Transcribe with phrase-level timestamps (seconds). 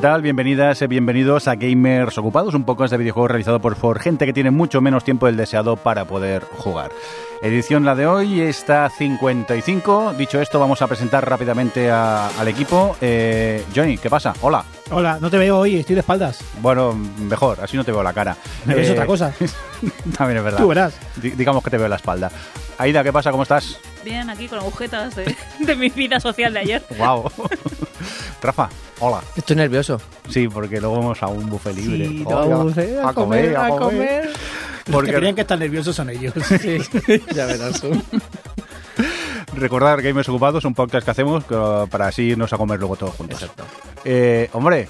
[0.00, 0.22] ¿Qué tal?
[0.22, 4.32] Bienvenidas y bienvenidos a Gamers Ocupados, un podcast de videojuegos realizado por, por gente que
[4.32, 6.90] tiene mucho menos tiempo del deseado para poder jugar.
[7.42, 10.14] Edición la de hoy, está 55.
[10.16, 12.96] Dicho esto, vamos a presentar rápidamente a- al equipo.
[13.02, 14.32] Eh, Johnny, ¿qué pasa?
[14.40, 14.64] Hola.
[14.90, 16.42] Hola, no te veo hoy, estoy de espaldas.
[16.62, 18.38] Bueno, mejor, así no te veo la cara.
[18.64, 19.34] Me ves Eh, otra cosa.
[20.16, 20.60] También es verdad.
[20.60, 20.94] Tú verás.
[21.16, 22.30] Di- digamos que te veo la espalda.
[22.78, 23.30] Aida, ¿qué pasa?
[23.32, 23.78] ¿Cómo estás?
[24.02, 26.82] Bien, aquí con agujetas de, de mi vida social de ayer.
[26.96, 27.30] Wow.
[28.42, 29.22] Rafa, hola.
[29.36, 30.00] Estoy nervioso.
[30.28, 32.06] Sí, porque luego vamos a un buffet libre.
[32.08, 34.30] Sí, Oh, vamos, a, comer, a comer.
[34.90, 36.32] Porque- que creían que están nerviosos son ellos.
[36.60, 36.78] Sí,
[37.34, 37.90] ya verás tú.
[39.54, 43.14] Recordar Gamers Ocupados, un podcast que hacemos que- para así irnos a comer luego todos
[43.14, 43.42] juntos.
[43.42, 43.64] Exacto.
[44.04, 44.88] Eh, hombre,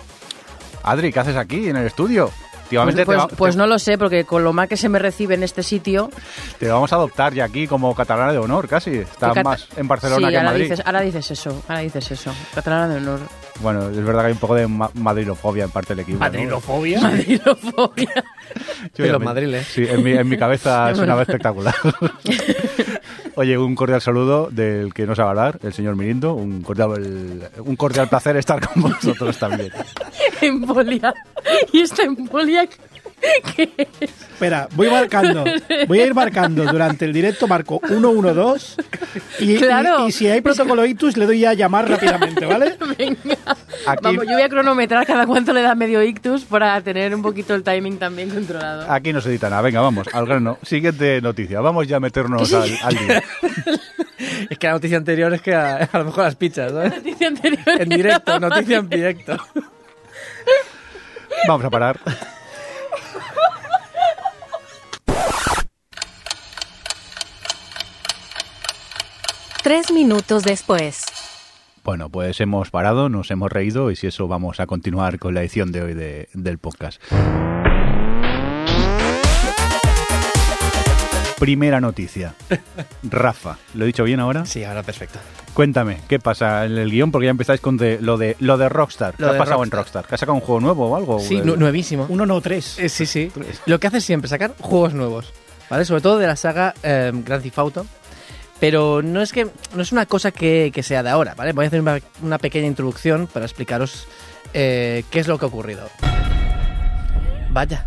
[0.83, 2.31] Adri, ¿qué haces aquí en el estudio?
[2.71, 4.89] Pues, te, pues- va- pues te- no lo sé, porque con lo mal que se
[4.89, 6.11] me recibe en este sitio.
[6.59, 8.97] te vamos a adoptar ya aquí como catalana de honor, casi.
[8.99, 10.63] Estás cata- más en Barcelona sí, que en ahora Madrid.
[10.71, 12.33] dices, ahora dices eso, ahora dices eso.
[12.55, 13.21] Catalana de honor.
[13.61, 16.19] Bueno, es verdad que hay un poco de ma- madrilofobia en parte del equipo.
[16.19, 16.25] ¿no?
[16.25, 17.01] Madrilofobia.
[17.03, 18.25] Madrilofobia.
[18.95, 19.67] Yo De ya los madriles.
[19.67, 21.75] Sí, en mi, en mi cabeza sonaba espectacular.
[23.37, 26.35] Oye, un cordial saludo del que nos va a hablar, el señor Mirindo.
[26.35, 29.71] Un cordial, un cordial placer estar con vosotros también.
[30.41, 31.15] embolia.
[31.73, 32.69] ¿Y esta embolia
[33.57, 34.11] qué es?
[34.41, 35.45] Espera, voy marcando.
[35.87, 38.83] Voy a ir marcando durante el directo, marco 112
[39.41, 40.09] y, Claro.
[40.09, 42.77] y si hay protocolo ictus le doy a llamar rápidamente, ¿vale?
[42.99, 43.37] Venga.
[43.87, 47.21] Aquí- Vamos, yo voy a cronometrar cada cuánto le da medio ictus para tener un
[47.23, 48.91] poquito el timing también controlado.
[48.91, 49.61] Aquí no se edita nada.
[49.63, 50.59] Venga, vamos, al grano.
[50.63, 51.61] Siguiente noticia.
[51.61, 53.23] Vamos ya a meternos al, al día.
[54.49, 56.95] Es que la noticia anterior es que a, a lo mejor las pichas, ¿sabes?
[56.97, 59.37] Noticia anterior En directo, noticia en directo.
[61.47, 61.99] Vamos a parar.
[69.71, 71.05] Tres minutos después.
[71.85, 75.43] Bueno, pues hemos parado, nos hemos reído y si eso vamos a continuar con la
[75.43, 77.01] edición de hoy de- del podcast.
[81.39, 82.35] Primera noticia.
[83.05, 84.45] Rafa, ¿lo he dicho bien ahora?
[84.45, 85.21] Sí, ahora perfecto.
[85.55, 87.13] Cuéntame, ¿qué pasa en el guion?
[87.13, 89.15] Porque ya empezáis con de- lo, de, lo de Rockstar.
[89.15, 89.79] ¿Qué Lo ha de pasado en Rockstar.
[90.03, 90.07] Rockstar?
[90.09, 91.21] ¿Que ha sacado un juego nuevo o algo?
[91.21, 92.09] Sí, Eh, nu- nuevísimo.
[92.09, 92.87] 113.
[92.87, 93.31] Eh, sí, sí.
[93.67, 95.33] Lo que hace siempre es sacar juegos nuevos,
[95.71, 95.85] ¿vale?
[95.85, 97.87] Sobre todo de la saga eh, Grand Theft Auto.
[98.61, 101.53] Pero no es que no es una cosa que, que sea de ahora, ¿vale?
[101.53, 104.07] Voy a hacer una, una pequeña introducción para explicaros
[104.53, 105.89] eh, qué es lo que ha ocurrido.
[107.53, 107.85] Vaya.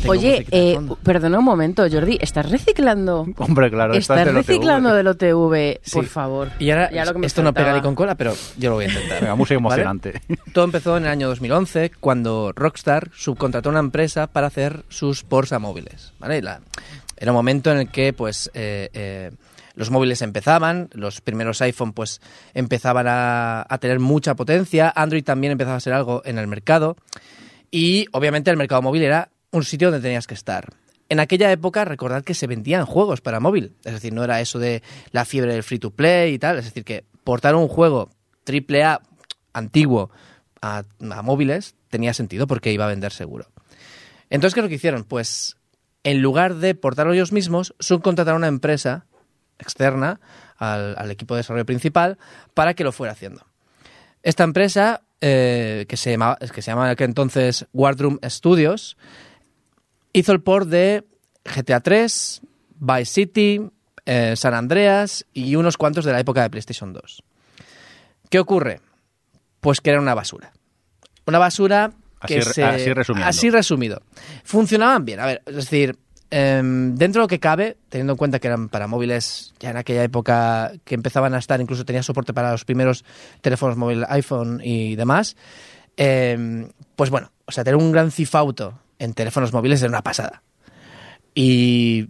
[0.00, 3.26] Tengo Oye, eh, perdona un momento, Jordi, ¿estás reciclando?
[3.36, 4.46] Hombre, claro, ¿Estás del OTV.
[4.46, 5.80] reciclando del OTV?
[5.82, 5.90] Sí.
[5.96, 6.48] Por favor.
[6.60, 8.76] Y ahora, Ya lo que me esto no pega ni con cola, pero yo lo
[8.76, 9.20] voy a intentar.
[9.20, 9.82] Venga, música ¿Vale?
[9.82, 10.22] emocionante.
[10.52, 15.24] Todo empezó en el año 2011, cuando Rockstar subcontrató a una empresa para hacer sus
[15.52, 16.12] a móviles.
[16.20, 16.40] ¿vale?
[16.42, 16.60] La-
[17.16, 19.32] era un momento en el que pues, eh, eh,
[19.78, 22.20] los móviles empezaban, los primeros iPhone pues,
[22.52, 26.96] empezaban a, tener mucha potencia, Android también empezaba a ser algo en el mercado
[27.70, 30.74] y obviamente el mercado móvil era un sitio donde tenías que estar.
[31.08, 33.76] En aquella época, recordad que se vendían juegos para móvil.
[33.84, 36.58] Es decir, no era eso de la fiebre del free to play y tal.
[36.58, 38.10] Es decir, que portar un juego
[38.46, 39.00] AAA
[39.52, 40.10] antiguo
[40.60, 43.46] a, a móviles tenía sentido porque iba a vender seguro.
[44.28, 45.04] Entonces, ¿qué es lo que hicieron?
[45.04, 45.56] Pues
[46.02, 49.06] en lugar de portarlo ellos mismos, subcontrataron a una empresa
[49.58, 50.20] externa
[50.56, 52.18] al, al equipo de desarrollo principal
[52.54, 53.46] para que lo fuera haciendo.
[54.22, 58.96] Esta empresa, eh, que, se llamaba, que se llamaba en aquel entonces Wardroom Studios,
[60.12, 61.04] hizo el port de
[61.44, 62.42] GTA 3,
[62.80, 63.70] Vice City,
[64.04, 67.22] eh, San Andreas y unos cuantos de la época de PlayStation 2.
[68.28, 68.80] ¿Qué ocurre?
[69.60, 70.52] Pues que era una basura.
[71.26, 71.92] Una basura
[72.26, 72.64] que Así se...
[72.64, 74.02] Así resumido.
[74.44, 75.20] Funcionaban bien.
[75.20, 75.98] A ver, es decir,
[76.30, 79.76] em, dentro de lo que cabe, teniendo en cuenta que eran para móviles ya en
[79.76, 83.04] aquella época que empezaban a estar, incluso tenía soporte para los primeros
[83.40, 85.36] teléfonos móviles iPhone y demás,
[85.96, 90.42] em, pues bueno, o sea, tener un gran cifauto en teléfonos móviles era una pasada.
[91.34, 92.08] Y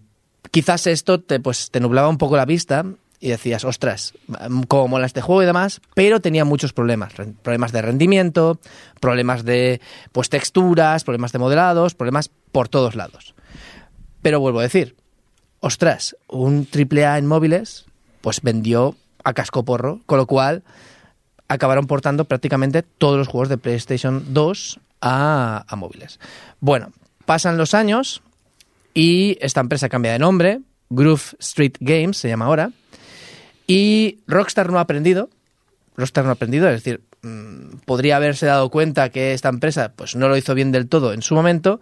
[0.51, 2.85] quizás esto te, pues, te nublaba un poco la vista
[3.21, 4.15] y decías, ostras,
[4.69, 7.13] cómo mola este juego y demás, pero tenía muchos problemas.
[7.43, 8.61] Problemas de rendimiento,
[9.01, 9.81] problemas de
[10.13, 13.35] pues, texturas, problemas de modelados, problemas por todos lados.
[14.23, 14.97] Pero vuelvo a decir,
[15.61, 17.87] ostras, un AAA en móviles,
[18.21, 20.63] pues vendió a casco porro, con lo cual
[21.49, 26.21] acabaron portando prácticamente todos los juegos de PlayStation 2 a, a móviles.
[26.61, 26.93] Bueno,
[27.25, 28.23] pasan los años
[28.95, 30.61] y esta empresa cambia de nombre,
[30.91, 32.73] Groove Street Games se llama ahora,
[33.67, 35.29] y Rockstar no ha aprendido,
[35.97, 40.17] Rockstar no ha aprendido, es decir, mm, podría haberse dado cuenta que esta empresa pues
[40.17, 41.81] no lo hizo bien del todo en su momento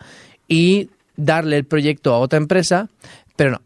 [0.49, 2.89] y darle el proyecto a otra empresa,
[3.37, 3.63] pero no.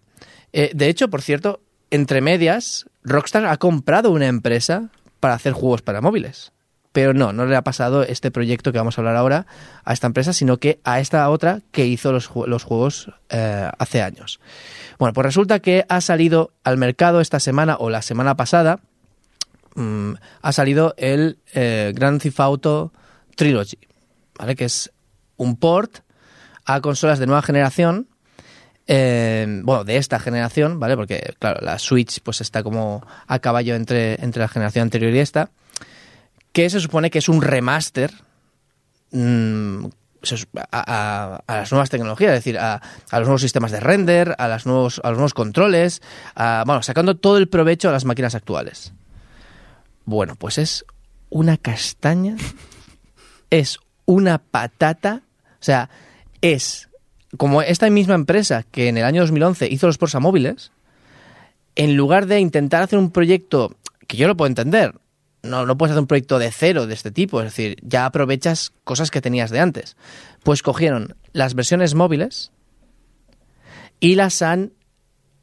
[0.52, 1.60] Eh, de hecho, por cierto,
[1.90, 6.52] entre medias, Rockstar ha comprado una empresa para hacer juegos para móviles.
[6.92, 9.46] Pero no, no le ha pasado este proyecto que vamos a hablar ahora
[9.84, 13.70] a esta empresa, sino que a esta otra que hizo los, ju- los juegos eh,
[13.78, 14.40] hace años.
[14.98, 18.80] Bueno, pues resulta que ha salido al mercado esta semana o la semana pasada,
[19.76, 22.92] mm, ha salido el eh, Grand Theft Auto
[23.36, 23.78] Trilogy,
[24.36, 24.56] ¿vale?
[24.56, 24.90] Que es
[25.36, 25.98] un port
[26.74, 28.08] a consolas de nueva generación,
[28.86, 30.96] eh, bueno, de esta generación, ¿vale?
[30.96, 35.18] Porque, claro, la Switch pues está como a caballo entre, entre la generación anterior y
[35.20, 35.50] esta,
[36.52, 38.10] que se supone que es un remaster
[39.12, 39.84] mm,
[40.72, 42.74] a, a- las nuevas tecnologías, es decir, a,
[43.10, 46.02] a los nuevos sistemas de render, a, las nuevos, a los nuevos controles,
[46.66, 48.92] bueno, sacando todo el provecho a las máquinas actuales.
[50.04, 50.84] Bueno, pues es
[51.28, 52.36] una castaña,
[53.50, 55.22] es una patata,
[55.52, 55.88] o sea,
[56.42, 56.88] es
[57.36, 60.72] como esta misma empresa que en el año 2011 hizo los porsa móviles,
[61.76, 63.76] en lugar de intentar hacer un proyecto
[64.06, 64.94] que yo lo puedo entender,
[65.42, 68.72] no, no puedes hacer un proyecto de cero de este tipo, es decir, ya aprovechas
[68.84, 69.96] cosas que tenías de antes.
[70.42, 72.50] Pues cogieron las versiones móviles
[74.00, 74.72] y las han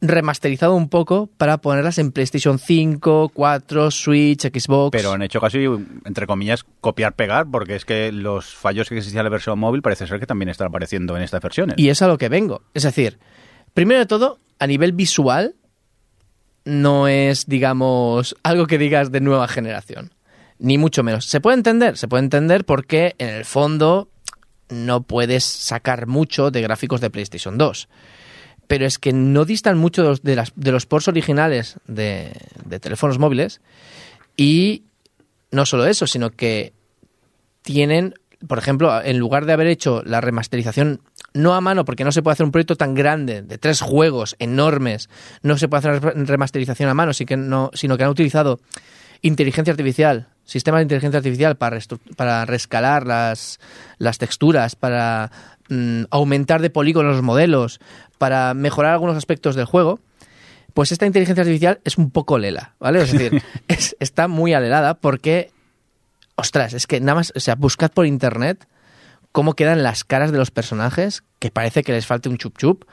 [0.02, 4.92] remasterizado un poco para ponerlas en PlayStation 5, 4, Switch, Xbox.
[4.92, 5.66] Pero han hecho casi,
[6.06, 10.08] entre comillas, copiar-pegar, porque es que los fallos que existían en la versión móvil parece
[10.08, 11.76] ser que también están apareciendo en estas versiones.
[11.78, 12.62] Y es a lo que vengo.
[12.74, 13.20] Es decir,
[13.74, 15.56] primero de todo, a nivel visual,
[16.66, 20.14] no es, digamos, algo que digas de nueva generación.
[20.60, 21.26] Ni mucho menos.
[21.26, 24.10] Se puede entender, se puede entender porque en el fondo
[24.70, 27.88] no puedes sacar mucho de gráficos de PlayStation 2.
[28.68, 32.32] Pero es que no distan mucho de los, de los ports originales de,
[32.66, 33.62] de teléfonos móviles.
[34.36, 34.84] Y
[35.52, 36.74] no solo eso, sino que
[37.62, 38.14] tienen,
[38.48, 41.02] por ejemplo, en lugar de haber hecho la remasterización
[41.34, 44.36] no a mano, porque no se puede hacer un proyecto tan grande, de tres juegos
[44.40, 45.10] enormes,
[45.44, 48.60] no se puede hacer re- remasterización a mano, que no, sino que han utilizado
[49.22, 51.78] inteligencia artificial, sistemas de inteligencia artificial para,
[52.16, 53.60] para rescalar las,
[54.00, 55.32] las texturas, para
[55.70, 57.80] mm, aumentar de polígonos los modelos,
[58.18, 60.00] para mejorar algunos aspectos del juego,
[60.74, 63.02] pues esta inteligencia artificial es un poco lela, ¿vale?
[63.02, 65.52] Es decir, es- está muy alelada porque,
[66.36, 68.68] ostras, es que nada más, o sea, buscad por internet
[69.32, 72.86] cómo quedan las caras de los personajes, que parece que les falte un chup chup,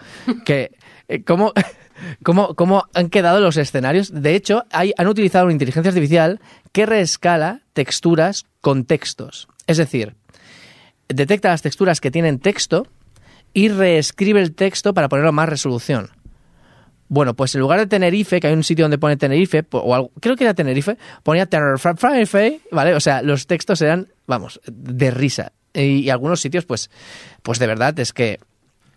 [0.44, 0.73] que
[1.09, 1.53] eh, cómo,
[2.23, 4.12] cómo, cómo han quedado los escenarios.
[4.12, 6.41] De hecho, hay, han utilizado una inteligencia artificial
[6.73, 9.49] que reescala texturas con textos.
[9.67, 10.17] Es decir,
[11.09, 12.87] detecta las texturas que tienen texto
[13.55, 16.11] y reescribe el texto para ponerlo a más resolución.
[17.09, 20.11] Bueno, pues en lugar de Tenerife, que hay un sitio donde pone Tenerife, o algo,
[20.21, 22.95] creo que era Tenerife, ponía Tenerife, ¿vale?
[22.95, 25.53] O sea, los textos eran, vamos, de risa.
[25.73, 26.91] Y, y algunos sitios, pues,
[27.43, 28.41] pues de verdad es que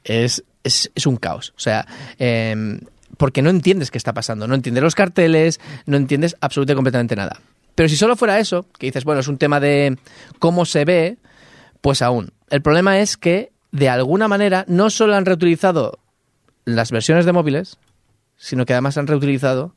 [0.03, 1.53] es, es, es un caos.
[1.55, 1.85] O sea,
[2.17, 2.79] em,
[3.17, 7.39] porque no entiendes qué está pasando, no entiendes los carteles, no entiendes absolutamente completamente nada.
[7.75, 9.97] Pero si solo fuera eso, que dices, bueno, es un tema de
[10.39, 11.17] cómo se ve,
[11.81, 12.31] pues aún.
[12.49, 15.99] El problema es que, de alguna manera, no solo han reutilizado
[16.65, 17.77] las versiones de móviles,
[18.35, 19.73] sino que además han reutilizado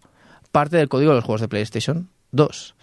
[0.53, 2.75] parte del código de los juegos de PlayStation 2.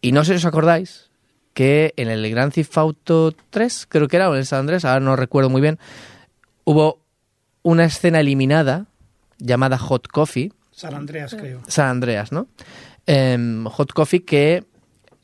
[0.00, 1.10] Y no sé si os acordáis
[1.54, 4.84] que en el Grand Theft Auto 3, creo que era, o en el San Andrés,
[4.84, 5.78] ahora no recuerdo muy bien,
[6.64, 7.00] hubo
[7.62, 8.86] una escena eliminada
[9.38, 11.62] llamada Hot Coffee, San Andreas, creo.
[11.66, 12.48] San Andreas, ¿no?
[13.06, 14.64] Em, Hot Coffee que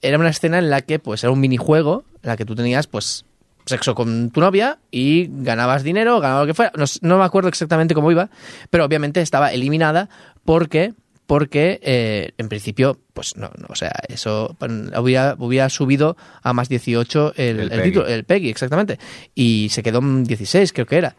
[0.01, 2.87] era una escena en la que pues era un minijuego en la que tú tenías
[2.87, 3.25] pues
[3.67, 6.73] sexo con tu novia y ganabas dinero, ganabas lo que fuera.
[6.77, 8.29] No, no me acuerdo exactamente cómo iba,
[8.71, 10.09] pero obviamente estaba eliminada
[10.45, 10.95] porque
[11.27, 14.57] porque eh, en principio pues no, no, o sea, eso
[14.99, 17.83] hubiera, hubiera subido a más 18 el, El el PEGI.
[17.85, 18.99] título, el PEGI, exactamente,
[19.35, 21.17] y se quedó en 16 creo que era.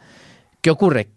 [0.61, 1.07] ¿Qué ocurre?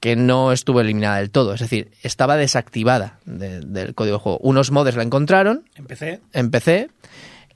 [0.00, 4.38] Que no estuvo eliminada del todo, es decir, estaba desactivada de- del código de juego.
[4.38, 6.20] Unos mods la encontraron, Empecé.
[6.32, 6.88] en PC,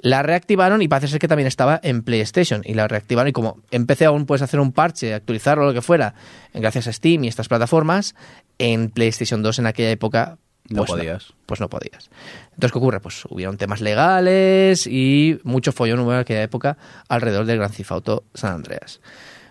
[0.02, 3.58] la reactivaron y parece ser que también estaba en PlayStation y la reactivaron y como
[3.70, 6.14] en PC aún puedes hacer un parche, actualizarlo lo que fuera,
[6.54, 8.14] gracias a Steam y estas plataformas,
[8.58, 10.38] en PlayStation 2 en aquella época
[10.68, 11.34] No pues podías.
[11.46, 12.10] pues no podías.
[12.52, 13.00] Entonces, ¿qué ocurre?
[13.00, 16.78] Pues hubieron temas legales y mucho follón hubo en aquella época
[17.08, 19.00] alrededor del Gran Theft Auto San Andreas.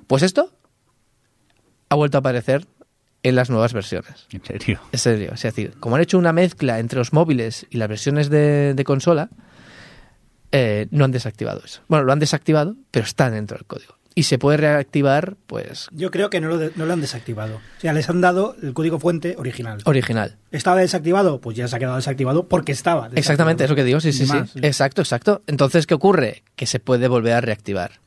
[0.08, 0.52] Pues esto
[1.90, 2.66] ha vuelto a aparecer
[3.22, 4.28] en las nuevas versiones.
[4.32, 4.80] En serio.
[4.92, 8.30] En serio, es decir, como han hecho una mezcla entre los móviles y las versiones
[8.30, 9.30] de, de consola,
[10.52, 11.82] eh, no han desactivado eso.
[11.88, 13.96] Bueno, lo han desactivado, pero está dentro del código.
[14.16, 17.56] Y se puede reactivar, pues, Yo creo que no lo, de- no lo han desactivado.
[17.58, 19.80] O sea, les han dado el código fuente original.
[19.86, 20.38] original.
[20.52, 21.40] ¿Estaba desactivado?
[21.40, 23.02] Pues ya se ha quedado desactivado porque estaba.
[23.04, 23.20] desactivado.
[23.20, 24.38] Exactamente, es lo que digo, sí, sí, sí.
[24.62, 25.42] Exacto, exacto.
[25.48, 26.44] Entonces, ¿qué ocurre?
[26.58, 28.02] Que se puede volver a reactivar.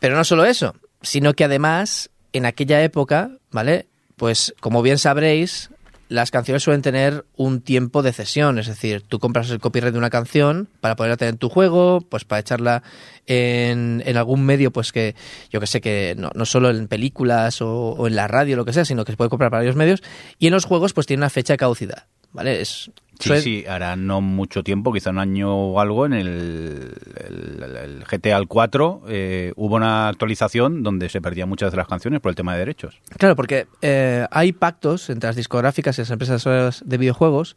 [0.00, 3.88] Pero no solo eso, sino que además, en aquella época, ¿vale?
[4.16, 5.70] Pues, como bien sabréis,
[6.14, 9.98] las canciones suelen tener un tiempo de cesión, es decir, tú compras el copyright de
[9.98, 12.82] una canción para poderla tener en tu juego, pues para echarla
[13.26, 15.16] en, en algún medio, pues que
[15.50, 18.64] yo que sé, que no, no solo en películas o, o en la radio, lo
[18.64, 20.02] que sea, sino que se puede comprar para varios medios,
[20.38, 22.60] y en los juegos pues tiene una fecha de caducidad, ¿vale?
[22.60, 27.76] Es, Sí, sí, hará no mucho tiempo, quizá un año o algo, en el, el-
[27.76, 32.20] el GTA el 4 eh, hubo una actualización donde se perdían muchas de las canciones
[32.20, 32.98] por el tema de derechos.
[33.18, 37.56] Claro, porque eh, hay pactos entre las discográficas y las empresas de videojuegos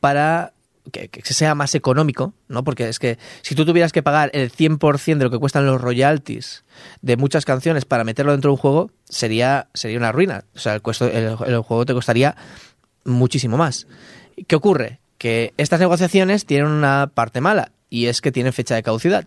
[0.00, 0.52] para
[0.92, 2.64] que, que sea más económico, ¿no?
[2.64, 5.80] Porque es que si tú tuvieras que pagar el 100% de lo que cuestan los
[5.80, 6.64] royalties
[7.02, 10.44] de muchas canciones para meterlo dentro de un juego, sería, sería una ruina.
[10.54, 12.36] O sea, el, el- el juego te costaría
[13.04, 13.86] muchísimo más.
[14.46, 15.00] ¿Qué ocurre?
[15.18, 19.26] Que estas negociaciones tienen una parte mala y es que tienen fecha de caducidad.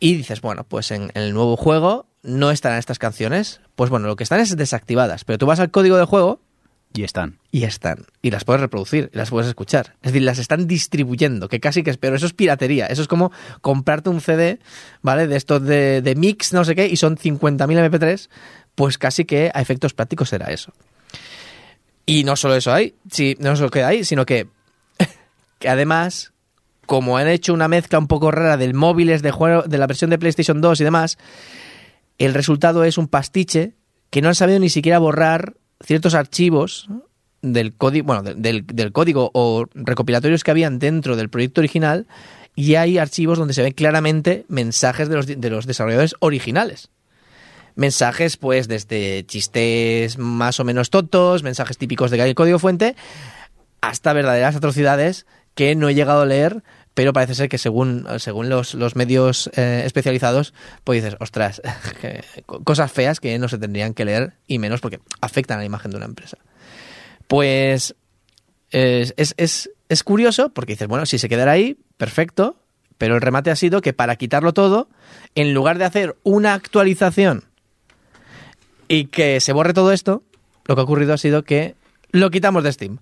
[0.00, 3.60] Y dices, bueno, pues en, en el nuevo juego no estarán estas canciones.
[3.74, 5.24] Pues bueno, lo que están es desactivadas.
[5.24, 6.40] Pero tú vas al código del juego
[6.94, 7.38] Y están.
[7.50, 8.06] y están.
[8.22, 9.94] Y las puedes reproducir, y las puedes escuchar.
[10.02, 12.14] Es decir, las están distribuyendo, que casi que es peor.
[12.14, 12.86] Eso es piratería.
[12.86, 14.58] Eso es como comprarte un CD,
[15.02, 15.26] ¿vale?
[15.26, 18.28] De estos de, de mix, no sé qué, y son 50.000 MP3.
[18.74, 20.72] Pues casi que a efectos prácticos será eso.
[22.08, 24.46] Y no solo eso hay, sí, no solo queda ahí, sino que,
[25.58, 26.32] que además,
[26.86, 30.08] como han hecho una mezcla un poco rara del móviles de juego, de la versión
[30.10, 31.18] de PlayStation 2 y demás,
[32.16, 33.74] el resultado es un pastiche
[34.10, 36.88] que no han sabido ni siquiera borrar ciertos archivos
[37.42, 42.06] del código, bueno, del, del- código o recopilatorios que habían dentro del proyecto original
[42.56, 46.88] y hay archivos donde se ven claramente mensajes de los, de los desarrolladores originales.
[47.78, 52.96] Mensajes, pues, desde chistes más o menos tontos, mensajes típicos de código fuente,
[53.80, 58.48] hasta verdaderas atrocidades que no he llegado a leer, pero parece ser que según, según
[58.48, 61.62] los, los medios eh, especializados, pues dices, ostras,
[62.64, 65.92] cosas feas que no se tendrían que leer y menos porque afectan a la imagen
[65.92, 66.38] de una empresa.
[67.28, 67.94] Pues
[68.70, 72.56] es, es, es, es curioso porque dices, bueno, si se quedara ahí, perfecto,
[72.98, 74.88] pero el remate ha sido que para quitarlo todo,
[75.36, 77.44] en lugar de hacer una actualización
[78.88, 80.22] y que se borre todo esto,
[80.66, 81.74] lo que ha ocurrido ha sido que
[82.10, 82.98] lo quitamos de Steam.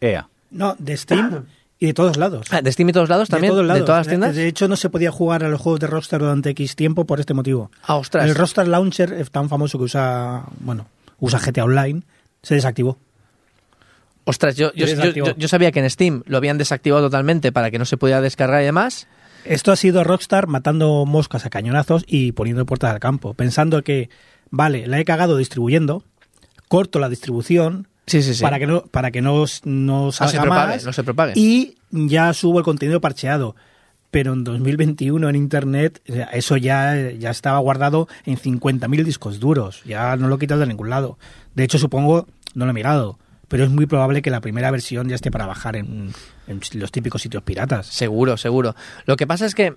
[0.00, 0.28] EA.
[0.50, 1.44] No, de Steam
[1.78, 2.46] y de todos lados.
[2.50, 3.52] Ah, ¿De Steam y todos lados también?
[3.52, 3.84] De todos lados.
[3.86, 4.36] todas las tiendas?
[4.36, 7.18] De hecho, no se podía jugar a los juegos de Rockstar durante X tiempo por
[7.20, 7.70] este motivo.
[7.84, 8.26] Ah, ostras.
[8.28, 10.86] El Rockstar Launcher es tan famoso que usa, bueno,
[11.18, 12.02] usa GTA Online,
[12.42, 12.98] se desactivó.
[14.24, 17.78] Ostras, yo, yo, yo- yo sabía que en Steam lo habían desactivado totalmente para que
[17.78, 19.08] no se pudiera descargar y demás.
[19.44, 24.08] Esto ha sido Rockstar matando moscas a cañonazos y poniendo puertas al campo, pensando que,
[24.52, 26.04] vale, la he cagado distribuyendo,
[26.68, 28.42] corto la distribución Sí, sí, sí.
[28.42, 31.32] para que no para que no, no se salga propague, más no se propague.
[31.34, 33.56] y ya subo el contenido parcheado.
[34.10, 39.82] Pero en 2021 en Internet eso ya, ya estaba guardado en 50.000 discos duros.
[39.86, 41.16] Ya no lo quitas de ningún lado.
[41.54, 43.18] De hecho, supongo, no lo he mirado,
[43.48, 46.12] pero es muy probable que la primera versión ya esté para bajar en,
[46.46, 47.86] en los típicos sitios piratas.
[47.86, 48.74] Seguro, seguro.
[49.06, 49.76] Lo que pasa es que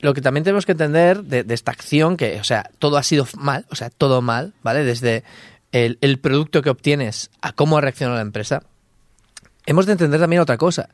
[0.00, 3.26] lo que también tenemos que entender de, esta acción, que, o sea, todo ha sido
[3.36, 4.84] mal, o sea, todo mal, ¿vale?
[4.84, 5.24] Desde
[5.72, 8.62] el, producto que obtienes a cómo ha reaccionado la empresa.
[9.66, 10.88] Hemos de entender también otra cosa.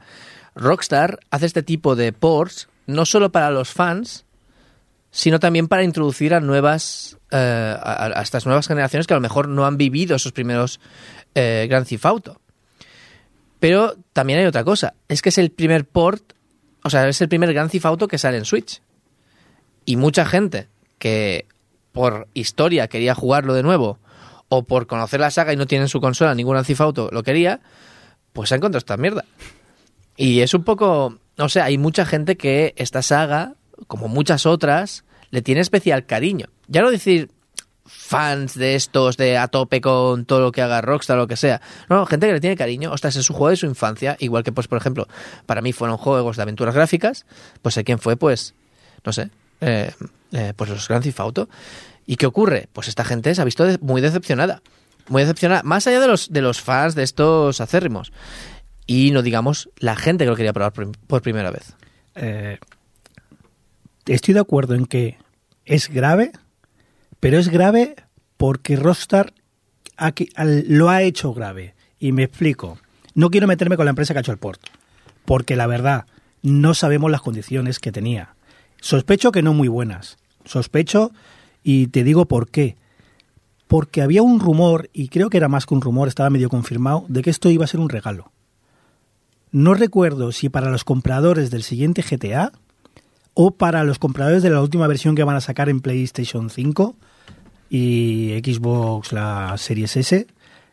[0.55, 4.25] Rockstar hace este tipo de ports no solo para los fans,
[5.11, 9.21] sino también para introducir a nuevas eh, a, a estas nuevas generaciones que a lo
[9.21, 10.81] mejor no han vivido esos primeros
[11.35, 12.41] eh, Grand Theft Auto.
[13.61, 16.35] Pero también hay otra cosa, es que es el primer port,
[16.83, 18.81] o sea, es el primer Grand Theft Auto que sale en Switch.
[19.87, 21.47] Y mucha gente que
[21.93, 23.99] por historia quería jugarlo de nuevo
[24.49, 27.61] o por conocer la saga y no tiene en su consola ningún Auto lo quería,
[28.35, 29.25] pues ha encontrado esta mierda.
[30.17, 33.55] Y es un poco, o sea, hay mucha gente que esta saga,
[33.87, 36.47] como muchas otras, le tiene especial cariño.
[36.69, 37.31] Ya no decir
[37.85, 41.37] fans de estos de a tope con todo lo que haga Rockstar o lo que
[41.37, 41.61] sea.
[41.89, 42.93] No, gente que le tiene cariño.
[42.93, 44.17] Ostras, es su juego de su infancia.
[44.19, 45.07] Igual que, pues, por ejemplo,
[45.47, 47.27] para mí fueron juegos de aventuras gráficas.
[47.63, 48.55] Pues sé quién fue, pues,
[49.05, 49.93] no sé, eh,
[50.33, 51.49] eh, pues los Grand Theft Auto.
[52.07, 52.69] ¿Y qué ocurre?
[52.73, 54.63] Pues esta gente se ha visto muy decepcionada.
[55.09, 55.63] Muy decepcionada.
[55.63, 58.13] Más allá de los, de los fans de estos acérrimos.
[58.87, 61.75] Y no digamos la gente que lo quería probar por, primera vez.
[62.15, 62.59] Eh,
[64.07, 65.19] estoy de acuerdo en que
[65.65, 66.33] es grave,
[67.19, 67.97] pero es grave
[68.37, 69.33] porque Rockstar
[70.39, 71.75] lo ha hecho grave.
[71.99, 72.79] Y me explico.
[73.15, 74.61] No quiero meterme con la empresa que ha hecho el port,
[75.25, 76.05] porque la verdad,
[76.43, 78.36] no sabemos las condiciones que tenía.
[78.87, 80.17] Sospecho que no muy buenas.
[80.45, 81.11] Sospecho,
[81.65, 82.77] y te digo por qué.
[83.67, 87.05] Porque había un rumor, y creo que era más que un rumor, estaba medio confirmado,
[87.09, 88.31] de que esto iba a ser un regalo.
[89.51, 92.53] No recuerdo si para los compradores del siguiente GTA
[93.35, 96.95] o para los compradores de la última versión que van a sacar en PlayStation 5
[97.69, 100.29] y Xbox, la Series S,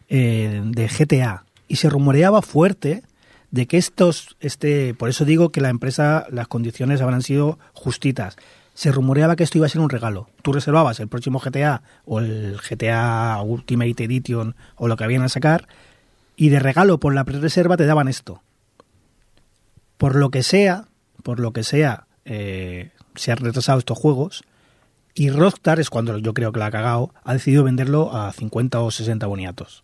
[0.10, 1.46] eh, de GTA.
[1.67, 3.01] y se rumoreaba fuerte
[3.53, 8.36] de que estos, este, por eso digo que la empresa, las condiciones habrán sido justitas.
[8.74, 10.27] Se rumoreaba que esto iba a ser un regalo.
[10.41, 15.29] Tú reservabas el próximo GTA o el GTA Ultimate Edition o lo que habían a
[15.29, 15.67] sacar
[16.36, 18.41] y de regalo por la pre-reserva te daban esto.
[19.98, 20.88] Por lo que sea,
[21.22, 24.43] por lo que sea, eh, se han retrasado estos juegos
[25.13, 28.81] y Rockstar es cuando yo creo que la ha cagado, ha decidido venderlo a 50
[28.81, 29.83] o 60 boniatos.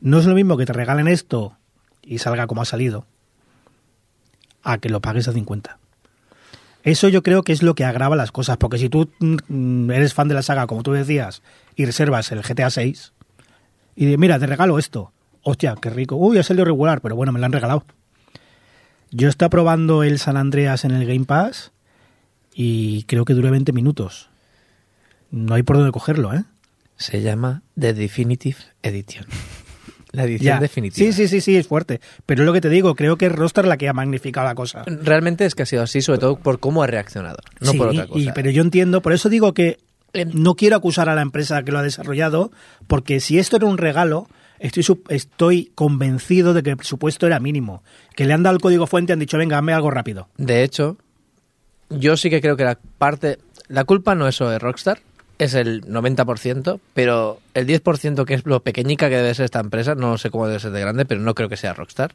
[0.00, 1.56] No es lo mismo que te regalen esto
[2.02, 3.06] y salga como ha salido,
[4.62, 5.78] a que lo pagues a 50.
[6.82, 10.14] Eso yo creo que es lo que agrava las cosas, porque si tú mm, eres
[10.14, 11.42] fan de la saga, como tú decías,
[11.76, 13.12] y reservas el GTA 6,
[13.96, 17.32] y dices, mira, te regalo esto, hostia, qué rico, uy, ha salido regular, pero bueno,
[17.32, 17.84] me lo han regalado.
[19.10, 21.72] Yo estoy probando el San Andreas en el Game Pass
[22.54, 24.30] y creo que dura 20 minutos.
[25.30, 26.44] No hay por dónde cogerlo, ¿eh?
[26.96, 29.26] Se llama The Definitive Edition.
[30.12, 30.60] La edición Ya.
[30.60, 31.04] definitiva.
[31.06, 32.00] Sí, sí, sí, sí, es fuerte.
[32.26, 34.54] Pero es lo que te digo, creo que es Rockstar la que ha magnificado la
[34.54, 34.82] cosa.
[34.86, 37.88] Realmente es que ha sido así, sobre todo por cómo ha reaccionado, no Sí, por
[37.88, 38.32] otra y- cosa.
[38.34, 39.78] pero yo entiendo, por eso digo que
[40.12, 42.50] Em- no quiero acusar a la empresa que lo ha desarrollado,
[42.88, 44.26] porque si esto era un regalo,
[44.58, 47.84] estoy, estoy convencido de que el presupuesto era mínimo.
[48.16, 50.28] Que le han dado el código fuente y han dicho, venga, hazme algo rápido.
[50.36, 50.96] De hecho,
[51.88, 53.38] yo sí que creo que la parte.
[53.68, 54.98] La culpa no es solo de Rockstar,
[55.44, 59.94] es el 90%, pero el 10% que es lo pequeñica que debe ser esta empresa,
[59.94, 62.14] no sé cómo debe ser de grande, pero no creo que sea Rockstar.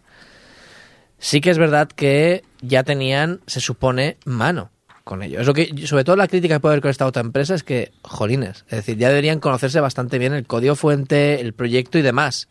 [1.18, 4.72] Sí que es verdad que ya tenían, se supone, mano
[5.04, 5.40] con ello.
[5.40, 7.64] Es lo que, sobre todo la crítica que puede haber con esta otra empresa es
[7.64, 12.02] que, jolines, es decir, ya deberían conocerse bastante bien el código fuente, el proyecto y
[12.02, 12.50] demás.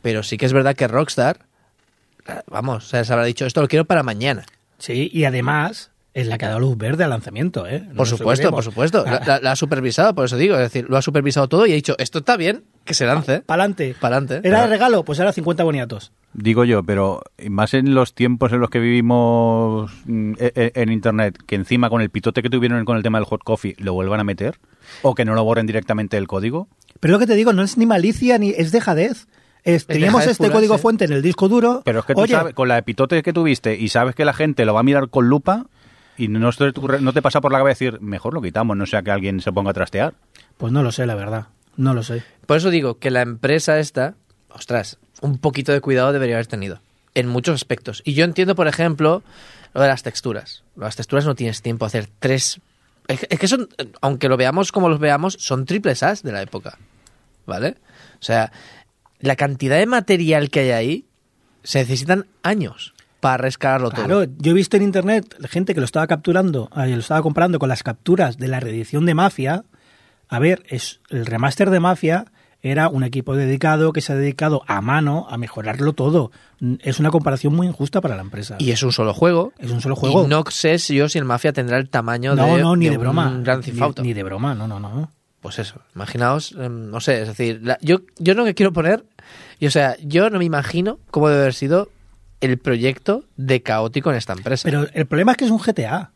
[0.00, 1.40] Pero sí que es verdad que Rockstar,
[2.46, 4.46] vamos, se les habrá dicho, esto lo quiero para mañana.
[4.78, 7.84] Sí, y además es la que ha dado luz verde al lanzamiento, ¿eh?
[7.88, 8.64] No Por supuesto, por olvidemos.
[8.64, 9.04] supuesto.
[9.04, 10.54] La, Ah, la- la ha supervisado, por eso digo.
[10.56, 13.40] Es decir, lo ha supervisado todo y ha dicho, esto está bien, que se lance.
[13.40, 13.94] Pa'lante.
[14.00, 14.40] Pa'lante.
[14.42, 15.04] ¿Era de regalo?
[15.04, 16.12] Pues era 50 boniatos.
[16.32, 20.92] Digo yo, pero más en los tiempos en los que vivimos mm, e- e- en
[20.92, 23.94] Internet, que encima con el pitote que tuvieron con el tema del hot coffee lo
[23.94, 24.58] vuelvan a meter,
[25.02, 26.68] o que no lo borren directamente del código.
[27.00, 29.26] Pero lo que te digo, no es ni malicia ni es dejadez.
[29.64, 30.82] Es, teníamos este pura, código sí.
[30.82, 31.82] fuente en el disco duro.
[31.84, 34.32] Pero es que tú Oye, sabes, con la epitote que tuviste y sabes que la
[34.32, 35.66] gente lo va a mirar con lupa
[36.18, 38.84] y no, te ocurre- no te pasa por la cabeza decir, mejor lo quitamos, no
[38.86, 40.14] sea que alguien se ponga a trastear.
[40.56, 41.46] Pues no lo sé, la verdad.
[41.76, 42.22] No lo sé.
[42.46, 44.14] Por eso digo que la empresa esta,
[44.50, 46.80] ostras, un poquito de cuidado debería haber tenido.
[47.14, 48.02] En muchos aspectos.
[48.04, 49.22] Y yo entiendo, por ejemplo,
[49.74, 50.64] lo de las texturas.
[50.76, 52.60] Las texturas no tienes tiempo a hacer tres...
[53.06, 53.68] Es que son,
[54.02, 56.78] aunque lo veamos como los veamos, son triples As de la época.
[57.46, 57.76] ¿Vale?
[58.20, 58.52] O sea,
[59.20, 61.04] la cantidad de material que hay ahí,
[61.62, 64.04] se necesitan años para rescalarlo todo.
[64.04, 67.58] Claro, yo he visto en internet gente que lo estaba capturando, eh, lo estaba comprando
[67.58, 69.64] con las capturas de la reedición de Mafia.
[70.28, 72.26] A ver, es el remaster de Mafia
[72.60, 76.32] era un equipo dedicado que se ha dedicado a mano a mejorarlo todo.
[76.58, 78.56] Mm, Es una comparación muy injusta para la empresa.
[78.58, 79.52] Y es un solo juego.
[79.58, 80.24] es un solo juego.
[80.24, 82.86] Y no sé si yo si el Mafia tendrá el tamaño no, de, no, ni
[82.88, 83.38] de, un broma.
[83.44, 84.02] Grand Theft Ni- Auto.
[84.02, 85.10] Ni, de broma, no, no, no.
[85.40, 89.04] Pues eso, imaginaos, em, no sé, es decir, la- yo, yo lo que quiero poner,
[89.60, 91.90] y o sea, yo no me imagino cómo debe haber sido
[92.40, 94.62] el proyecto de caótico en esta empresa.
[94.64, 96.12] Pero el problema es que es un GTA.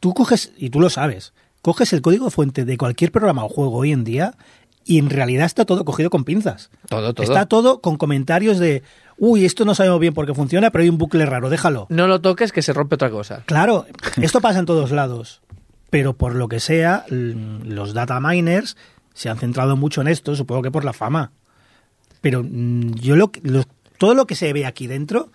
[0.00, 1.32] Tú coges, y tú lo sabes,
[1.62, 4.34] coges el código fuente de cualquier programa o juego hoy en día
[4.84, 6.70] y en realidad está todo cogido con pinzas.
[6.88, 7.24] todo, todo.
[7.24, 8.82] Está todo con comentarios de,
[9.16, 11.86] uy, esto no sabemos bien por qué funciona, pero hay un bucle raro, déjalo.
[11.88, 13.44] No lo toques que se rompe otra cosa.
[13.46, 13.86] Claro,
[14.20, 15.40] esto pasa en todos lados,
[15.88, 18.76] pero por lo que sea, l- los data miners
[19.14, 21.30] se han centrado mucho en esto, supongo que por la fama.
[22.20, 23.64] Pero mm, yo lo, lo-
[23.98, 25.30] todo lo que se ve aquí dentro,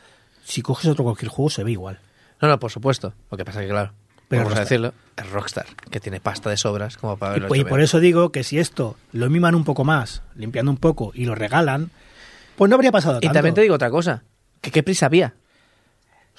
[0.48, 2.00] si coges otro cualquier juego, se ve igual.
[2.42, 3.14] No, no, por supuesto.
[3.32, 3.92] Lo que pasa que, claro,
[4.28, 4.64] Pero vamos a Rockstar.
[4.66, 7.82] decirlo, es Rockstar, que tiene pasta de sobras como para Y, haberlo pues, y por
[7.82, 11.36] eso digo que si esto lo miman un poco más, limpiando un poco y lo
[11.36, 11.90] regalan,
[12.56, 13.34] pues no habría pasado Y tanto.
[13.34, 14.24] también te digo otra cosa,
[14.62, 15.34] que qué prisa había.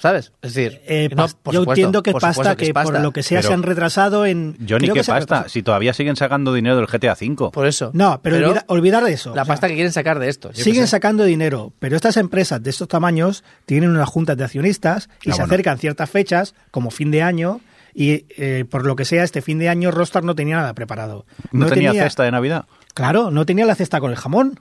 [0.01, 0.31] ¿Sabes?
[0.41, 2.93] Es decir, Eh, no, pas- por yo supuesto, entiendo que por pasta, que, es pasta.
[2.93, 4.55] por lo que sea Pero- se han retrasado en...
[4.59, 5.19] Johnny, creo ¿qué pasta?
[5.19, 5.49] retrasado.
[5.49, 7.51] Si todavía siguen sacando dinero del GTA V.
[7.51, 7.91] Por eso.
[7.93, 9.35] No, pero, olvida- olvidar de eso.
[9.35, 10.51] La O sea, pasta que quieren sacar de esto.
[10.53, 15.09] yo siguen sacando dinero, pero estas empresas de estos tamaños tienen unas juntas de accionistas
[15.23, 15.43] y Ah, se bueno.
[15.53, 17.59] acercan ciertas fechas, como fin de año,
[17.93, 21.25] y eh, por lo que sea, este fin de año Rostar no tenía nada preparado.
[21.51, 22.65] ¿No, tenía, cesta de Navidad?
[22.93, 24.57] Claro, no tenía la cesta con el jamón.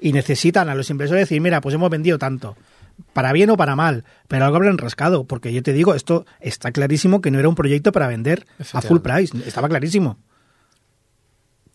[0.00, 2.56] Y necesitan a los inversores decir, mira, pues hemos vendido tanto.
[3.12, 6.72] Para bien o para mal, pero algo habrán rascado, porque yo te digo, esto está
[6.72, 10.18] clarísimo que no era un proyecto para vender a full price, estaba clarísimo.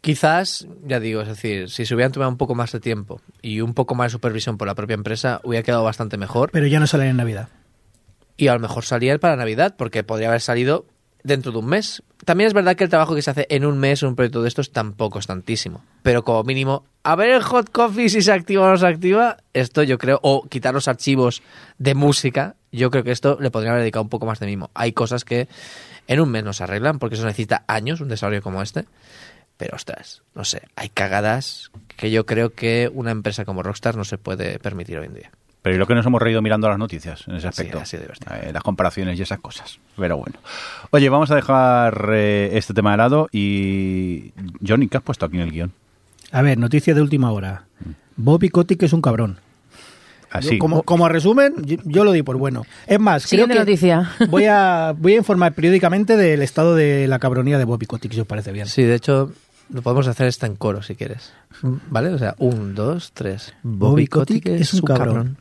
[0.01, 3.61] Quizás, ya digo, es decir, si se hubieran tomado un poco más de tiempo y
[3.61, 6.51] un poco más de supervisión por la propia empresa, hubiera quedado bastante mejor.
[6.51, 7.49] Pero ya no salen en Navidad.
[8.37, 10.85] Y a lo mejor salía para Navidad, porque podría haber salido
[11.25, 12.03] dentro de un mes.
[12.23, 14.41] También es verdad que el trabajo que se hace en un mes en un proyecto
[14.41, 15.83] de estos tampoco es tantísimo.
[16.03, 19.37] Pero como mínimo a ver el hot coffee si se activa o no se activa,
[19.53, 21.41] esto yo creo, o quitar los archivos
[21.77, 24.69] de música, yo creo que esto le podrían haber dedicado un poco más de mimo.
[24.73, 25.47] Hay cosas que
[26.07, 28.85] en un mes no se arreglan, porque eso necesita años, un desarrollo como este.
[29.57, 34.03] Pero ostras, no sé, hay cagadas que yo creo que una empresa como Rockstar no
[34.03, 35.31] se puede permitir hoy en día.
[35.65, 37.79] Pero lo que nos hemos reído mirando las noticias en ese Sí, aspecto.
[37.79, 38.35] ha sido divertido.
[38.35, 39.79] Eh, las comparaciones y esas cosas.
[39.97, 40.37] Pero bueno.
[40.91, 44.31] Oye, vamos a dejar eh, este tema de lado y...
[44.63, 45.71] Johnny, ¿qué has puesto aquí en el guion?
[46.31, 47.63] A ver, noticia de última hora.
[48.15, 49.39] Bobby Kotick es un cabrón.
[50.29, 50.51] Así.
[50.51, 52.63] Yo, como, como resumen, yo, yo lo di por bueno.
[52.85, 54.11] Es más, creo Siguiente que noticia.
[54.29, 58.19] Voy a, voy a informar periódicamente del estado de la cabronía de Bobby Kotick, si
[58.19, 58.67] os parece bien.
[58.67, 59.31] Sí, de hecho,
[59.71, 61.33] lo podemos hacer esta en coro si quieres.
[61.89, 62.09] ¿Vale?
[62.09, 63.51] O sea, un, dos, tres.
[63.63, 65.37] Bobby Kotick es un cabrón.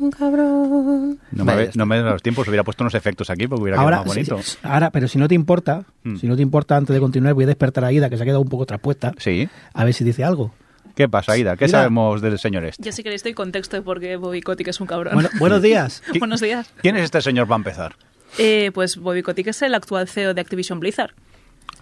[0.00, 1.18] Un cabrón.
[1.32, 3.62] No me, Vale, ve- no me da los tiempos, hubiera puesto unos efectos aquí porque
[3.62, 4.42] hubiera Ahora, quedado más bonito.
[4.42, 6.16] sí, ahora, pero si no te importa, Mm.
[6.16, 8.26] si no te importa, antes de continuar, voy a despertar a Ida, que se ha
[8.26, 9.48] quedado un poco traspuesta, Sí.
[9.74, 10.52] a ver si dice algo.
[10.96, 11.56] ¿Qué pasa, Ida?
[11.56, 12.82] ¿Qué sabemos del señor este?
[12.82, 15.14] Yo sí que doy contexto de por qué Bobby Kotick es un cabrón.
[15.14, 16.02] Bueno, buenos días.
[16.12, 16.72] ¿Qué- Buenos días.
[16.82, 17.94] ¿Quién es este señor para empezar?
[18.38, 21.12] Eh, pues Bobby Kotick es el actual CEO de Activision Blizzard.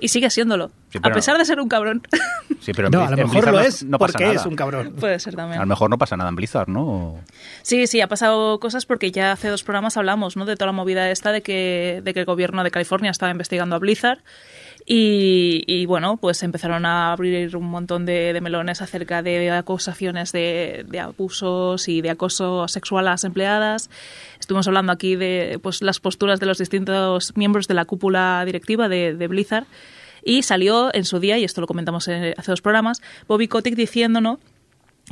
[0.01, 0.71] Y sigue siéndolo.
[0.91, 2.03] Sí, a pesar de ser un cabrón.
[2.61, 4.25] Sí, pero en no, a lo en mejor Blizzard lo no- es no pasa porque
[4.25, 4.37] nada.
[4.41, 4.93] es un cabrón.
[4.99, 5.61] Puede ser A también.
[5.61, 7.21] lo mejor no pasa nada en Blizzard, ¿no?
[7.63, 10.45] Sí, sí, ha pasado cosas porque ya hace dos programas hablamos ¿no?
[10.45, 13.77] de toda la movida esta de que, de que el gobierno de California estaba investigando
[13.77, 14.19] a Blizzard
[14.85, 20.33] y, y, bueno, pues empezaron a abrir un montón de, de melones acerca de acusaciones
[20.33, 23.91] de, de abusos y de acoso sexual a las empleadas.
[24.49, 28.89] Estuvimos hablando aquí de pues, las posturas de los distintos miembros de la cúpula directiva
[28.89, 29.67] de, de Blizzard.
[30.25, 33.75] Y salió en su día, y esto lo comentamos eh, hace dos programas, Bobby Kotick
[33.75, 34.39] diciéndonos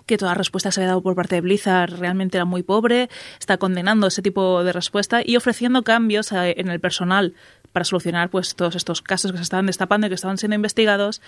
[0.07, 3.59] que toda respuesta se había dado por parte de Blizzard realmente era muy pobre, está
[3.59, 7.35] condenando ese tipo de respuesta y ofreciendo cambios en el personal
[7.77, 11.21] para solucionar pues todos estos casos que se estaban destapando y que estaban siendo investigados,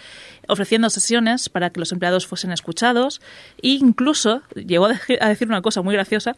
[0.47, 3.21] ofreciendo sesiones para que los empleados fuesen escuchados
[3.61, 6.37] e incluso llegó a, decir una cosa muy graciosa,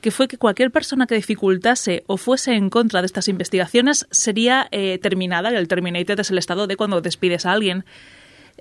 [0.00, 4.66] que fue que cualquier persona que dificultase o fuese en contra de estas investigaciones sería
[4.72, 7.84] eh, terminada, el terminated es el estado de cuando despides a alguien.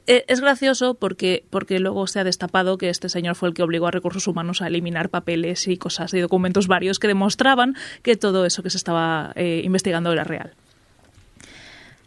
[0.07, 3.63] Eh, Es gracioso porque, porque luego se ha destapado que este señor fue el que
[3.63, 8.15] obligó a recursos humanos a eliminar papeles y cosas y documentos varios que demostraban que
[8.15, 10.53] todo eso que se estaba eh, investigando era real.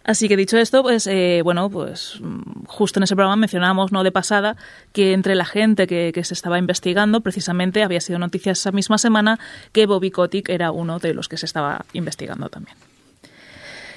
[0.04, 2.20] Así que dicho esto, pues eh, bueno, pues
[2.66, 4.56] justo en ese programa mencionábamos, no de pasada,
[4.92, 8.98] que entre la gente que, que se estaba investigando, precisamente había sido noticia esa misma
[8.98, 9.40] semana
[9.72, 12.76] que Bobby Kotick era uno de los que se estaba investigando también.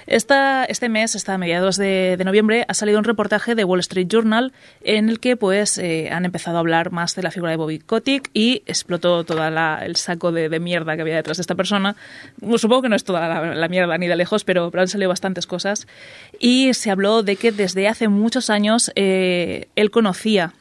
[0.07, 4.53] Esta, este mes, hasta mediados de, noviembre, ha salido un reportaje de Wall Street Journal
[4.81, 7.79] en el que pues eh, han empezado a hablar más de la figura de Bobby
[7.79, 11.97] Kotick y explotó todo el saco de, mierda que había detrás de esta persona.
[12.55, 15.87] Supongo que no es toda la, mierda ni de lejos, pero, han salido bastantes cosas.
[16.39, 20.53] Y se habló de que desde hace muchos años eh, él conocía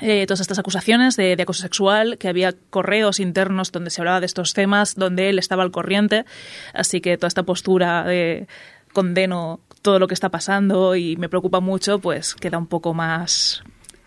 [0.00, 4.26] eh, todas estas acusaciones de acoso sexual, que había correos internos donde se hablaba de
[4.26, 6.24] estos temas, donde él estaba al corriente.
[6.72, 8.48] Así que toda esta postura de
[8.92, 13.62] condeno todo lo que está pasando y me preocupa mucho, pues queda un poco más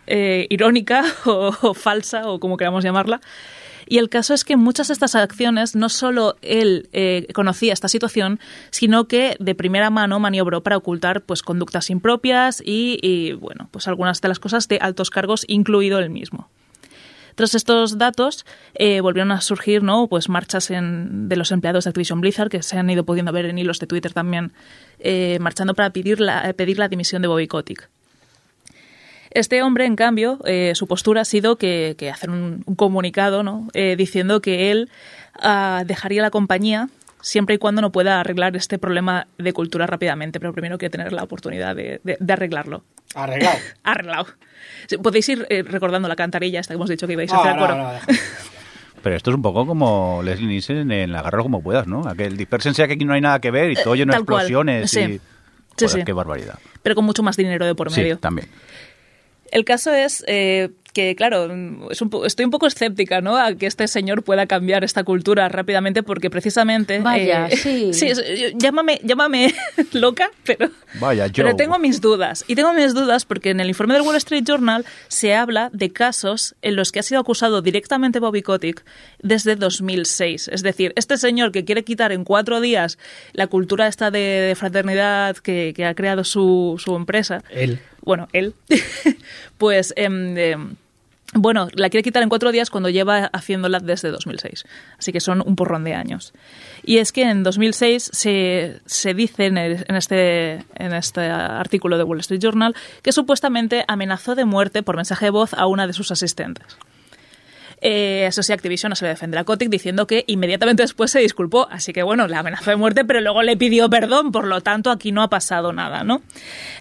[0.08, 3.22] eh, irónica o, falsa o como queramos llamarla.
[3.88, 7.90] Y el caso es que muchas de estas acciones no solo él eh, conocía esta
[7.90, 8.40] situación,
[8.70, 13.90] sino que de primera mano maniobró para ocultar pues conductas impropias y, y, bueno, pues
[13.90, 16.50] algunas de las cosas de altos cargos, incluido el mismo.
[17.36, 20.08] Tras estos datos, eh, volvieron a surgir ¿no?
[20.08, 23.58] pues marchas de los empleados de Activision Blizzard, que se han ido pudiendo ver en
[23.58, 24.52] hilos de Twitter también,
[25.00, 27.90] eh, marchando para pedir la, pedir la dimisión de Bobby Kotick.
[29.32, 33.44] Este hombre, en cambio, eh, su postura ha sido que, que hacer un, un comunicado
[33.44, 33.70] ¿no?
[33.74, 34.90] Eh, diciendo que él
[35.42, 36.90] uh, dejaría la compañía
[37.22, 41.14] siempre y cuando no pueda arreglar este problema de cultura rápidamente, pero primero que tener
[41.14, 42.84] la oportunidad de arreglarlo.
[43.16, 43.58] Arreglado.
[43.84, 44.28] Arreglado.
[45.02, 47.62] Podéis ir eh, recordando la cantarilla esta que hemos dicho que ibais a hacer no,
[47.62, 47.76] coro.
[47.76, 48.00] no, no,
[49.04, 52.08] Pero esto es un poco como Leslie Nielsen en Agárralo como puedas, ¿no?
[52.08, 55.00] Aquel dispersense que aquí no hay nada que ver y todo lleno de explosiones Sí.
[55.00, 55.04] y...
[55.78, 56.04] Sí, Joder, sí.
[56.06, 56.60] qué barbaridad.
[56.84, 58.16] Pero con mucho más dinero de por medio.
[58.16, 58.48] Sí, también.
[59.52, 61.50] El caso es eh, que, claro,
[61.90, 63.38] es un po- estoy un poco escéptica, ¿no?
[63.38, 67.00] A que este señor pueda cambiar esta cultura rápidamente porque precisamente...
[67.00, 67.90] Vaya, eh, sí.
[67.94, 68.22] sí, es-
[68.56, 69.54] llámame, llámame
[69.94, 70.70] loca, pero...
[71.00, 71.44] Vaya, yo.
[71.44, 72.44] Pero tengo mis dudas.
[72.48, 75.92] Y tengo mis dudas porque en el informe del Wall Street Journal se habla de
[75.92, 78.84] casos en los que ha sido acusado directamente Bobby Kotick
[79.22, 80.50] desde 2006.
[80.50, 82.98] Es decir, este señor que quiere quitar en cuatro días
[83.34, 87.80] la cultura esta de, de fraternidad que, que ha creado su, su empresa Él.
[88.02, 88.54] bueno, él,
[89.58, 90.76] pues em, em,
[91.34, 94.66] Bueno, la quiere quitar en cuatro días cuando lleva haciéndola desde 2006.
[94.98, 96.34] Así que son un porrón de años.
[96.84, 99.48] Y es que en 2006 se, se dice
[99.88, 105.28] este, en este artículo de Wall Street Journal que supuestamente amenazó de muerte por mensaje
[105.28, 106.66] de voz a una de sus asistentes.
[107.82, 111.20] Eh, eso sí, Activision no se le defender a Kotick diciendo que inmediatamente después se
[111.20, 111.68] disculpó.
[111.72, 114.32] Así que bueno, le amenazó de muerte, pero luego le pidió perdón.
[114.32, 116.22] Por lo tanto, aquí no ha pasado nada, ¿no?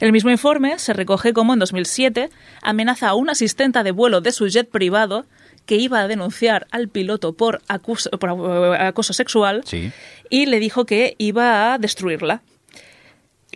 [0.00, 2.28] El mismo informe se recoge como en 2007
[2.62, 5.24] amenaza a una asistenta de vuelo de su jet privado
[5.66, 9.92] que iba a denunciar al piloto por, acus- por eh, acoso sexual Sí.
[10.28, 12.42] y le dijo que iba a destruirla.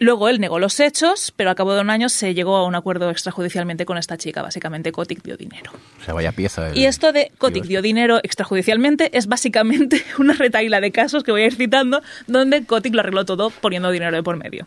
[0.00, 2.74] Luego él negó los hechos, pero a cabo de un año se llegó a un
[2.74, 4.42] acuerdo extrajudicialmente con esta chica.
[4.42, 5.70] Básicamente, Kotick dio dinero.
[6.00, 6.68] O sea, vaya pieza.
[6.70, 11.30] el- Y esto de Kotick dio dinero extrajudicialmente es básicamente una retaíla de casos que
[11.30, 14.66] voy a ir citando, donde Kotick lo arregló todo poniendo dinero de por medio.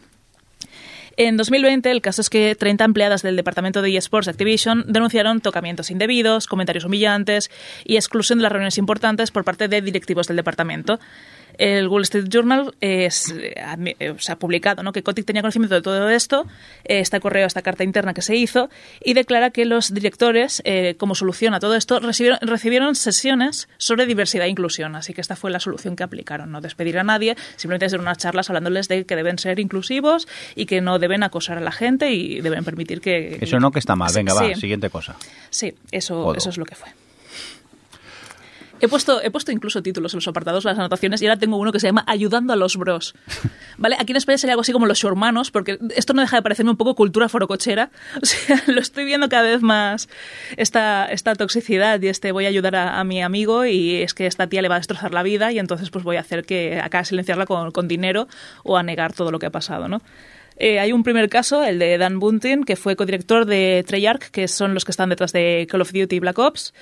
[1.19, 5.89] En 2020, el caso es que 30 empleadas del departamento de eSports Activision denunciaron tocamientos
[5.89, 7.49] indebidos, comentarios humillantes
[7.83, 10.99] y exclusión de las reuniones importantes por parte de directivos del departamento.
[11.57, 13.53] El Wall Street Journal es, eh,
[13.99, 14.91] eh, ha publicado ¿no?
[14.91, 16.45] que Kotick tenía conocimiento de todo esto,
[16.83, 18.69] eh, este correo, esta carta interna que se hizo,
[19.03, 24.05] y declara que los directores, eh, como solución a todo esto, recibieron, recibieron sesiones sobre
[24.05, 24.95] diversidad e inclusión.
[24.95, 26.51] Así que esta fue la solución que aplicaron.
[26.51, 30.65] No despedir a nadie, simplemente hacer unas charlas hablándoles de que deben ser inclusivos y
[30.65, 33.37] que no deben acosar a la gente y deben permitir que...
[33.41, 34.11] Eso no que está mal.
[34.13, 35.15] Venga, va, siguiente cosa.
[35.49, 36.89] Sí, eso, eso es lo que fue.
[38.79, 41.71] He puesto, he puesto incluso títulos en los apartados, las anotaciones, y ahora tengo uno
[41.71, 43.15] que se llama Ayudando a los bros.
[43.77, 43.95] ¿Vale?
[43.99, 46.71] Aquí en España sería algo así como los hermanos, porque esto no deja de parecerme
[46.71, 47.91] un poco cultura forocochera.
[48.21, 50.09] O sea, lo estoy viendo cada vez más,
[50.57, 54.25] esta, esta toxicidad y este voy a ayudar a, a mi amigo y es que
[54.25, 56.79] esta tía le va a destrozar la vida y entonces pues voy a hacer que
[56.81, 58.27] acá silenciarla con, con dinero
[58.63, 60.01] o a negar todo lo que ha pasado, ¿no?
[60.59, 64.47] Eh, hay un primer caso, el de Dan Bunting, que fue codirector de Treyarch, que
[64.47, 66.73] son los que están detrás de Call of Duty y Black Ops.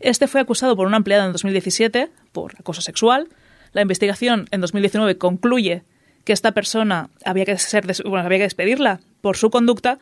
[0.00, 3.28] Este fue acusado por una empleada en 2017 por acoso sexual.
[3.72, 5.82] La investigación en 2019 concluye
[6.24, 9.98] que esta persona había que, ser bueno, había que despedirla por su conducta,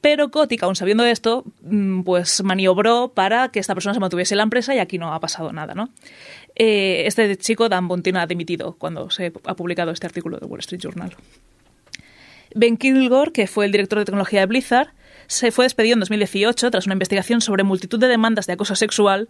[0.00, 4.38] pero Kotick, aún sabiendo esto, mm, pues maniobró para que esta persona se mantuviese en
[4.38, 5.90] la empresa y aquí no ha pasado nada, ¿no?
[6.56, 10.60] Eh, este chico, Dan Bunting, ha dimitido cuando se ha publicado este artículo de Wall
[10.60, 11.14] Street Journal.
[12.54, 14.88] Ben Kilgore, que fue el director de tecnología de Blizzard,
[15.26, 19.28] se fue despedido en 2018 tras una investigación sobre multitud de demandas de acoso sexual.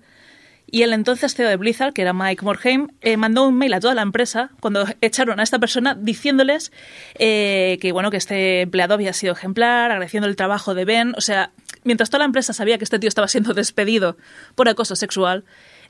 [0.71, 3.81] Y el entonces CEO de Blizzard, que era Mike Morhaime, eh, mandó un mail a
[3.81, 6.73] toda la empresa cuando echaron a esta persona diciéndoles
[7.19, 11.15] eh, que bueno que este empleado había sido ejemplar, agradeciendo el trabajo de Ben.
[11.17, 11.51] O sea,
[11.85, 14.17] mientras toda la empresa sabía que este tío estaba siendo despedido
[14.55, 15.45] por acoso sexual,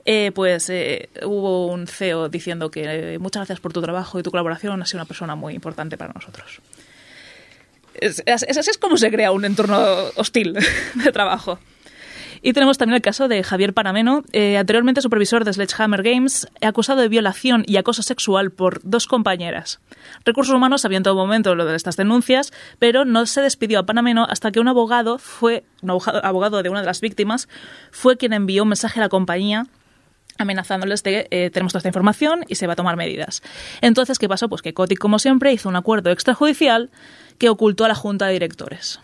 [0.04, 4.30] eh, pues eh, hubo un CEO diciendo que muchas gracias por tu trabajo y tu
[4.30, 6.60] colaboración, has sido una persona muy importante para nosotros.
[7.94, 9.78] Es, es- así como se crea un entorno
[10.16, 10.54] hostil
[10.94, 11.58] de trabajo.
[12.44, 17.00] Y tenemos también el caso de Javier Panameno, eh, anteriormente supervisor de Sledgehammer Games, acusado
[17.00, 19.78] de violación y acoso sexual por dos compañeras.
[20.24, 23.86] Recursos Humanos sabía en todo momento lo de estas denuncias, pero no se despidió a
[23.86, 27.48] Panameno hasta que un abogado fue, un abogado de una de las víctimas,
[27.92, 29.66] fue quien envió un mensaje a la compañía
[30.38, 33.42] amenazándoles de eh, tenemos toda esta información y se va a tomar medidas.
[33.82, 34.48] Entonces, ¿qué pasó?
[34.48, 36.90] Pues que Kotick, como siempre, hizo un acuerdo extrajudicial
[37.42, 39.00] que ocultó a la junta de directores.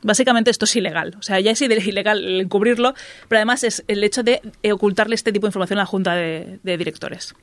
[0.00, 1.16] Básicamente esto es ilegal.
[1.18, 2.94] O sea, ya es ilegal encubrirlo,
[3.28, 6.14] pero además es el hecho de eh, ocultarle este tipo de información a la junta
[6.14, 7.34] de, directores.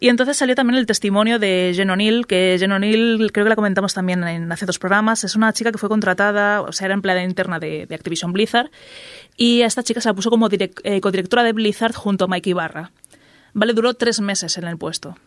[0.00, 3.54] Y entonces salió también el testimonio de Jen O'Neill, que Jen O'Neill, creo que la
[3.54, 6.94] comentamos también en hace dos programas, es una chica que fue contratada, o sea, era
[6.94, 8.70] empleada interna de, Activision Blizzard,
[9.36, 12.48] y a esta chica se la puso como eh, codirectora de Blizzard junto a Mike
[12.48, 12.92] Ibarra.
[13.52, 15.18] Vale, duró tres meses en el puesto.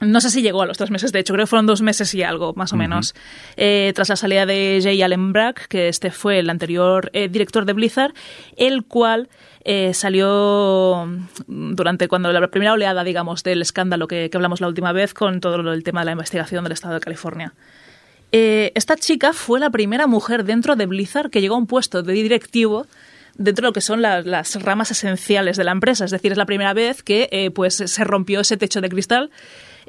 [0.00, 2.12] No sé si llegó a los tres meses, de hecho, creo que fueron dos meses
[2.14, 3.14] y algo, más o menos.
[3.56, 7.64] Eh, tras la salida de Jay Allen Brack, que este fue el anterior eh, director
[7.64, 8.12] de Blizzard,
[8.58, 9.30] el cual
[9.64, 11.06] eh, salió
[11.46, 15.14] mm, durante cuando la primera oleada, digamos, del escándalo que, que hablamos la última vez
[15.14, 17.54] con todo el tema de la investigación del Estado de California.
[18.32, 22.02] Eh, esta chica fue la primera mujer dentro de Blizzard que llegó a un puesto
[22.02, 22.86] de directivo
[23.38, 26.04] dentro de lo que son la- las ramas esenciales de la empresa.
[26.04, 29.30] Es decir, es la primera vez que eh, pues, se rompió ese techo de cristal.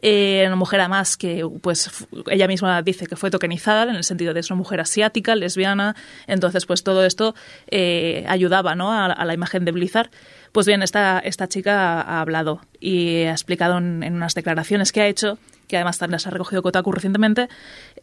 [0.02, 4.34] Eh, una mujer además que pues ella misma dice que fue tokenizada en el sentido
[4.34, 5.96] de es una mujer asiática, lesbiana,
[6.28, 7.36] entonces pues todo esto
[7.68, 8.92] eh, ayudaba ¿no?
[8.92, 10.10] a, la imagen de Blizzard.
[10.52, 15.02] Pues bien, esta, esta chica ha hablado y ha explicado en, en unas declaraciones que
[15.02, 17.50] ha hecho, que además también las ha recogido Kotaku recientemente,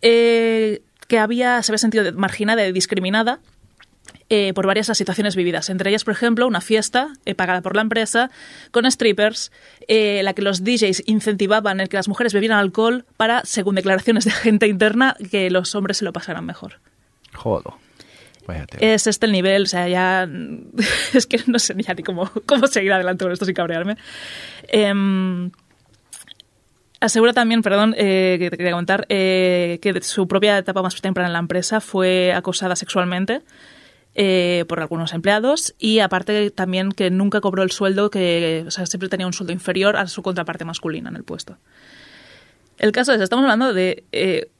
[0.02, 3.40] eh, que había, se había sentido marginada y discriminada
[4.30, 5.70] eh, por varias las situaciones vividas.
[5.70, 8.30] Entre ellas, por ejemplo, una fiesta eh, pagada por la empresa
[8.70, 9.52] con strippers,
[9.86, 14.24] eh, la que los DJs incentivaban el que las mujeres bebieran alcohol para, según declaraciones
[14.24, 16.80] de gente interna, que los hombres se lo pasaran mejor.
[17.34, 17.78] Jodo.
[18.78, 20.28] Es este el nivel, o sea, ya.
[21.14, 23.96] Es que no sé ya ni cómo, cómo seguir adelante con esto sin cabrearme.
[24.68, 25.50] Em,
[27.00, 31.28] asegura también, perdón, eh, que te quería comentar, eh, que su propia etapa más temprana
[31.28, 33.42] en la empresa fue acosada sexualmente
[34.14, 39.26] eh, por algunos empleados y aparte también que nunca cobró el sueldo, que siempre tenía
[39.26, 41.58] un sueldo inferior a su contraparte masculina en el puesto.
[42.78, 44.50] El caso es, estamos hablando de eh,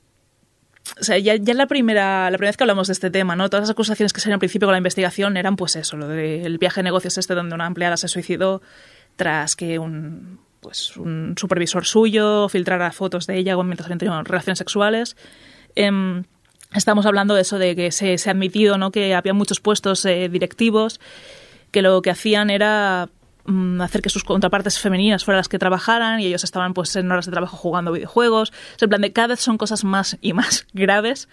[1.01, 3.49] o sea, ya, ya la primera, la primera vez que hablamos de este tema, ¿no?
[3.49, 6.59] Todas las acusaciones que salieron al principio con la investigación eran pues eso, lo del
[6.59, 8.61] viaje de negocios este donde una empleada se suicidó
[9.17, 14.59] tras que un pues un supervisor suyo filtrara fotos de ella mientras habían tenido relaciones
[14.59, 15.17] sexuales.
[15.75, 16.25] Em,
[16.75, 18.91] estamos hablando de eso de que se, se ha admitido ¿no?
[18.91, 21.01] que había muchos puestos eh, directivos
[21.71, 23.09] que lo que hacían era
[23.47, 27.11] mm, hacer que sus contrapartes femeninas fueran las que trabajaran y ellos estaban pues en
[27.11, 28.53] horas de trabajo jugando videojuegos.
[28.81, 31.29] O en plan de cada vez son cosas más y más graves,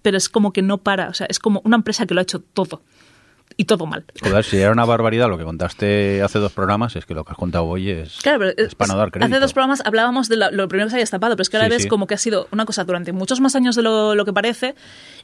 [0.00, 2.22] pero es como que no para, o sea, es como una empresa que lo ha
[2.22, 2.82] hecho todo
[3.60, 4.04] y todo mal.
[4.22, 7.32] Joder, si era una barbaridad lo que contaste hace dos programas, es que lo que
[7.32, 9.26] has contado hoy es, Claro, pero es para no dar crédito.
[9.34, 11.58] hace dos programas hablábamos de la- lo primero que se había destapado, pero es que
[11.58, 11.88] ahora Sí, ves sí.
[11.88, 14.74] como que ha sido una cosa durante muchos más años de lo, lo que parece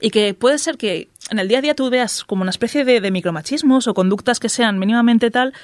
[0.02, 2.84] y que puede ser que en el día a día tú veas como una especie
[2.84, 5.54] de, de micromachismos o conductas que sean mínimamente tal,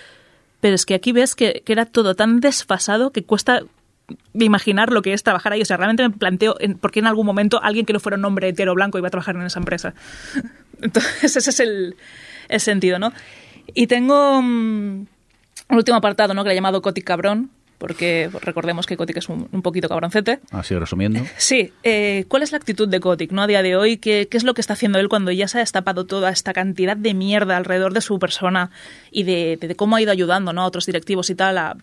[0.63, 3.63] pero es que aquí ves que, que era todo tan desfasado que cuesta
[4.35, 5.63] imaginar lo que es trabajar ahí.
[5.63, 8.17] O sea, realmente me planteo en, por qué en algún momento alguien que no fuera
[8.19, 9.95] un hombre hetero blanco iba a trabajar en esa empresa.
[10.83, 11.97] Entonces, ese es el,
[12.49, 13.13] el sentido, ¿no?
[13.75, 16.43] Y tengo mm, un último apartado, ¿no?
[16.43, 20.39] Que le he llamado Cotic Cabrón, porque recordemos que Cotic es un, un poquito cabroncete.
[20.53, 21.21] Así resumiendo.
[21.37, 23.43] Sí, eh, ¿cuál es la actitud de Kotick ¿no?
[23.43, 23.97] a día de hoy?
[23.97, 26.53] ¿Qué, ¿Qué es lo que está haciendo él cuando ya se ha destapado toda esta
[26.53, 28.71] cantidad de mierda alrededor de su persona
[29.11, 30.63] y de, de- de cómo ha ido ayudando ¿no?
[30.63, 31.77] a otros directivos y tal a,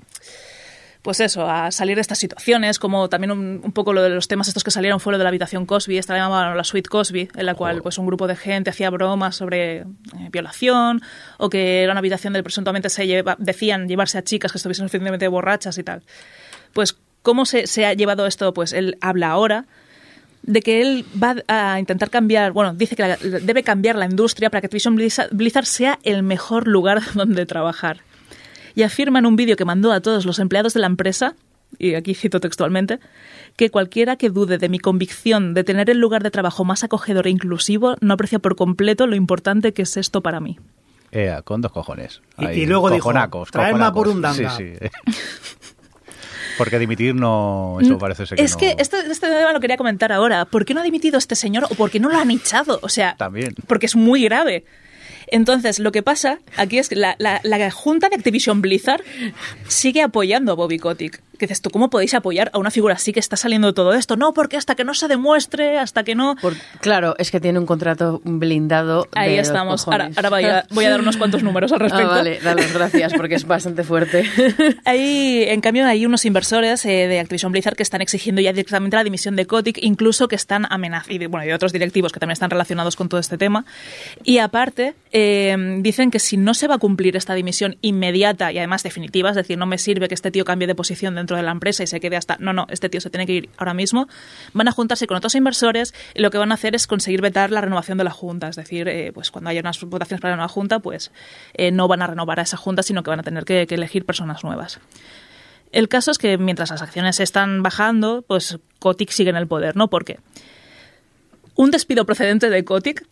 [1.02, 4.28] pues eso, a salir de estas situaciones, como también un, un poco lo de los
[4.28, 6.90] temas estos que salieron fue lo de la habitación Cosby, esta la llamaban la suite
[6.90, 9.86] Cosby, en la cual pues un grupo de gente hacía bromas sobre eh,
[10.32, 11.02] violación
[11.38, 14.86] o que era una habitación del presuntamente se lleva- decían llevarse a chicas que estuviesen
[14.88, 16.04] suficientemente borrachas y tal.
[16.74, 18.54] Pues, ¿cómo se, se ha llevado esto?
[18.54, 19.66] Pues él habla ahora
[20.44, 24.50] de que él va a intentar cambiar, bueno, dice que la- debe cambiar la industria
[24.50, 28.02] para que Activision Blizzard, Blizzard sea el mejor lugar donde trabajar.
[28.80, 31.36] Y afirma en un vídeo que mandó a todos los empleados de la empresa,
[31.78, 33.00] y aquí cito textualmente,
[33.58, 37.28] que cualquiera que dude de mi convicción de tener el lugar de trabajo más acogedor
[37.28, 40.58] e inclusivo no aprecia por completo lo importante que es esto para mí.
[41.12, 42.22] Ea, con dos cojones.
[42.38, 43.96] Y- Ahí, y luego dijo, cojonacos, "Traedme a cojonacos".
[44.34, 44.50] Burundanga.
[44.56, 44.90] Sí, sí.
[46.58, 47.80] Porque dimitir no...
[47.82, 50.46] Eso parece ser que es no- que este, este tema lo quería comentar ahora.
[50.46, 52.80] ¿Por qué no ha dimitido este señor o por qué no lo han echado?
[52.82, 53.56] O sea, También.
[53.68, 54.64] porque es muy grave.
[55.32, 59.04] Entonces, lo que pasa aquí es que la, la- la junta de Activision Blizzard
[59.68, 61.22] sigue apoyando a Bobby Kotick.
[61.40, 64.18] Que dices tú, ¿cómo podéis apoyar a una figura así que está saliendo todo esto?
[64.18, 66.36] No, porque hasta que no se demuestre, hasta que no...
[66.42, 69.08] Por- claro, es que tiene un contrato blindado.
[69.16, 69.88] Ahí de estamos.
[69.88, 72.12] Ahora, ahora voy, a, voy a dar unos cuantos números al respecto.
[72.12, 74.26] Ah, vale, dalos gracias porque es bastante fuerte.
[74.86, 78.98] Hay, en cambio, hay unos inversores eh, de Activision Blizzard que están exigiendo ya directamente
[78.98, 82.12] la dimisión de Kotick, incluso que están amenazando, y de, bueno, y de otros directivos
[82.12, 83.66] que también están relacionados con todo este tema.
[84.24, 88.58] Y aparte, eh, dicen que si no se va a cumplir esta dimisión inmediata y
[88.58, 91.44] además definitiva, es decir, no me sirve que este tío cambie de posición dentro de
[91.44, 93.74] la empresa y se quede hasta, no, no, este tío se tiene que ir ahora
[93.74, 94.08] mismo,
[94.54, 97.52] van a juntarse con otros inversores y lo que van a hacer es conseguir vetar
[97.52, 100.38] la renovación de la junta, es decir, eh, pues cuando haya unas votaciones para la
[100.38, 101.12] nueva junta, pues
[101.54, 104.06] eh, no van a renovar a esa junta, sino que van a tener que- elegir
[104.06, 104.80] personas nuevas.
[105.72, 109.76] El caso es que mientras las acciones están bajando, pues Kotick sigue en el poder,
[109.76, 109.88] ¿no?
[109.90, 110.20] Porque
[111.56, 113.06] un despido procedente de Kotick,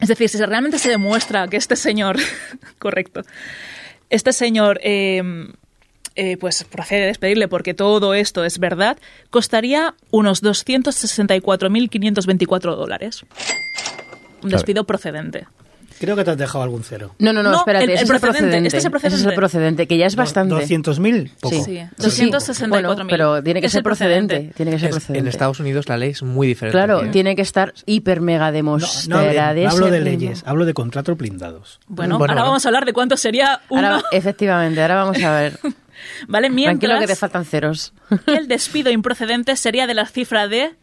[0.00, 2.16] es decir, si realmente se demuestra que este señor,
[2.78, 3.22] correcto,
[4.10, 5.22] este señor eh,
[6.16, 8.98] eh, pues procede a despedirle porque todo esto es verdad,
[9.30, 13.22] costaría unos 264.524 dólares.
[13.22, 13.28] Un
[14.50, 14.56] Claro.
[14.58, 15.46] despido procedente.
[16.00, 17.14] Creo que te has dejado algún cero.
[17.20, 17.84] No, no, no, No, espérate.
[17.84, 18.66] el- el ese es el procedente, procedente.
[18.66, 19.36] este es el Ese es el procedente.
[19.36, 20.54] procedente, que ya es bastante.
[20.56, 21.30] ¿200.000?
[21.40, 21.64] Poco.
[21.64, 22.96] Sí, 264.000.
[22.96, 24.34] Bueno, pero tiene que Es ser procedente.
[24.34, 24.56] procedente.
[24.56, 25.30] Tiene que ser Es- en procedente.
[25.30, 26.76] Estados Unidos la ley es muy diferente.
[26.76, 27.08] Claro, ¿eh?
[27.10, 29.54] tiene que estar hiper mega No, no, hablo- demostrada.
[29.54, 31.78] no hablo de leyes, hablo de contratos blindados.
[31.86, 32.46] Bueno, Bueno, ahora bueno.
[32.48, 33.86] vamos a hablar de cuánto sería uno.
[33.86, 35.58] Ahora, efectivamente, ahora vamos a ver.
[36.28, 36.48] ¿Vale?
[36.50, 37.92] Tranquilo que te Mientras faltan ceros.
[38.26, 40.74] el despido improcedente sería de la cifra de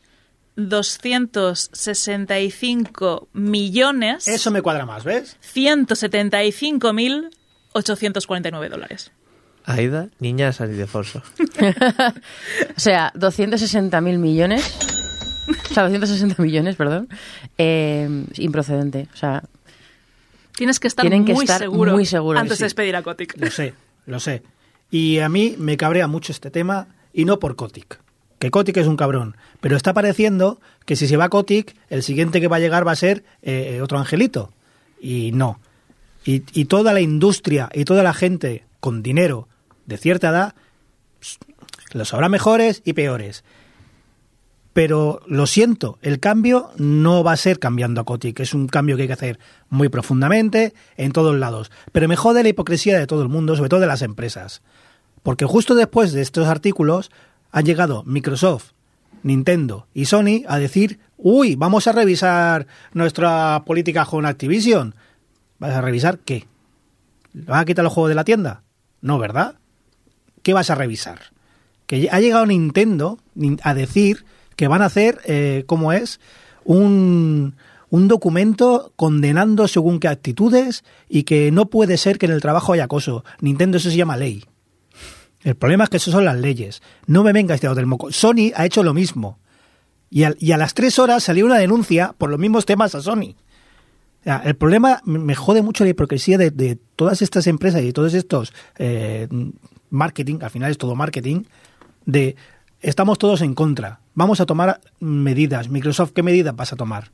[0.56, 5.38] 265 millones Eso me cuadra más, ¿ves?
[5.42, 7.30] 175 mil
[7.74, 9.12] 849 dólares.
[9.64, 11.22] Aida, niña de San Ildefonso.
[12.76, 14.76] O sea, 260.000 millones.
[15.70, 17.08] O sea, 260 millones, perdón.
[17.58, 19.08] eh, improcedente.
[19.14, 19.44] O sea,
[20.56, 22.64] Tienes que estar Tienen que muy estar seguro muy seguros, antes sí.
[22.64, 23.36] de despedir a Kotick.
[23.38, 23.74] Lo sé,
[24.06, 24.42] lo sé.
[24.92, 28.00] Y a mí me cabrea mucho este tema y no por Kotick.
[28.38, 29.38] Que Kotick es un cabrón.
[29.62, 32.92] Pero está pareciendo que si se va Kotick, el siguiente que va a llegar va
[32.92, 34.52] a ser eh, otro angelito.
[35.00, 35.60] Y no.
[36.24, 39.48] Y, toda la industria y toda la gente con dinero
[39.88, 40.56] de cierta edad
[41.94, 43.44] los habrá mejores y peores.
[44.74, 48.96] Pero lo siento, el cambio no va a ser cambiando a Kotick, es un cambio
[48.96, 49.40] que hay que hacer
[49.70, 51.72] muy profundamente en todos lados.
[51.92, 54.62] Pero me jode la hipocresía de todo el mundo, sobre todo de las empresas.
[55.24, 57.12] Porque justo después de estos artículos
[57.52, 58.72] han llegado Microsoft,
[59.24, 64.96] Nintendo y Sony a decir, uy, vamos a revisar nuestra política con Activision.
[65.60, 66.48] ¿Vas a revisar qué?
[67.34, 68.64] ¿Le ¿Vas a quitar los juegos de la tienda?
[69.02, 69.56] No, ¿verdad?
[70.42, 71.20] ¿Qué vas a revisar?
[71.86, 76.20] Que ha llegado Nintendo nin- a decir que van a hacer, eh, ¿cómo es?
[76.64, 77.56] Un,
[77.90, 82.74] un documento condenando según qué actitudes y que no puede ser que en el trabajo
[82.74, 83.24] haya acoso.
[83.40, 84.46] Nintendo eso se llama ley.
[85.44, 86.82] El problema es que eso son las leyes.
[87.08, 88.12] No me venga este del moco.
[88.12, 89.40] Sony ha hecho lo mismo.
[90.10, 93.02] Y, al- y a las tres horas salió una denuncia por los mismos temas a
[93.02, 93.36] Sony.
[94.24, 98.14] El problema me jode mucho la hipocresía de, de todas estas empresas y de todos
[98.14, 99.28] estos eh,
[99.90, 101.44] marketing, al final es todo marketing,
[102.06, 102.36] de
[102.82, 104.02] estamos todos en contra.
[104.14, 105.70] Vamos a tomar medidas.
[105.70, 107.12] Microsoft, ¿qué medidas vas a tomar?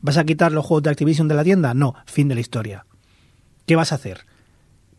[0.00, 1.74] ¿Vas a quitar los juegos de Activision de la tienda?
[1.74, 2.86] No, fin de la historia.
[3.66, 4.24] ¿Qué vas a hacer?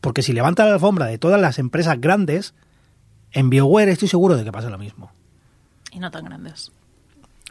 [0.01, 2.53] Porque si levanta la alfombra de todas las empresas grandes,
[3.31, 5.11] en BioWare estoy seguro de que pasa lo mismo.
[5.91, 6.71] Y no tan grandes.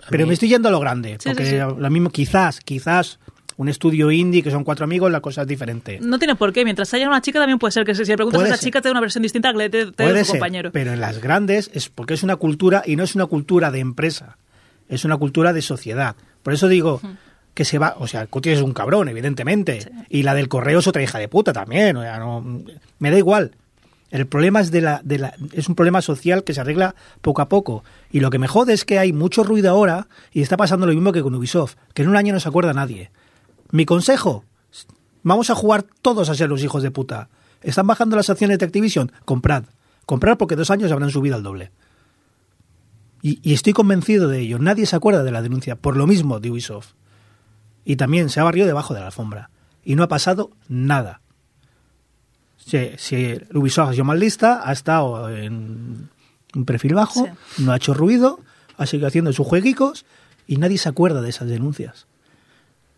[0.08, 1.56] Pero me estoy yendo a lo grande, Sí, porque sí, sí.
[1.58, 3.18] lo mismo, quizás, quizás
[3.56, 5.98] un estudio indie que son cuatro amigos, la cosa es diferente.
[6.00, 6.64] No tiene por qué.
[6.64, 8.66] Mientras haya una chica, también puede ser que si le preguntas Puede a esa ser.
[8.68, 10.72] chica, te dé una versión distinta que te, te dé Puede su ser, compañero.
[10.72, 13.80] pero en las grandes es porque es una cultura y no es una cultura de
[13.80, 14.38] empresa,
[14.88, 16.16] es una cultura de sociedad.
[16.42, 17.02] Por eso digo
[17.54, 20.86] que se va, o sea, Cuti es un cabrón, evidentemente, y la del correo es
[20.86, 22.44] otra hija de puta también, o sea, no,
[22.98, 23.52] me da igual.
[24.10, 27.42] El problema es de la, de la, es un problema social que se arregla poco
[27.42, 27.84] a poco.
[28.10, 30.92] Y lo que me jode es que hay mucho ruido ahora y está pasando lo
[30.92, 33.12] mismo que con Ubisoft, que en un año no se acuerda nadie.
[33.70, 34.44] Mi consejo,
[35.22, 37.28] vamos a jugar todos a ser los hijos de puta.
[37.62, 39.12] ¿Están bajando las acciones de Activision?
[39.24, 39.64] Comprad.
[40.06, 41.70] Comprad porque dos años habrán subido al doble.
[43.22, 44.58] Y, y estoy convencido de ello.
[44.58, 46.94] Nadie se acuerda de la denuncia por lo mismo de Ubisoft.
[47.90, 49.50] Y también se ha barrido debajo de la alfombra.
[49.82, 51.22] Y no ha pasado nada.
[52.56, 56.08] Si, si Ubisoft ha sido lista, ha estado en
[56.54, 57.28] un perfil bajo,
[57.58, 58.38] no ha hecho ruido,
[58.76, 60.04] ha seguido haciendo sus jueguicos
[60.46, 62.06] y nadie se acuerda de esas denuncias.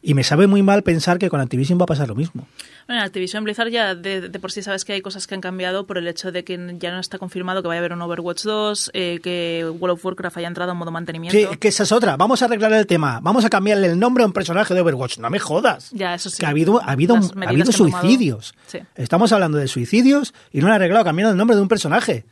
[0.05, 2.49] Y me sabe muy mal pensar que con Activision va a pasar lo mismo.
[2.89, 5.41] Bueno, en Activision Blizzard ya de, de por sí sabes que hay cosas que han
[5.41, 8.03] cambiado por el hecho de que ya no está confirmado que vaya a haber un
[8.03, 11.39] Overwatch 2, eh, que World of Warcraft haya entrado en modo mantenimiento.
[11.39, 12.17] Sí, que esa es otra.
[12.17, 13.21] Vamos a arreglar el tema.
[13.23, 15.19] Vamos a cambiarle el nombre a un personaje de Overwatch.
[15.19, 15.91] No me jodas.
[15.93, 16.39] Ya, eso sí.
[16.41, 18.55] Que ha habido, ha habido, ha habido suicidios.
[18.67, 18.81] Sí.
[18.97, 22.25] Estamos hablando de suicidios y no han arreglado cambiando el nombre de un personaje.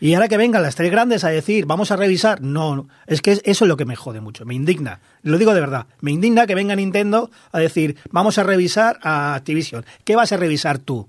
[0.00, 3.32] Y ahora que vengan las tres grandes a decir, vamos a revisar, no, es que
[3.32, 5.00] es- eso es lo que me jode mucho, me indigna.
[5.22, 9.34] Lo digo de verdad, me indigna que venga Nintendo a decir, vamos a revisar a
[9.34, 9.84] Activision.
[10.04, 11.08] ¿Qué vas a revisar tú?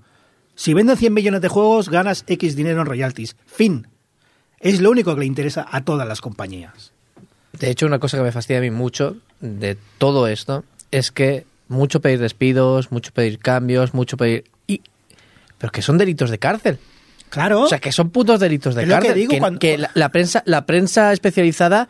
[0.56, 3.36] Si venden 100 millones de juegos, ganas X dinero en royalties.
[3.46, 3.86] Fin.
[4.58, 6.92] Es lo único que le interesa a todas las compañías.
[7.58, 11.46] De hecho, una cosa que me fastidia a mí mucho de todo esto es que
[11.68, 14.44] mucho pedir despidos, mucho pedir cambios, mucho pedir...
[14.66, 14.82] Y...
[15.58, 16.78] Pero que son delitos de cárcel.
[17.30, 17.62] Claro.
[17.62, 19.14] O sea, que son putos delitos de Es lo que cárcel.
[19.14, 21.88] digo cuando- que la, la prensa, la prensa especializada...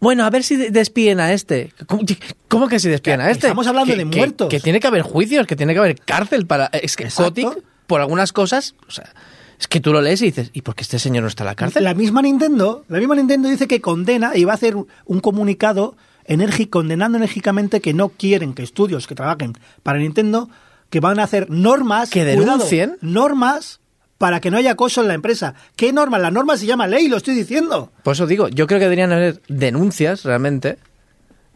[0.00, 1.72] Bueno, a ver si de- despiden a este.
[1.86, 2.02] ¿Cómo,
[2.46, 3.46] cómo que si despiden a este?
[3.48, 4.48] estamos hablando Que- de muertos.
[4.48, 6.66] Que, tiene que haber juicios, que tiene que haber cárcel para...
[6.66, 7.08] Es que.
[7.08, 8.74] Kotick, por algunas cosas...
[8.86, 9.12] O sea,
[9.58, 11.46] es que tú lo lees y dices, ¿y por qué este señor no está en
[11.48, 11.82] la cárcel?
[11.82, 15.96] La misma Nintendo, la misma Nintendo dice que condena y va a hacer un comunicado
[16.26, 20.48] enérgico, condenando enérgicamente que no quieren que estudios que trabajen para Nintendo
[20.90, 22.98] que van a hacer normas Que cuidado, denuncien.
[23.00, 23.80] normas
[24.18, 25.54] para que no haya acoso en la empresa.
[25.76, 26.18] ¿Qué norma?
[26.18, 27.92] La norma se llama ley, lo estoy diciendo.
[28.02, 30.78] Por eso digo, yo creo que deberían haber denuncias realmente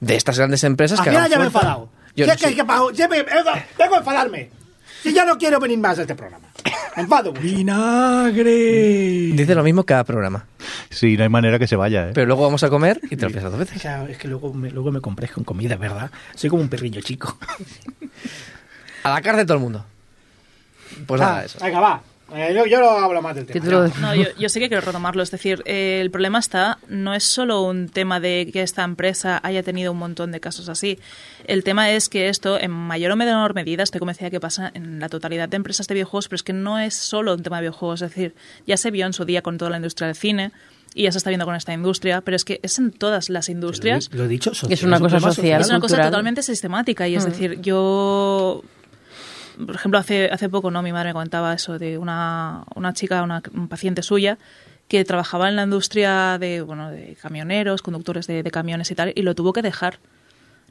[0.01, 1.91] de estas grandes empresas que hagan ya me he enfadado.
[2.15, 2.55] Yo Ya no que- sé.
[2.55, 2.57] que
[2.95, 3.25] ya me-
[3.77, 4.51] tengo que enfadarme.
[5.03, 6.47] Si ya no quiero venir más a este programa.
[6.97, 7.43] Me enfado mucho.
[7.43, 9.33] ¡Vinagre!
[9.35, 10.47] Dice lo mismo cada programa.
[10.91, 12.13] Sí, no hay manera que se vaya, ¿eh?
[12.15, 13.81] Pero luego vamos a comer y te lo piensas dos O veces.
[13.83, 16.11] sea, es que luego me, luego me compréis con comida, ¿verdad?
[16.37, 17.37] Soy como un perrillo chico.
[19.03, 19.85] A la cárcel todo el mundo.
[21.07, 21.59] Pues nada, Ah, eso.
[21.65, 22.03] Venga, va.
[22.35, 23.91] Eh, yo, yo no hablo más del tema.
[24.01, 25.23] No, yo, yo sí que quiero retomarlo.
[25.23, 29.41] Es decir, eh, el problema está, no es solo un tema de que esta empresa
[29.43, 30.99] haya tenido un montón de casos así.
[31.45, 35.01] El tema es que esto, en mayor o menor medida, estoy convencida que pasa en
[35.01, 37.63] la totalidad de empresas de videojuegos, pero es que no es solo un tema de
[37.63, 38.03] videojuegos.
[38.03, 38.35] Es decir,
[38.67, 40.53] ya se vio en su día con toda la industria del cine
[40.95, 43.49] y ya se está viendo con esta industria, pero es que es en todas las
[43.49, 44.11] industrias.
[44.13, 45.61] Lo he dicho, social, Es una un cosa social.
[45.61, 48.63] Es una cosa totalmente sistemática y es decir, yo
[49.67, 53.23] por ejemplo hace hace poco no mi madre me comentaba eso de una, una chica
[53.23, 54.39] una un paciente suya
[54.89, 59.23] que trabajaba en la industria de bueno de camioneros conductores de, camiones y tal y
[59.23, 59.99] lo tuvo que dejar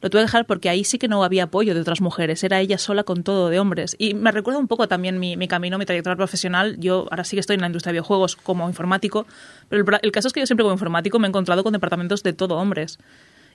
[0.01, 2.59] Lo tuve que dejar porque ahí sí que no había apoyo de otras mujeres, era
[2.59, 3.95] ella sola con todo de hombres.
[3.99, 6.75] Y me recuerda un poco también mi, mi camino, mi trayectoria profesional.
[6.79, 9.27] Yo ahora sí que estoy en la industria de videojuegos como informático,
[9.69, 12.23] pero el, el caso es que yo siempre como informático me he encontrado con departamentos
[12.23, 12.97] de todo hombres.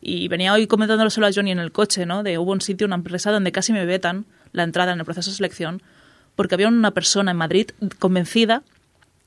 [0.01, 2.23] Y venía hoy comentándolo solo a Johnny en el coche, ¿no?
[2.23, 4.25] De hubo un sitio, una empresa donde casi me vetan
[4.57, 5.83] la entrada en el proceso de selección
[6.35, 8.63] porque había una persona en Madrid convencida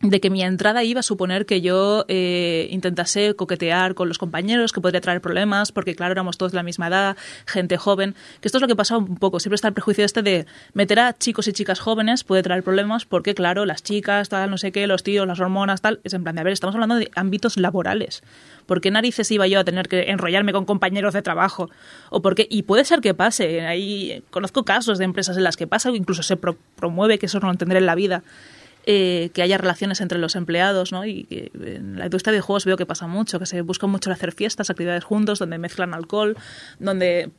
[0.01, 4.71] de que mi entrada iba a suponer que yo eh, intentase coquetear con los compañeros,
[4.71, 8.47] que podría traer problemas, porque claro, éramos todos de la misma edad, gente joven, que
[8.47, 11.17] esto es lo que pasa un poco, siempre está el prejuicio este de meter a
[11.17, 14.87] chicos y chicas jóvenes puede traer problemas, porque claro, las chicas, tal, no sé qué,
[14.87, 17.57] los tíos, las hormonas, tal, es en plan de, a ver, estamos hablando de ámbitos
[17.57, 18.23] laborales.
[18.65, 21.71] ¿Por qué narices iba yo a tener que enrollarme con compañeros de trabajo?
[22.11, 22.47] ¿O por qué?
[22.51, 23.61] Y puede ser que pase.
[23.61, 27.39] Ahí conozco casos de empresas en las que pasa incluso se pro promueve, que eso
[27.39, 28.23] no lo entenderé en la vida,
[28.85, 31.05] eh, que haya relaciones entre los empleados, ¿no?
[31.05, 34.11] Y que en la industria de juegos veo que pasa mucho, que se busca mucho
[34.11, 36.37] hacer fiestas, actividades juntos, donde mezclan alcohol,
[36.79, 37.31] donde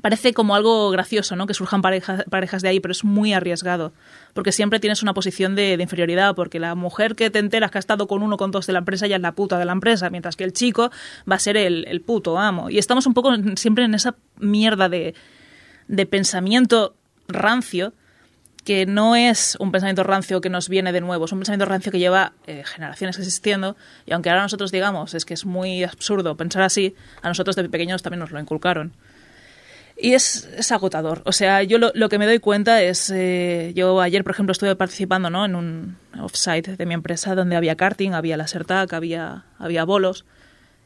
[0.00, 1.46] parece como algo gracioso, ¿no?
[1.46, 3.92] Que surjan parejas, parejas de ahí, pero es muy arriesgado,
[4.32, 7.80] porque siempre tienes una posición de, inferioridad, porque la mujer que te enteras que ha
[7.80, 10.10] estado con uno con dos de la empresa ya es la puta de la empresa,
[10.10, 10.90] mientras que el chico
[11.30, 12.70] va a ser el, el puto amo.
[12.70, 15.14] Y estamos un poco siempre en esa mierda de,
[15.88, 16.94] de pensamiento
[17.28, 17.92] rancio,
[18.64, 21.90] que no es un pensamiento rancio que nos viene de nuevo, es un pensamiento rancio
[21.90, 26.36] que lleva eh, generaciones existiendo y aunque ahora nosotros digamos es que es muy absurdo
[26.36, 28.92] pensar así, a nosotros de pequeños también nos lo inculcaron.
[29.96, 31.22] Y es, es agotador.
[31.26, 34.52] O sea, yo lo, lo, que me doy cuenta es, eh, yo ayer, por ejemplo,
[34.52, 35.44] estuve participando ¿no?
[35.44, 40.24] en un offsite de mi empresa donde había karting, había laser tag, había, había bolos,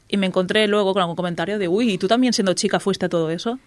[0.09, 3.07] y me encontré luego con algún comentario de, uy, ¿y tú también siendo chica fuiste
[3.07, 3.59] a todo eso?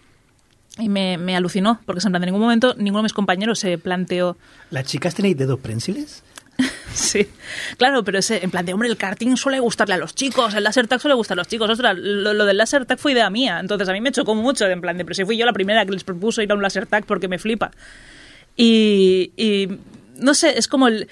[0.80, 4.36] Y me, me alucinó, porque en plan, ningún momento ninguno de mis compañeros se planteó...
[4.70, 6.22] ¿Las chicas tenéis dedos prensiles?
[6.94, 7.28] sí,
[7.76, 10.64] claro, pero ese, en plan de, hombre, el karting suele gustarle a los chicos, el
[10.64, 11.68] laser tag suele gustar a los chicos.
[11.70, 14.66] Ostras, lo, lo, del laser tag fue idea mía, entonces a mí me chocó mucho,
[14.66, 16.62] en plan de, pero si fui yo la primera que les propuso ir a un
[16.62, 17.70] laser tag porque me flipa.
[18.56, 19.68] Y, y
[20.16, 21.08] no sé, es como el...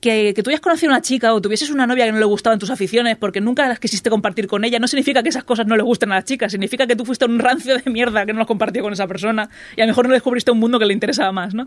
[0.00, 2.24] Que, que, tú hayas conocido a una chica o tuvieses una novia que no le
[2.24, 5.66] gustaban tus aficiones porque nunca las quisiste compartir con ella, no significa que esas cosas
[5.66, 8.32] no le gusten a las chicas, significa que tú fuiste un rancio de mierda que
[8.32, 10.86] no los compartió con esa persona y a lo mejor no descubriste un mundo que
[10.86, 11.66] le interesaba más, ¿no?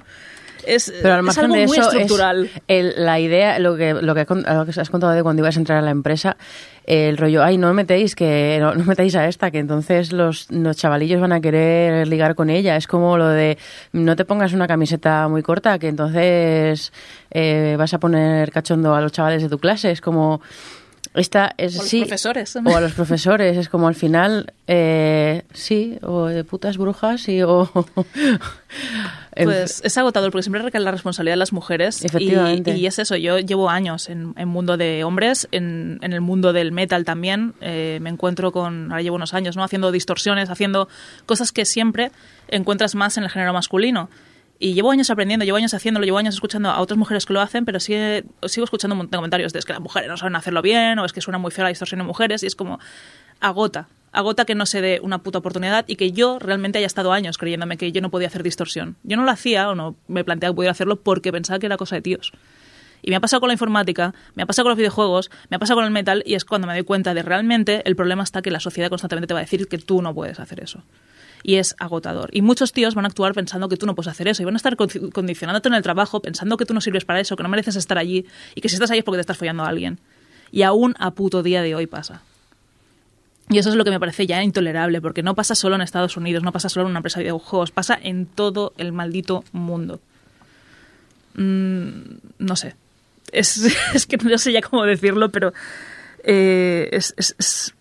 [0.66, 2.46] Es, Pero al es algo de muy eso estructural.
[2.46, 5.56] Es el, la idea, lo que, lo, que, lo que has contado de cuando ibas
[5.56, 6.38] a entrar a la empresa,
[6.86, 10.78] el rollo, ay, no metéis, que no, no metéis a esta, que entonces los, los
[10.78, 12.76] chavalillos van a querer ligar con ella.
[12.76, 13.58] Es como lo de,
[13.92, 16.92] no te pongas una camiseta muy corta, que entonces
[17.32, 19.92] eh, vas a poner cachondo a los chavales de tu clase.
[19.92, 20.42] Es como...
[21.14, 22.56] Esta es, o a los profesores.
[22.56, 23.58] O a los profesores.
[23.58, 27.70] Es como al final, eh, sí, o de putas brujas y o...
[29.34, 32.04] Pues es agotador porque siempre recae la responsabilidad de las mujeres.
[32.04, 32.72] Efectivamente.
[32.76, 36.20] Y, y es eso, yo llevo años en el mundo de hombres, en, en, el
[36.20, 37.54] mundo del metal también.
[37.62, 39.64] Eh, me encuentro con, ahora llevo unos años, ¿no?
[39.64, 40.90] Haciendo distorsiones, haciendo
[41.26, 42.12] cosas que siempre
[42.50, 44.10] encuentras más en el género masculino.
[44.64, 47.42] Y llevo años aprendiendo, llevo años haciéndolo, llevo años escuchando a otras mujeres que lo
[47.42, 50.36] hacen, pero sigo escuchando un montón de comentarios de es que las mujeres no saben
[50.36, 52.78] hacerlo bien, o es que suena muy fea la distorsión de mujeres, y es como,
[53.40, 57.12] agota, agota que no se dé una puta oportunidad y que yo realmente haya estado
[57.12, 58.98] años creyéndome que yo no podía hacer distorsión.
[59.02, 61.78] Yo no lo hacía o no me planteaba que pudiera hacerlo porque pensaba que era
[61.78, 62.32] cosa de tíos.
[63.02, 65.60] Y me ha pasado con la informática, me ha pasado con los videojuegos, me ha
[65.60, 68.44] pasado con el metal y es cuando me doy cuenta de realmente el problema está
[68.44, 70.84] que la sociedad constantemente te va a decir que tú no puedes hacer eso
[71.44, 72.30] y es agotador.
[72.34, 74.56] Y muchos tíos van a actuar pensando que tú no puedes hacer eso y van
[74.56, 77.50] a estar condicionándote en el trabajo pensando que tú no sirves para eso, que no
[77.50, 78.26] mereces estar allí
[78.56, 80.00] y que si estás ahí es porque te estás follando a alguien.
[80.52, 82.22] Y aún a puto día de hoy pasa.
[83.50, 86.16] Y eso es lo que me parece ya intolerable, porque no pasa solo en Estados
[86.16, 90.00] Unidos, no pasa solo en una empresa de videojuegos, pasa en todo el maldito mundo.
[91.34, 91.90] Mm,
[92.40, 92.76] no sé.
[93.32, 93.58] Es,
[93.94, 95.54] es, que no sé ya cómo decirlo, pero
[96.24, 97.74] eh, es,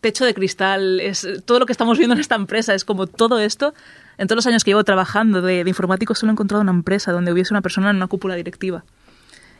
[0.00, 3.38] techo de cristal, es todo lo que estamos viendo en esta empresa, es como todo
[3.38, 3.74] esto.
[4.18, 7.12] En todos los años que llevo trabajando de, de informático solo he encontrado una empresa
[7.12, 8.84] donde hubiese una persona en una cúpula directiva.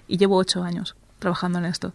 [0.09, 1.93] Y llevo ocho años trabajando en esto.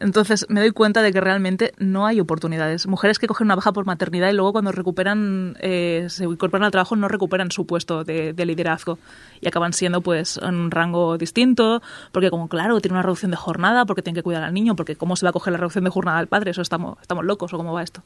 [0.00, 2.86] Entonces me doy cuenta de que realmente no hay oportunidades.
[2.86, 6.70] Mujeres que cogen una baja por maternidad y luego cuando recuperan, eh, se incorporan al
[6.70, 9.00] trabajo, no recuperan su puesto de, de, liderazgo
[9.40, 11.82] y acaban siendo pues en un rango distinto,
[12.12, 14.94] porque como claro, tiene una reducción de jornada, porque tiene que cuidar al niño, porque
[14.94, 17.52] cómo se va a coger la reducción de jornada del padre, eso estamos, estamos locos
[17.52, 18.04] o cómo va esto.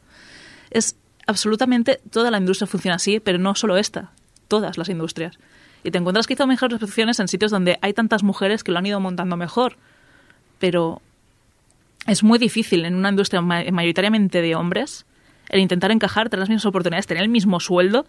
[0.70, 4.12] Es absolutamente toda la industria funciona así, pero no solo esta,
[4.49, 5.38] todas las industrias.
[5.84, 8.86] Y te encuentras quizá mejores posiciones en sitios donde hay tantas mujeres que lo han
[8.86, 9.76] ido montando mejor,
[10.59, 11.03] pero
[12.07, 15.07] es muy difícil en una industria mayoritariamente de hombres
[15.48, 18.07] el intentar encajar, tener las mismas oportunidades, tener el mismo sueldo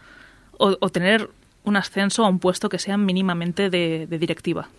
[0.57, 1.29] o, tener
[1.63, 4.69] un ascenso a un puesto que sea mínimamente de, directiva.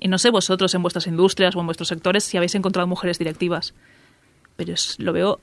[0.00, 3.18] Y no sé vosotros en vuestras industrias o en vuestros sectores si habéis encontrado mujeres
[3.18, 3.74] directivas,
[4.56, 5.40] pero es, lo veo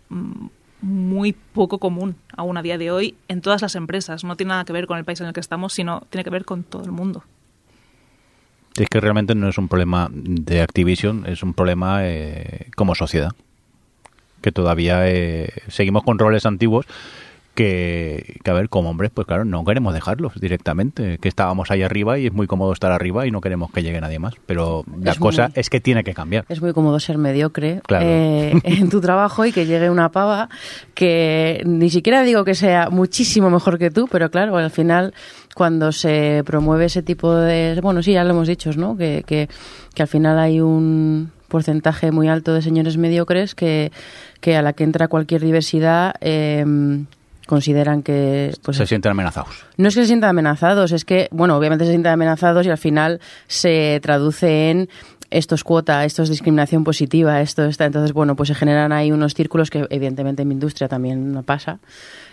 [0.81, 4.23] muy poco común aún a día de hoy en todas las empresas.
[4.23, 6.29] No tiene nada que ver con el país en el que estamos, sino tiene que
[6.29, 7.23] ver con todo el mundo.
[8.77, 13.31] Es que realmente no es un problema de Activision, es un problema eh, como sociedad.
[14.41, 16.85] Que todavía eh, seguimos con roles antiguos
[17.55, 21.81] que, que, a ver, como hombres, pues claro, no queremos dejarlos directamente, que estábamos ahí
[21.81, 24.83] arriba y es muy cómodo estar arriba y no queremos que llegue nadie más, pero
[25.01, 26.45] la Es cosa muy- es que tiene que cambiar.
[26.49, 28.05] Es muy cómodo ser mediocre Claro.
[28.07, 30.49] eh, en tu trabajo y que llegue una pava
[30.93, 35.13] que ni siquiera digo que sea muchísimo mejor que tú, pero claro, al final
[35.55, 37.79] cuando se promueve ese tipo de...
[37.81, 38.97] Bueno, sí, ya lo hemos dicho, ¿no?
[38.97, 39.47] Que, que,
[39.93, 43.93] que al final hay un porcentaje muy alto de señores mediocres que,
[44.41, 46.65] que a la que entra cualquier diversidad eh,
[47.45, 48.53] consideran que...
[48.61, 49.65] Pues, Se sienten amenazados.
[49.77, 52.77] no es que se sientan amenazados, es que, bueno, obviamente se sientan amenazados y al
[52.77, 54.89] final se traduce en
[55.31, 57.85] esto es cuota, esto es discriminación positiva, esto está.
[57.85, 61.79] Entonces, bueno, pues se generan ahí unos círculos que evidentemente en mi industria también pasa.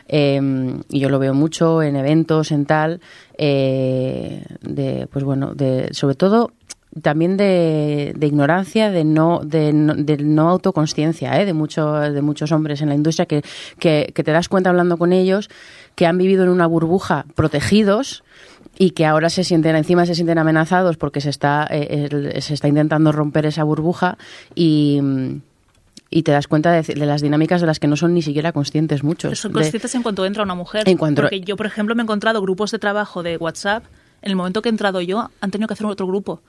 [0.09, 0.41] Eh,
[0.89, 3.01] y yo lo veo mucho en eventos, en tal,
[3.39, 6.53] eh, de, pues bueno, de, sobre todo
[7.01, 11.47] también de, de ignorancia, de no, de, no- de no autoconsciencia, ¿eh?
[11.47, 13.43] de, mucho, de muchos hombres en la industria que,
[13.79, 15.49] que, que te das cuenta hablando con ellos
[15.95, 18.25] que han vivido en una burbuja protegidos
[18.79, 22.69] y que ahora se sienten encima se sienten amenazados porque se está eh, se está
[22.69, 24.17] intentando romper esa burbuja
[24.55, 25.01] y
[26.11, 28.53] y te das cuenta de, de las dinámicas de las que no son ni siquiera
[28.53, 29.39] conscientes muchos.
[29.39, 30.87] Son De- conscientes en cuanto entra una mujer.
[30.87, 33.85] En cuanto- Porque yo, por ejemplo, me he encontrado grupos de trabajo de WhatsApp.
[34.21, 36.43] En el momento que he entrado yo, han tenido que hacer otro grupo.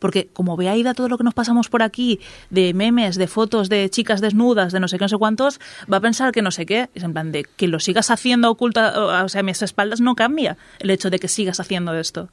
[0.00, 2.18] Porque como ve Aida todo lo que nos pasamos por aquí,
[2.50, 5.60] de memes, de fotos de chicas desnudas, de no sé qué, no sé cuántos,
[5.92, 6.90] va a pensar que no sé qué.
[6.94, 10.16] Es en plan de que lo sigas haciendo oculta, o sea, a mis espaldas no
[10.16, 12.30] cambia el hecho de que sigas haciendo esto.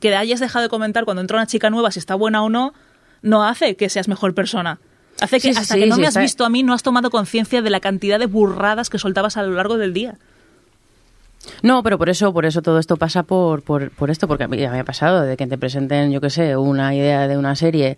[0.00, 2.72] Que hayas dejado de comentar cuando entra una chica nueva si está buena o no,
[3.20, 4.78] no hace que seas mejor persona.
[5.20, 6.72] Hace que sí, hasta sí, que no sí, me has está- visto a mí, no
[6.72, 10.18] has tomado conciencia de la cantidad de burradas que soltabas a lo largo del día.
[11.62, 14.48] No, pero por eso, por eso todo esto pasa por, por, por esto, porque a
[14.48, 17.36] mí ya me ha pasado de que te presenten, yo qué sé, una idea de
[17.36, 17.96] una serie,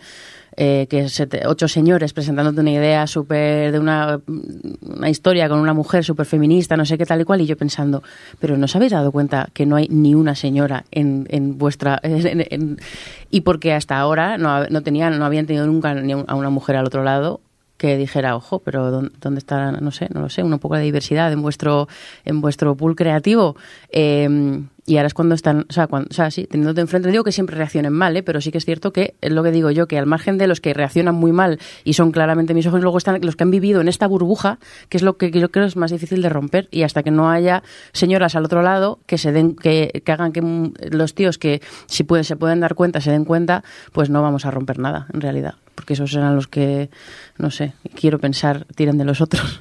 [0.56, 4.20] eh, que se te- ocho señores presentándote una idea súper de una,
[4.82, 7.56] una historia con una mujer súper feminista, no sé qué tal y cual, y yo
[7.56, 8.02] pensando,
[8.38, 11.98] pero ¿no os habéis dado cuenta que no hay ni una señora en, en vuestra...
[12.02, 12.78] en-
[13.30, 15.94] y porque hasta ahora no, no tenían, no habían tenido nunca
[16.28, 17.40] a una mujer al otro lado
[17.86, 20.82] que dijera, ojo, pero ¿dó- ¿dónde está, no sé, no lo sé, un poco de
[20.82, 21.86] diversidad en vuestro,
[22.24, 23.56] en vuestro pool creativo?
[23.90, 27.24] Eh, y ahora es cuando están, o sea, cuando, o sea, sí, teniéndote enfrente, digo
[27.24, 28.22] que siempre reaccionen mal, ¿eh?
[28.22, 30.46] pero sí que es cierto que es lo que digo yo, que al margen de
[30.46, 33.50] los que reaccionan muy mal y son claramente mis ojos, luego están los que han
[33.50, 34.58] vivido en esta burbuja,
[34.88, 37.30] que es lo que yo creo es más difícil de romper, y hasta que no
[37.30, 37.62] haya
[37.92, 40.42] señoras al otro lado que se den, que, que hagan que
[40.90, 44.44] los tíos que si pueden, se pueden dar cuenta, se den cuenta, pues no vamos
[44.44, 45.54] a romper nada, en realidad.
[45.74, 46.90] Porque esos serán los que,
[47.38, 49.60] no sé, quiero pensar, tiren de los otros.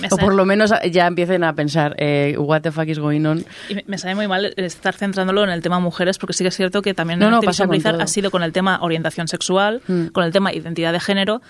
[0.00, 3.24] Me O por lo menos ya empiecen a pensar, eh, what the fuck is going
[3.24, 3.44] on.
[3.68, 6.56] Y me- sabe muy mal estar centrándolo en el tema mujeres, porque sí que es
[6.56, 10.06] cierto que también No, no, pasa ha sido con el tema orientación sexual, Mm.
[10.08, 11.42] con el tema identidad de género.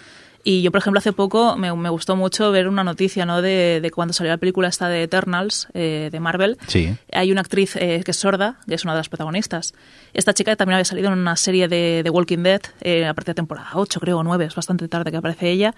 [0.49, 3.43] Y yo, por ejemplo, hace poco me, me gustó mucho ver una noticia ¿no?
[3.43, 6.57] de, de cuando salió la película esta de Eternals, eh, de Marvel.
[6.69, 6.95] Sí.
[7.13, 9.75] Hay una actriz eh, que es sorda, que es una de las protagonistas.
[10.15, 13.33] Esta chica también había salido en una serie de, de Walking Dead, eh, a partir
[13.35, 15.75] de temporada 8, creo, o 9, es bastante tarde que aparece ella.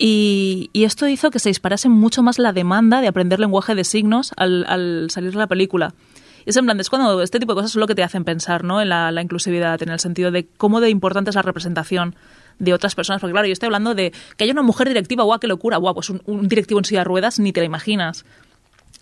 [0.00, 3.82] Y, y esto hizo que se disparase mucho más la demanda de aprender lenguaje de
[3.82, 5.92] signos al, al salir la película.
[6.46, 8.24] Y es en plan, es cuando este tipo de cosas son lo que te hacen
[8.24, 8.80] pensar ¿no?
[8.80, 12.14] en la, la inclusividad, en el sentido de cómo de importante es la representación
[12.60, 13.20] de otras personas.
[13.20, 15.94] Porque claro, yo estoy hablando de que haya una mujer directiva, guau, qué locura, guau,
[15.94, 18.24] pues un, directivo en silla de ruedas ni te la imaginas.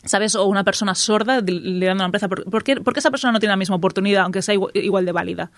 [0.05, 0.35] ¿Sabes?
[0.37, 2.29] O una persona sorda li- liderando una empresa.
[2.29, 4.71] ¿Por, por qué, por qué esa persona no tiene la misma oportunidad, aunque sea igual,
[4.75, 5.51] igual de válida?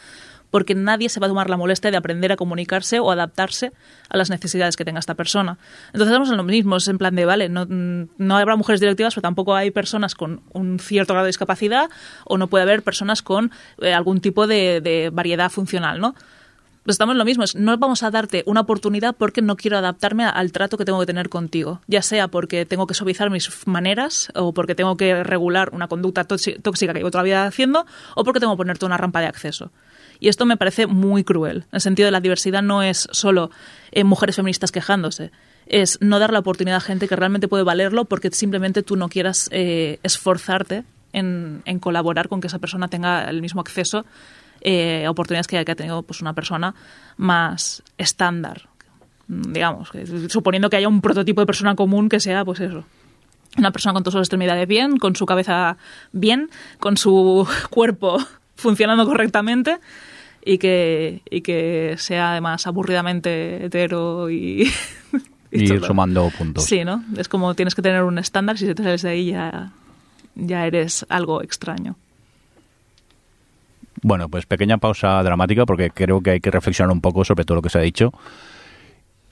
[0.51, 3.73] Porque nadie se va a tomar la molestia de aprender a comunicarse o adaptarse
[4.09, 5.59] a las necesidades que tenga esta persona.
[5.89, 9.15] Entonces estamos en lo mismo, es en plan de, vale, no, no habrá mujeres directivas,
[9.15, 11.91] pero tampoco hay personas con un cierto grado de discapacidad
[12.25, 16.15] o no puede haber personas con eh, algún tipo de, variedad funcional, ¿no?
[16.85, 20.25] Pues estamos en lo mismo, no vamos a darte una oportunidad porque no quiero adaptarme
[20.25, 24.33] al trato que tengo que tener contigo, ya sea porque tengo que suavizar mis maneras
[24.35, 27.85] o porque tengo que regular una conducta tóxi- tóxica que llevo toda la vida haciendo
[28.15, 29.71] o porque tengo que ponerte una rampa de acceso.
[30.21, 31.59] Y esto me parece muy cruel.
[31.59, 33.51] En el sentido de la diversidad no es solo
[33.93, 35.31] eh, mujeres feministas quejándose,
[35.67, 39.09] es no dar la oportunidad a gente que realmente puede valerlo porque simplemente tú no
[39.09, 44.05] quieras eh, esforzarte en, en colaborar con que esa persona tenga el mismo acceso
[44.61, 46.75] eh, a oportunidades que, que ha tenido pues, una persona
[47.17, 48.69] más estándar.
[49.29, 49.91] Digamos,
[50.29, 52.85] suponiendo que haya un prototipo de persona común que sea, pues eso.
[53.57, 55.77] Una persona con todas sus extremidades bien, con su cabeza
[56.13, 56.51] bien,
[56.81, 58.19] con su cuerpo
[58.57, 59.79] funcionando correctamente
[60.45, 64.71] y que, y que sea además aburridamente hetero y
[65.51, 66.65] Y sumando puntos.
[66.65, 67.03] Sí, ¿no?
[67.17, 69.73] Es como tienes que tener un estándar, si te sales de ahí ya,
[70.35, 71.97] ya eres algo extraño.
[74.03, 77.57] Bueno, pues pequeña pausa dramática porque creo que hay que reflexionar un poco sobre todo
[77.57, 78.13] lo que se ha dicho.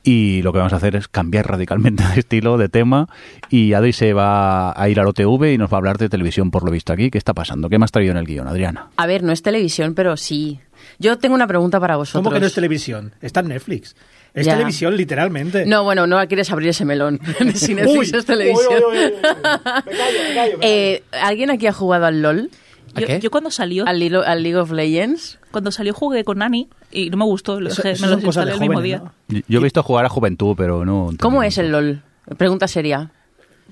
[0.08, 3.08] Y lo que vamos a hacer es cambiar radicalmente de estilo, de tema.
[3.50, 6.52] Y Adri se va a ir al OTV y nos va a hablar de televisión
[6.52, 7.10] por lo visto aquí.
[7.10, 7.68] ¿Qué está pasando?
[7.68, 8.86] ¿Qué me has traído en el guion, Adriana?
[8.96, 10.60] A ver, no es televisión, pero sí.
[11.00, 12.22] Yo tengo una pregunta para vosotros.
[12.22, 13.14] ¿Cómo que no es televisión?
[13.20, 13.96] Está en Netflix.
[14.32, 14.52] Es Ya.
[14.52, 15.66] televisión, literalmente.
[15.66, 17.18] No, bueno, no quieres abrir ese melón.
[17.56, 18.74] si Netflix Uy, es televisión.
[18.88, 19.12] uy, uy, uy, uy.
[19.12, 20.58] Me callo, me callo, me callo.
[20.60, 22.48] Eh, ¿Alguien aquí ha jugado al LOL?
[22.94, 23.20] ¿A Yo, qué?
[23.20, 25.38] yo cuando salió, ¿Al, Lilo- al League of Legends?
[25.50, 28.20] cuando salió jugué con Nani y no me gustó, lo Eso- dejé, eso me son
[28.20, 28.98] lo instalé el mismo día.
[28.98, 29.12] ¿no?
[29.28, 31.10] Yo yo he visto jugar a Juventud, pero no...
[31.20, 32.02] ¿Cómo es el LOL?
[32.38, 33.10] Pregunta seria.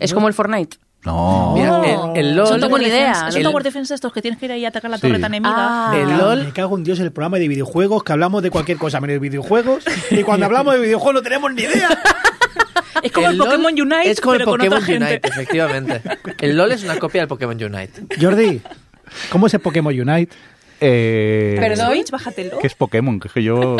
[0.00, 0.76] ¿Es como el Fortnite?
[1.04, 1.52] No.
[1.54, 1.82] Mira,
[2.14, 2.60] el, el LOL...
[2.60, 3.28] tengo ni idea.
[3.34, 5.02] El- Tower Defense de estos que tienes que ir ahí a atacar la Sí.
[5.06, 5.54] torreta enemiga.
[5.90, 5.92] Ah.
[5.96, 8.78] El LOL- Me cago en Dios en el programa de videojuegos que hablamos de cualquier
[8.78, 9.84] cosa menos de videojuegos.
[10.10, 11.88] Y cuando hablamos de videojuegos no tenemos ni idea.
[13.02, 15.06] Es como el, LOL Pokémon Unite, es como pero el con Pokémon otra gente.
[15.10, 16.02] Unite, efectivamente.
[16.40, 18.04] El LOL es una copia del Pokémon Unite.
[18.18, 18.62] Jordi,
[19.30, 20.34] ¿cómo es el Pokémon Unite?
[20.80, 21.92] Eh, ¿Perdón?
[21.92, 22.58] Switch, bájatelo.
[22.58, 23.20] ¿Qué es Pokémon?
[23.20, 23.76] Que es que yo...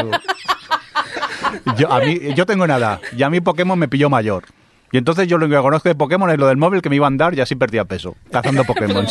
[1.76, 3.00] yo, a mí, yo tengo nada.
[3.16, 4.44] Y a mí Pokémon me pilló mayor.
[4.92, 7.06] Y entonces yo lo que conozco de Pokémon es lo del móvil que me iba
[7.06, 8.16] a andar y así perdía peso.
[8.30, 9.04] Cazando Pokémon.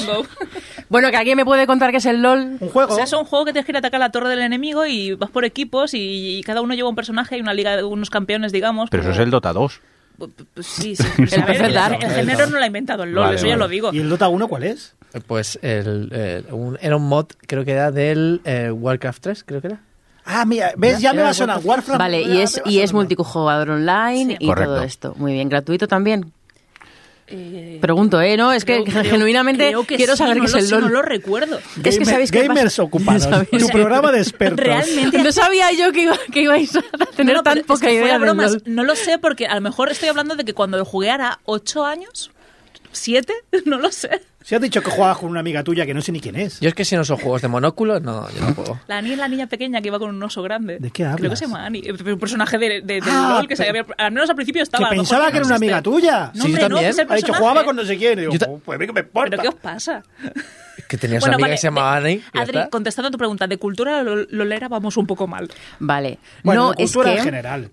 [0.88, 2.58] Bueno, que alguien me puede contar qué es el LOL.
[2.60, 2.94] ¿Un juego?
[2.94, 4.86] O sea, es un juego que tienes que ir a atacar la torre del enemigo
[4.86, 7.84] y vas por equipos y, y cada uno lleva un personaje y una liga de
[7.84, 8.90] unos campeones, digamos.
[8.90, 9.82] Pero eso es el Dota 2.
[10.18, 11.04] Pues, pues sí, sí.
[11.18, 13.58] Pero, a ver, Perfect el, género no lo ha inventado el LoL, Vale, eso ya
[13.58, 13.92] lo digo.
[13.94, 14.96] ¿Y el Dota 1 cuál es?
[15.28, 19.62] Pues el, el- un- era un mod, creo que era del eh, Warcraft 3, creo
[19.62, 19.82] que era.
[20.26, 21.00] Ah, mira, ¿ves?
[21.02, 21.98] Ya me Era va a sonar Warframe.
[22.00, 24.38] Vale, ya y me es, y es multijugador online Sí.
[24.40, 24.74] y Correcto.
[24.76, 25.14] todo esto.
[25.18, 26.32] Muy bien, gratuito también.
[27.28, 28.36] Eh, Pregunto, ¿eh?
[28.36, 30.70] No, es que creo- creo- genuinamente creo que quiero sí, saber no qué es el
[30.70, 30.82] LOL.
[30.84, 31.58] No lo recuerdo.
[31.58, 32.84] Es que Gamer- sabéis qué Gamers pasa.
[32.84, 33.24] ocupados.
[33.48, 33.50] ¿Sabéis?
[33.66, 34.60] Tu programa de expertos.
[34.66, 36.82] Realmente No sabía yo que, iba- que ibais a
[37.16, 38.64] tener No, no, tan pero es poca que idea fuera del bromas, LOL.
[38.66, 41.40] No lo sé porque a lo mejor estoy hablando de que cuando lo jugué hará
[41.46, 42.30] ocho años,
[42.94, 43.34] siete,
[43.66, 44.22] no lo sé.
[44.44, 46.60] Si has dicho que jugabas con una amiga tuya que no sé ni quién es.
[46.60, 48.80] Yo es que si no son juegos de monóculo, no, yo no juego.
[48.88, 50.80] La Annie es la niña pequeña que iba con un oso grande.
[50.80, 51.40] ¿De qué Creo que hablas?
[51.40, 51.82] se llama Annie.
[51.86, 54.60] Eh, Un personaje de, de, del Ah, LOL que se había, al menos al principio
[54.60, 54.90] Que estaba.
[54.90, 56.32] mejor pensaba que era una amiga tuya.
[56.34, 56.84] No, Sí, hombre, también.
[56.84, 58.20] que es el Ha dicho, jugaba con no sé quién.
[58.20, 59.30] Y digo, "Oh, pues a mí que me importa.
[59.30, 60.04] ¿Pero qué os pasa?
[60.90, 62.24] Que tenías Bueno, una amiga vale, que se llamaba de- Annie.
[62.34, 62.70] Adri, está.
[62.70, 65.50] contestando a tu pregunta, de cultura lo- lolera vamos un poco mal.
[65.80, 66.20] Vale.
[66.44, 67.70] Bueno, no, de es cultura que, en general.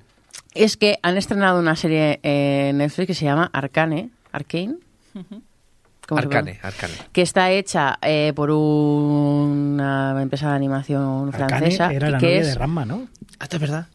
[0.54, 4.10] es que han estrenado una serie en Netflix que se llama Arcane.
[4.30, 4.76] Arcane.
[5.12, 6.58] ¿Cómo se Arcane?
[6.62, 6.94] Arcane.
[7.12, 11.92] Que está hecha eh, por una empresa de animación Arcane francesa.
[11.92, 13.08] era la que novia es, de Ramma, ¿no?
[13.38, 13.86] Ah, es verdad.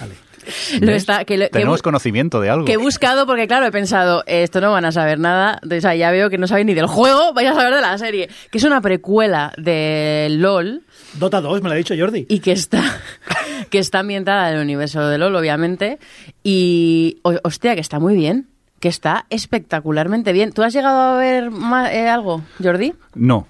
[0.00, 0.14] Vale.
[0.80, 2.64] lo está- que lo- que Tenemos bu- conocimiento de algo.
[2.64, 5.94] que he buscado porque claro he pensado esto no van a saber nada o sea
[5.94, 8.56] ya veo que no saben ni del juego vais a saber de la serie que
[8.56, 10.84] es una precuela de LOL
[11.14, 12.24] Dota 2, me lo ha dicho Jordi.
[12.30, 12.82] y que está
[13.70, 15.98] que está ambientada en el universo de LOL obviamente
[16.42, 18.48] y hostia que está muy bien
[18.80, 22.94] que está espectacularmente bien ¿tú has llegado a ver ma- eh, algo Jordi?
[23.14, 23.46] No.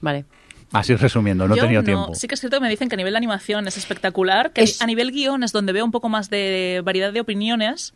[0.00, 0.24] vale
[0.72, 1.84] Así resumiendo, no he tenido no.
[1.84, 2.14] tiempo.
[2.14, 4.62] Sí que es cierto que me dicen que a nivel de animación es espectacular, que
[4.62, 7.92] Es- a nivel guion es donde veo un poco más de variedad de opiniones.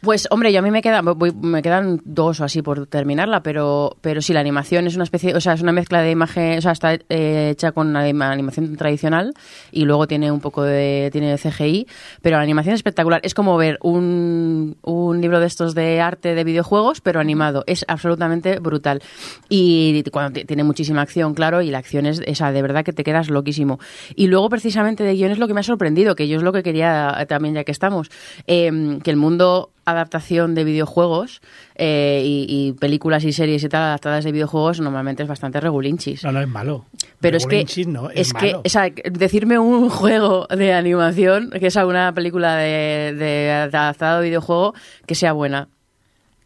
[0.00, 3.42] Pues hombre, yo a mí me quedan, voy- me quedan dos o así por terminarla,
[3.42, 6.58] pero, pero sí, la animación es una especie, o sea, es una mezcla de imagen,
[6.58, 9.34] o sea, está eh, hecha con anima- animación tradicional
[9.72, 11.88] y luego tiene un poco de, tiene CGI,
[12.22, 13.20] pero la animación es espectacular.
[13.24, 17.64] Es como ver un, un libro de estos de arte de videojuegos, pero animado.
[17.66, 19.02] Es absolutamente brutal.
[19.48, 23.02] Y cuando tiene muchísima acción, claro, y la acción es esa, de verdad que te
[23.02, 23.80] quedas loquísimo.
[24.14, 26.52] Y luego, precisamente, de guion es lo que me ha sorprendido, que yo es lo
[26.52, 28.10] que quería también, ya que estamos,
[28.46, 31.40] eh, que el mundo adaptación de videojuegos
[31.74, 36.24] eh, y, y películas y series y tal adaptadas de videojuegos normalmente es bastante regulinchis.
[36.24, 36.84] No, no, es malo.
[37.20, 38.62] Pero es que, no, es, es que malo.
[38.64, 44.28] o sea, decirme un juego de animación, que sea una película de, de adaptado de
[44.28, 44.74] videojuego,
[45.06, 45.68] que sea buena.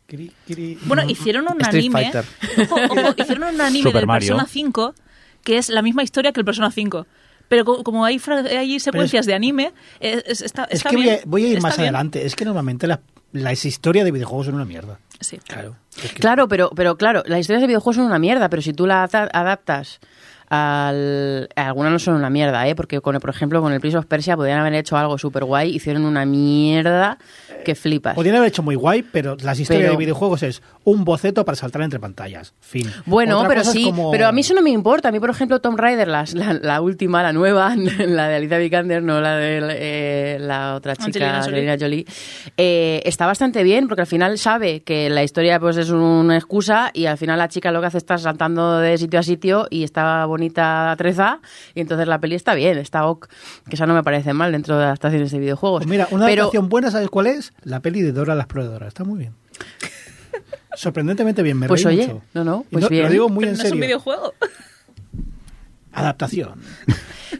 [0.07, 0.79] Cri, cri.
[0.85, 2.11] Bueno, hicieron un Street anime.
[2.13, 2.25] Fighter.
[2.71, 4.29] Ojo, ojo, hicieron un anime Super del Mario.
[4.37, 4.95] Persona 5
[5.43, 7.07] que es la misma historia que el Persona 5.
[7.49, 10.97] Pero co- como hay, fra- hay secuencias de anime, eh, es- está, Es está que
[10.97, 11.89] voy a, bien, voy a ir está más bien.
[11.89, 12.25] adelante.
[12.25, 13.01] Es que normalmente las,
[13.33, 14.99] las historias de videojuegos son una mierda.
[15.21, 15.39] Sí.
[15.47, 15.77] Claro.
[16.03, 18.73] Es que- Claro, pero, pero claro, las historias de videojuegos son una mierda, pero si
[18.73, 20.01] tú la adap- adaptas
[20.49, 21.49] al...
[21.57, 22.75] Algunas no son una mierda, ¿eh?
[22.75, 25.75] Porque, con, por ejemplo, con el Prince of Persia podrían haber hecho algo súper guay,
[25.75, 27.19] hicieron una mierda
[27.63, 28.15] que flipas.
[28.15, 31.57] Podrían haber hecho muy guay, pero las historias Pero- de videojuegos es un boceto para
[31.57, 32.55] saltar entre pantallas.
[32.61, 32.91] Fin.
[33.07, 35.09] Bueno, Otra pero sí, como- pero a mí eso no me importa.
[35.09, 38.59] A mí, por ejemplo, Tomb Raider, las- la, la última, la nueva, la de Alicia
[38.59, 41.07] Vikander, no la de eh, la otra chica,
[41.39, 41.71] Angelina Jolie.
[41.71, 42.07] Angelina Jolie,
[42.57, 46.91] eh, está bastante bien porque al final sabe que la historia pues es una excusa
[46.93, 49.67] y al final la chica lo que hace es estar saltando de sitio a sitio
[49.71, 51.41] y está bonita treza
[51.75, 53.29] y entonces la peli está bien, está ok,
[53.69, 55.81] que esa no me parece mal dentro de adaptaciones de videojuegos.
[55.81, 57.52] Pues mira, una Pero- adaptación buena, ¿sabes cuál es?
[57.63, 58.89] La peli de Dora la exploradora.
[58.89, 59.35] Está muy bien.
[60.75, 62.25] Sorprendentemente bien, me Pues reí oye, mucho.
[62.35, 63.05] no, no, pues bien.
[63.05, 63.85] Lo digo muy Pero en no es un serio.
[63.87, 64.35] videojuego.
[65.93, 66.61] Adaptación.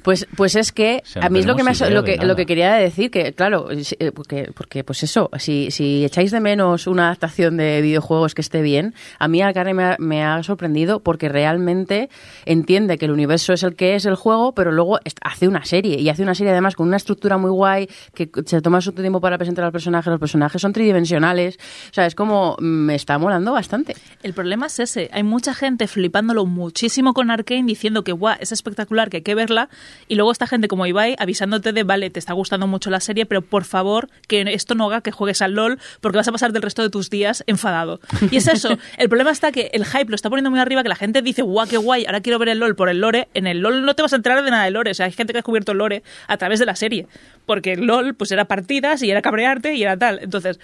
[0.03, 2.75] Pues, pues es que a mí es lo que, me, lo, que, lo que quería
[2.75, 7.57] decir, que claro, eh, porque, porque pues eso, si, si echáis de menos una adaptación
[7.57, 12.09] de videojuegos que esté bien, a mí Arcane me ha, me ha sorprendido porque realmente
[12.47, 16.01] entiende que el universo es el que es el juego, pero luego hace una serie,
[16.01, 19.21] y hace una serie además con una estructura muy guay, que se toma su tiempo
[19.21, 21.59] para presentar al personaje, los personajes son tridimensionales,
[21.91, 23.95] o sea, es como, mm, me está molando bastante.
[24.23, 25.11] El problema es ese.
[25.13, 29.35] Hay mucha gente flipándolo muchísimo con Arkane diciendo que guau, es espectacular, que hay que
[29.35, 29.69] verla.
[30.09, 33.27] Y luego esta gente como Ibai avisándote de, vale, te está gustando mucho la serie,
[33.27, 36.53] pero por favor, que esto no haga que juegues al LOL porque vas a pasar
[36.53, 38.01] del resto de tus días enfadado.
[38.31, 38.77] Y es eso.
[38.99, 41.43] El problema está que el hype lo está poniendo muy arriba, que la gente dice,
[41.43, 43.29] guau, qué guay, ahora quiero ver el LOL por el lore.
[43.35, 44.91] En el LOL no te vas a enterar de nada de lore.
[44.91, 47.07] O sea, hay gente que ha descubierto el lore a través de la serie.
[47.47, 50.21] Porque el LOL, pues era partidas y era cabrearte y era tal.
[50.23, 50.59] Entonces,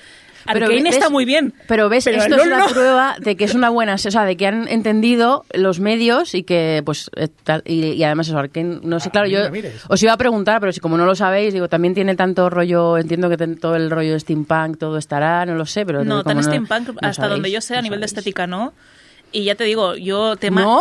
[0.48, 1.54] Arkane ves- está muy bien.
[1.66, 2.66] Pero ves, el esto es una no.
[2.72, 6.42] prueba de que es una buena, o sea, de que han entendido los medios y
[6.42, 9.40] que, pues, eh, tal- y, y además eso, Arkane, no sé, Ah, claro, yo
[9.88, 12.98] os iba a preguntar, pero si como no lo sabéis, digo, también tiene tanto rollo,
[12.98, 16.24] entiendo que ten- todo el rollo de steampunk, todo estará, no lo sé, pero No,
[16.24, 18.72] tan steampunk, no hasta donde yo sé, a no nivel de estética no.
[19.32, 20.62] Y ya te digo, yo tema...
[20.62, 20.80] ¿No?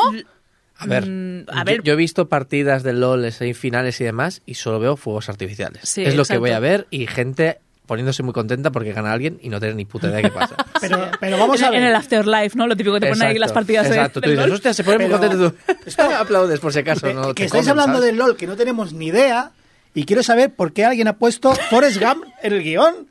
[0.79, 1.81] A ver, Mm, a yo- ver.
[1.83, 5.81] Yo, he visto partidas de LOL, semifinales y demás, y solo veo fuegos artificiales.
[5.89, 7.57] Sí, es lo que voy a ver y gente
[7.87, 10.55] poniéndose muy contenta porque gana alguien y no tener ni puta idea de qué pasa.
[10.81, 11.81] Pero, pero vamos a en, ver.
[11.81, 12.67] en el Afterlife, ¿no?
[12.67, 14.83] Lo típico que te ponen ahí las partidas de- Exacto, tú del dices, hostia, se
[14.83, 15.51] pone muy contento
[15.97, 16.01] tú.
[16.01, 18.05] Aplaudes por si acaso, que, no que estáis comen, hablando ¿sabes?
[18.11, 19.51] del LOL, que no tenemos ni idea,
[19.95, 23.07] y quiero saber por qué alguien ha puesto Forrest Gump en el guion.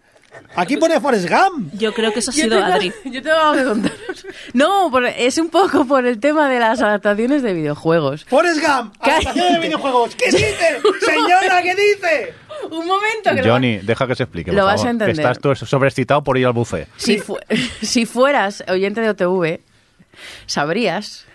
[0.55, 1.72] Aquí pone Forrest Gump.
[1.74, 2.93] Yo creo que eso ha Yo sido tengo- Adri.
[3.05, 4.26] Yo tengo algo que contaros.
[4.55, 8.24] No, por- es un poco por el tema de las adaptaciones de videojuegos.
[8.24, 10.14] Forrest Gump, adaptación de videojuegos.
[10.16, 10.80] ¿Qué dice?
[11.05, 12.34] Señora, ¿qué dice?
[12.70, 14.51] Un momento que lo- Johnny, deja que se explique.
[14.51, 15.18] por Lo vas a que entender.
[15.20, 16.89] estás tú sobreexcitado por ir al buffet.
[16.97, 17.39] Si, fu-
[17.82, 19.61] si fueras oyente de OTV,
[20.47, 21.26] sabrías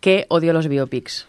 [0.00, 1.26] que odio los biopics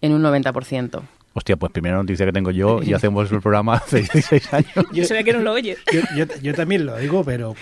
[0.00, 1.02] en un 90%.
[1.36, 4.68] Hostia, pues primera noticia que tengo yo y hacemos el programa hace 16 años.
[4.92, 5.76] Yo ve que no lo oye.
[5.92, 7.54] Yo, yo- yo también lo digo, pero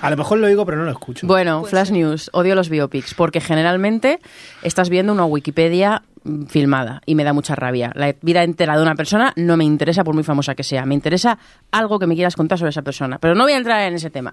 [0.00, 1.26] a lo mejor lo digo, pero no lo escucho.
[1.26, 4.18] Bueno, Flash News, odio los biopics porque generalmente
[4.62, 7.92] estás viendo una Wikipedia mm, filmada y me da mucha rabia.
[7.94, 10.94] La vida entera de una persona no me interesa por muy famosa que sea, me
[10.94, 11.38] interesa
[11.70, 14.08] algo que me quieras contar sobre esa persona, pero no voy a entrar en ese
[14.10, 14.32] tema.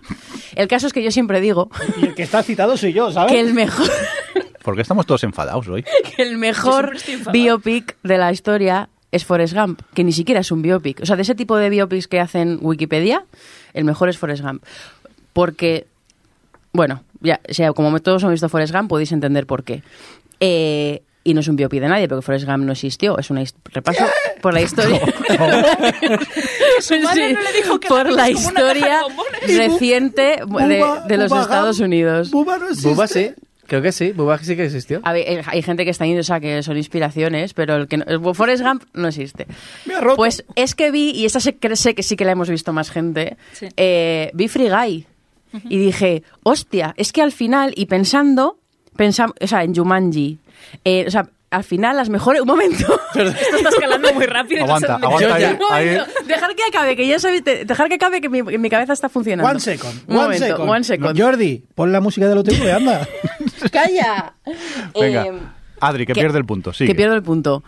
[0.56, 1.70] El caso es que yo siempre digo
[2.02, 3.34] Y el que está citado soy yo, ¿sabes?
[3.34, 3.88] que el mejor
[4.64, 5.84] ¿Por qué estamos todos enfadados hoy?
[6.16, 6.96] que el mejor
[7.32, 11.02] biopic de la historia es Forrest Gump, que ni siquiera es un biopic.
[11.02, 13.26] O sea, de ese tipo de biopics que hacen Wikipedia,
[13.74, 14.64] el mejor es Forrest Gump.
[15.34, 15.88] Porque,
[16.74, 19.84] bueno, ya, o sea, como todos hemos visto Forrest Gump, podéis entender por qué.
[20.40, 23.18] Eh, y no es un biopic de nadie, porque Forrest Gump no existió.
[23.18, 24.06] Es un repaso
[24.42, 25.00] por la historia.
[26.80, 29.02] Su madre no le dijo que por la historia
[29.46, 31.88] reciente de, de los Buba Estados Gump.
[31.88, 32.32] Unidos.
[32.32, 32.90] Buba no existe.
[32.90, 33.32] Buba sí,
[33.70, 35.00] creo que sí, Buba sí que existió.
[35.04, 37.98] A ver, hay gente que está yendo, o sea, que son inspiraciones, pero el que
[37.98, 39.48] no- el Forrest Gump no existe.
[39.86, 40.18] Me ha roto.
[40.18, 42.74] Pues es que vi, y esta sé, que sé que sí que la hemos visto
[42.74, 43.68] más gente, Sí.
[43.78, 45.06] eh, vi Free Guy
[45.70, 48.58] y dije, hostia, es que al final, y pensando,
[48.98, 50.38] pensam- o sea, en Jumanji,
[50.84, 52.42] eh, o sea, al final las mejores...
[52.42, 53.00] Un momento.
[53.16, 54.64] Esto está escalando muy rápido.
[54.66, 55.86] Aguanta, aguanta ahí, ya- Un ahí.
[55.88, 56.12] momento.
[56.28, 58.94] Dejar que acabe, que ya sabéis, de- dejar que acabe que mi, que mi cabeza
[58.94, 59.50] está funcionando.
[59.50, 59.94] One second.
[60.08, 60.70] Un one momento, second.
[60.70, 61.18] one second.
[61.18, 63.08] No, Jordi, pon la música del OTV, anda.
[63.72, 64.34] ¡Calla!
[65.00, 65.40] Venga, Eh,
[65.82, 66.74] Adri, que, pierde el punto.
[66.74, 66.90] Sigue.
[66.92, 67.64] Que pierdo el punto.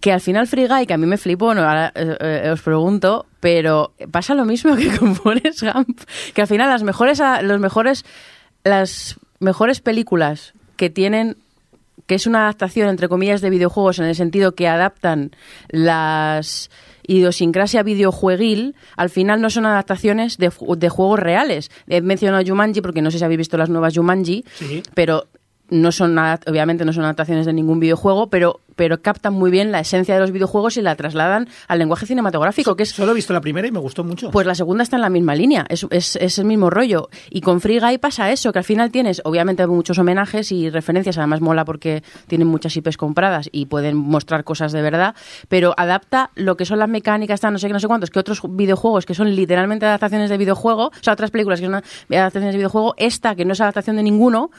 [0.00, 2.60] Que al final Free Guy, que a mí me flipó, no, ahora eh, eh, os
[2.62, 6.00] pregunto, pero pasa lo mismo que con Forrest Gump,
[6.34, 8.04] que al final las mejores, los mejores,
[8.64, 11.36] las mejores películas que tienen
[12.06, 15.30] que es una adaptación entre comillas de videojuegos en el sentido que adaptan
[15.68, 16.70] las
[17.06, 21.70] idiosincrasia videojueguil, al final no son adaptaciones de, ju- de juegos reales.
[21.86, 24.82] He mencionado Jumanji porque no sé si habéis visto las nuevas Jumanji, Sí.
[24.94, 25.26] pero
[25.74, 29.80] no son obviamente no son adaptaciones de ningún videojuego, pero pero captan muy bien la
[29.80, 33.32] esencia de los videojuegos y la trasladan al lenguaje cinematográfico, que es Solo he visto
[33.32, 34.30] la primera y me gustó mucho.
[34.30, 37.08] pues la segunda está en la misma línea, es, es, es el mismo rollo.
[37.30, 41.18] Y con Free Guy pasa eso, que al final tienes, obviamente, muchos homenajes y referencias,
[41.18, 45.14] además mola porque tienen muchas IPs compradas y pueden mostrar cosas de verdad,
[45.48, 48.18] pero adapta lo que son las mecánicas, tal, no sé qué, no sé cuántos, que
[48.18, 52.52] otros videojuegos que son literalmente adaptaciones de videojuego, o sea, otras películas que son adaptaciones
[52.52, 54.50] de videojuego, esta que no es adaptación de ninguno,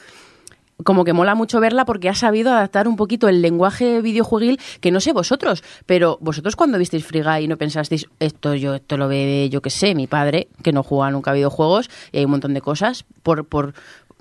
[0.84, 4.90] como que mola mucho verla porque ha sabido adaptar un poquito el lenguaje videojueguil que
[4.90, 9.08] no sé vosotros, pero vosotros cuando visteis Free Guy no pensasteis esto yo esto lo
[9.08, 12.30] ve yo que sé, mi padre que no juega nunca a videojuegos y hay un
[12.32, 13.72] montón de cosas por por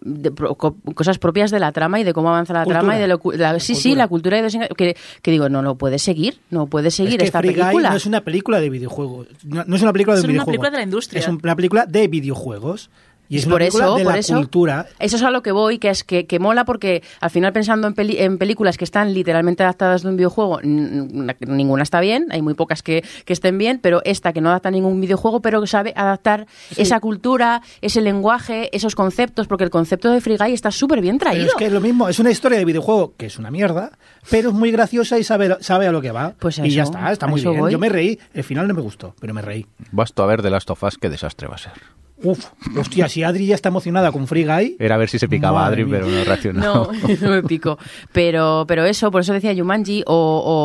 [0.02, 2.80] de pro- co- cosas propias de la trama y de cómo avanza la Cultura.
[2.82, 5.76] trama y de lo, la- sí, sí, la cultura de que, que digo, no lo
[5.76, 7.90] puedes seguir, no puedes seguir es que esta Free Guy película.
[7.92, 9.28] no es una película de videojuegos.
[9.46, 10.46] No, no es una película de Es una videojuegos.
[10.52, 11.20] película de la industria.
[11.20, 12.90] Es una película de videojuegos.
[13.30, 14.86] Y es una por película eso, de por la eso, cultura.
[15.00, 17.88] Eso es a lo que voy, que es que, que mola porque al final pensando
[17.88, 22.42] en, peli- en películas que están literalmente adaptadas de un videojuego, ninguna está bien, hay
[22.42, 25.68] muy pocas que, que estén bien, pero esta que no adapta ningún videojuego, pero que
[25.68, 26.46] sabe adaptar
[26.78, 31.18] esa cultura, ese lenguaje, esos conceptos, porque el concepto de Free Guy está súper bien
[31.18, 31.48] Pero traído.
[31.48, 33.92] es que es lo mismo, es una historia de videojuego que es una mierda,
[34.30, 36.34] pero es muy graciosa y sabe, sabe a lo que va.
[36.40, 37.62] Pues y ya eso, está, está muy eso bien.
[37.62, 37.72] voy.
[37.72, 39.66] Yo me reí, el final no me gustó, pero me reí.
[39.92, 41.74] Basto a ver The Last of Us, qué desastre va a ser.
[42.24, 42.46] Uf,
[42.78, 44.78] hostia, si Adri ya está emocionada con Free Guy.
[44.80, 45.96] Era a ver si se picaba Adri, mía.
[46.00, 46.62] pero no reaccionó.
[46.62, 46.90] No,
[47.22, 47.78] no me pico.
[48.14, 50.14] Pero, pero eso, por eso decía Jumanji o,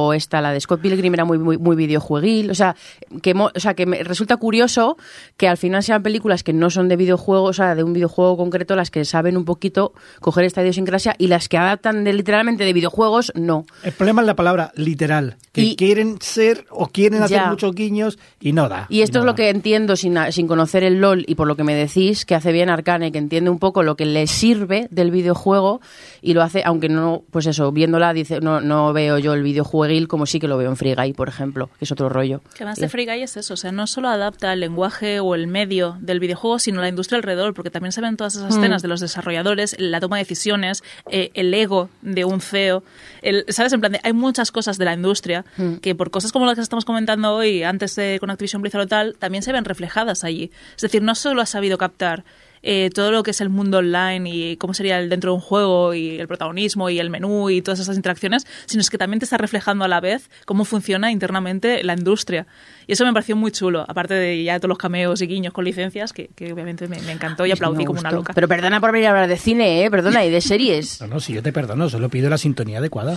[0.08, 2.50] o esta, la de Scott Pilgrim era muy, muy, muy videojueguil.
[2.50, 2.76] O sea,
[3.20, 4.96] que, mo- o sea, que me resulta curioso
[5.36, 8.36] que al final sean películas que no son de videojuegos, o sea, de un videojuego
[8.36, 12.64] concreto, las que saben un poquito coger esta idiosincrasia y las que adaptan de, literalmente
[12.64, 13.66] de videojuegos, no.
[13.82, 17.50] El problema es la palabra literal, que Y- quieren ser o quieren hacer Ya.
[17.50, 18.86] muchos guiños y no da.
[18.88, 19.36] Y esto no es lo da.
[19.36, 22.52] que entiendo sin, sin conocer el LOL y por lo que me decís, que hace
[22.52, 25.80] bien Arcane, que entiende un poco lo que le sirve del videojuego
[26.20, 30.06] y lo hace, aunque no, pues eso, viéndola, dice, no, no veo yo el videojueguil
[30.06, 32.42] como sí que lo veo en Free Guy, por ejemplo, que es otro rollo.
[32.54, 35.34] Que además de Free Guy es eso, o sea, no solo adapta el lenguaje o
[35.34, 38.82] el medio del videojuego, sino la industria alrededor, porque también se ven todas esas escenas
[38.82, 42.82] de los desarrolladores, la toma de decisiones, eh, el ego de un CEO,
[43.22, 43.72] el, ¿sabes?
[43.72, 45.46] En plan, de, hay muchas cosas de la industria
[45.80, 48.86] que por cosas como las que estamos comentando hoy, antes de con Activision Blizzard o
[48.86, 50.50] tal, también se ven reflejadas allí.
[50.76, 52.24] Es decir, no solo ha sabido captar
[52.62, 55.40] eh, todo lo que es el mundo online y cómo sería el dentro de un
[55.40, 59.18] juego y el protagonismo y el menú y todas esas interacciones, sino es que también
[59.18, 62.46] te está reflejando a la vez cómo funciona internamente la industria.
[62.86, 65.64] Y eso me pareció muy chulo, aparte de ya todos los cameos y guiños con
[65.64, 68.34] licencias, que, que obviamente me, me encantó y aplaudí me como una loca.
[68.34, 69.90] Pero perdona por venir a hablar de cine, ¿eh?
[69.90, 71.00] Perdona, y de series.
[71.00, 73.16] No, no, si yo te perdono, solo pido la sintonía adecuada.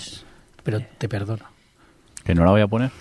[0.63, 1.43] Pero te perdono.
[2.23, 2.91] Que no la voy a poner.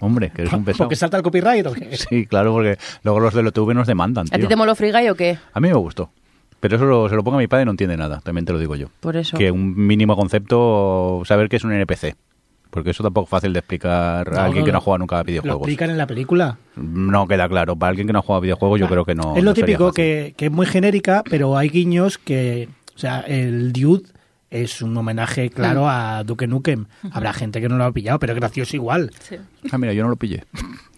[0.00, 0.84] Hombre, que eres un pesado.
[0.84, 1.96] ¿Porque salta el copyright o qué?
[1.96, 5.08] Sí, claro, porque luego los de LOTV nos demandan, ¿A ti te moló Free Guy
[5.08, 5.38] o qué?
[5.52, 6.10] A mí me gustó.
[6.60, 8.52] Pero eso lo- se lo ponga a mi padre y no entiende nada, también te
[8.52, 8.86] lo digo yo.
[9.00, 9.36] Por eso.
[9.36, 12.14] Que un mínimo concepto, saber que es un NPC.
[12.70, 14.98] Porque eso tampoco es fácil de explicar a No, alguien no, que no ha jugado
[15.00, 15.58] nunca a Lo videojuegos.
[15.60, 16.56] explican en la película.
[16.76, 17.76] No queda claro.
[17.76, 19.36] Para alguien que no ha jugado a videojuegos, yo creo que no.
[19.36, 22.68] es lo no típico que, que es muy genérica, pero hay guiños que.
[22.94, 24.04] O sea, el Dude
[24.52, 26.84] es un homenaje claro a Duke Nukem.
[27.10, 29.10] Habrá gente que no lo ha pillado, pero es gracioso igual.
[29.18, 29.36] Sí.
[29.70, 30.44] Ah, mira, yo no lo pillé.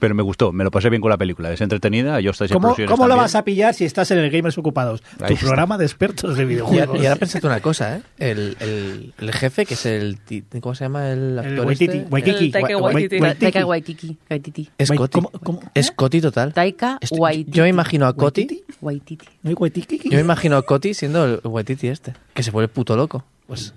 [0.00, 1.52] Pero me gustó, me lo pasé bien con la película.
[1.52, 4.56] Es entretenida, yo estoy ¿Cómo, cómo lo vas a pillar si estás en el Gamers
[4.58, 5.02] Ocupados?
[5.20, 5.46] Ahí tu está.
[5.46, 6.98] programa de expertos de videojuegos.
[7.00, 8.02] y ahora pensate una cosa, ¿eh?
[8.18, 10.18] El, el, el jefe, que es el...
[10.60, 12.50] ¿Cómo se llama el actor Waititi, este?
[12.50, 13.18] Taika Wa- Waititi.
[13.20, 13.40] Waititi.
[13.40, 14.16] Taika Waititi.
[14.30, 14.70] Waititi.
[14.78, 15.12] Es Coti.
[15.12, 15.60] ¿cómo- cómo?
[15.74, 16.54] Es Coti total.
[16.54, 17.50] Taika Esto- Waititi.
[17.52, 18.40] Yo me imagino a Coti...
[18.42, 18.64] ¿Waititi?
[18.80, 19.26] Waititi.
[19.42, 19.98] ¿No hay Waititi?
[20.08, 22.14] Yo me imagino a Coti siendo el Waititi este.
[22.32, 23.22] Que se vuelve puto loco.
[23.46, 23.74] Pues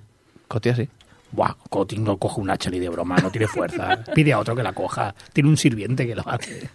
[0.48, 0.88] Coti así.
[1.34, 4.04] Buah, Coti no coge un hacha ni de broma, no tiene fuerza.
[4.16, 5.14] Pide a otro que la coja.
[5.34, 6.70] Tiene un sirviente que lo hace.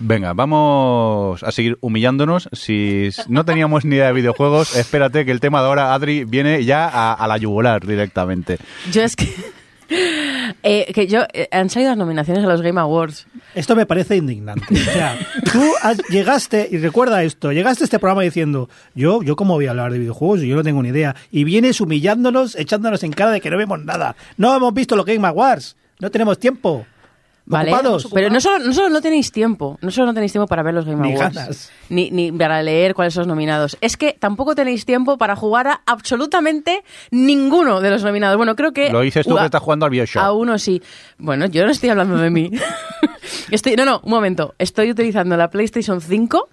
[0.00, 2.48] Venga, vamos a seguir humillándonos.
[2.52, 6.64] Si no teníamos ni idea de videojuegos, espérate que el tema de ahora, Adri, viene
[6.64, 8.58] ya a, a la yugular directamente.
[8.90, 9.32] Yo es que...
[10.62, 11.22] eh, que yo...
[11.32, 13.26] eh, han salido las nominaciones a los Game Awards.
[13.54, 14.66] Esto me parece indignante.
[14.72, 15.18] O sea,
[15.52, 15.62] tú
[16.10, 19.92] llegaste, y recuerda esto, llegaste a este programa diciendo, yo, yo cómo voy a hablar
[19.92, 21.14] de videojuegos, yo no tengo ni idea.
[21.30, 24.16] Y vienes humillándonos, echándonos en cara de que no vemos nada.
[24.36, 26.86] No hemos visto los Game Awards, no tenemos tiempo.
[27.46, 27.72] ¿Vale?
[27.72, 28.08] Ocupados.
[28.12, 30.72] Pero no solo, no solo no tenéis tiempo, no solo no tenéis tiempo para ver
[30.72, 31.72] los Game Ni Awards, ganas.
[31.90, 33.76] Ni, ni para leer cuáles son los nominados.
[33.82, 38.36] Es que tampoco tenéis tiempo para jugar a absolutamente ninguno de los nominados.
[38.38, 38.90] Bueno, creo que...
[38.90, 40.22] Lo dices tú a- que estás jugando al Bioshock.
[40.22, 40.82] A uno sí.
[41.18, 42.50] Bueno, yo no estoy hablando de mí.
[43.50, 44.54] Estoy, no, no, un momento.
[44.58, 46.48] Estoy utilizando la PlayStation 5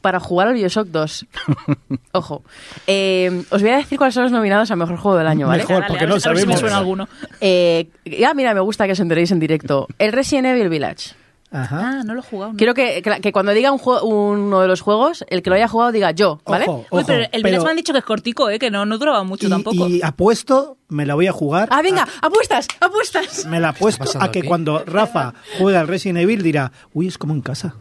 [0.00, 1.26] para jugar al Bioshock 2.
[2.12, 2.42] Ojo.
[2.86, 5.62] Eh, os voy a decir cuáles son los nominados a Mejor Juego del Año, ¿vale?
[5.64, 5.84] Mejor.
[5.86, 6.60] Porque a no a ver si me sabemos.
[6.60, 7.08] suena alguno.
[7.40, 9.86] Eh, ya, mira, me gusta que os enteréis en directo.
[9.98, 11.10] El Resident Evil Village.
[11.50, 12.00] Ajá.
[12.00, 12.52] Ah, no lo he jugado.
[12.52, 12.58] no.
[12.58, 15.66] Quiero que, que, que cuando diga un uno de los juegos, el que lo haya
[15.66, 16.66] jugado diga yo, ¿vale?
[16.68, 18.58] Ojo, Uy, ojo, pero el pero- Village me han dicho que es cortico, ¿eh?
[18.58, 19.88] que no, no duraba mucho y, tampoco.
[19.88, 21.68] y apuesto, me la voy a jugar.
[21.72, 23.46] Ah, venga, apuestas, apuestas.
[23.46, 24.48] Me la apuesto a que aquí?
[24.48, 27.76] cuando Rafa juega al Resident Evil dirá, uy, es como en casa.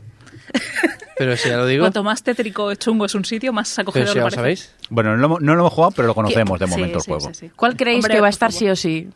[1.17, 1.83] Pero si ya lo digo...
[1.83, 4.73] Cuanto más tétrico chungo es un sitio, más Pero acogedor si ya lo sabéis.
[4.89, 7.11] Bueno, no lo, hemos- no lo hemos jugado, pero lo conocemos de Sí, momento sí,
[7.11, 7.33] el juego.
[7.33, 7.51] sí, sí.
[7.55, 9.09] ¿Cuál creéis Hombre, que va a estar sí o sí?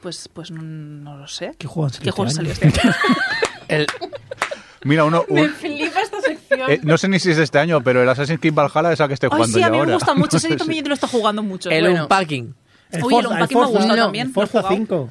[0.00, 1.54] Pues, pues no, no lo sé.
[1.58, 2.94] ¿Qué juego salido ¿Qué juego este salió este año?
[3.68, 3.86] El,
[4.84, 5.24] Mira, uno...
[5.28, 6.70] un- flipa esta sección.
[6.70, 8.98] eh, no sé ni si es de este año, pero el Assassin's Creed Valhalla es
[9.00, 9.88] el que estoy Ay, jugando sí, yo a mí ahora.
[9.88, 10.36] me gusta mucho.
[10.38, 10.56] Ese Sí.
[10.56, 11.70] también lo está jugando mucho.
[11.70, 12.02] el Bueno.
[12.02, 12.54] unpacking.
[12.90, 14.76] El Oye, el Forza- Unpacking me ha Forza- gustado el también, lo he Forza jugado.
[14.76, 15.08] 5.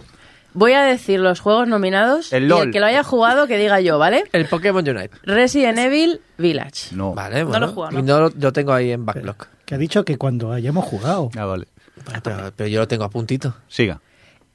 [0.54, 3.80] Voy a decir los juegos nominados El y el que lo haya jugado que diga
[3.80, 4.26] yo, ¿vale?
[4.34, 5.12] El Pokémon Unite.
[5.24, 6.94] Resident Evil Village.
[6.94, 7.14] No.
[7.14, 8.02] Vale, No lo he jugado, ¿no?
[8.02, 9.38] No lo, lo tengo ahí en backlog.
[9.66, 11.30] Que ha dicho que cuando hayamos jugado.
[11.38, 11.68] Ah, vale.
[12.24, 13.56] Pero, pero yo lo tengo a puntito.
[13.70, 14.02] Siga.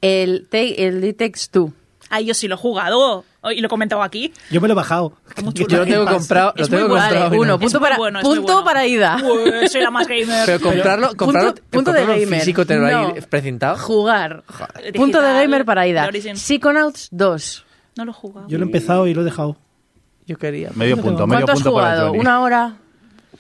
[0.01, 1.73] El, Take- el It Takes Two.
[2.11, 4.33] Ay, yo sí lo he jugado y lo he comentado aquí.
[4.51, 5.13] Yo me lo he bajado.
[5.55, 6.55] Yo lo tengo comprado.
[6.57, 7.25] Lo tengo comprado.
[7.31, 8.65] Vale, uno, punto para, bueno, punto bueno.
[8.65, 9.19] para Ida.
[9.23, 10.47] Uy, soy la más gamer.
[10.47, 12.41] Pero comprarlo, comprarlo, punto, punto de comprarlo gamer.
[12.41, 13.09] físico, tenerlo No.
[13.15, 13.77] ahí precintado.
[13.79, 14.43] Jugar.
[14.77, 16.09] Digital, Punto de gamer para Ida.
[16.35, 17.65] Psychonauts 2.
[17.97, 18.49] No lo he jugado.
[18.49, 19.57] Yo lo he empezado y lo he dejado.
[20.27, 20.71] Yo quería.
[20.75, 22.07] Medio punto, medio ¿Cuánto has para jugado?
[22.09, 22.21] Johnny.
[22.21, 22.77] ¿Una hora?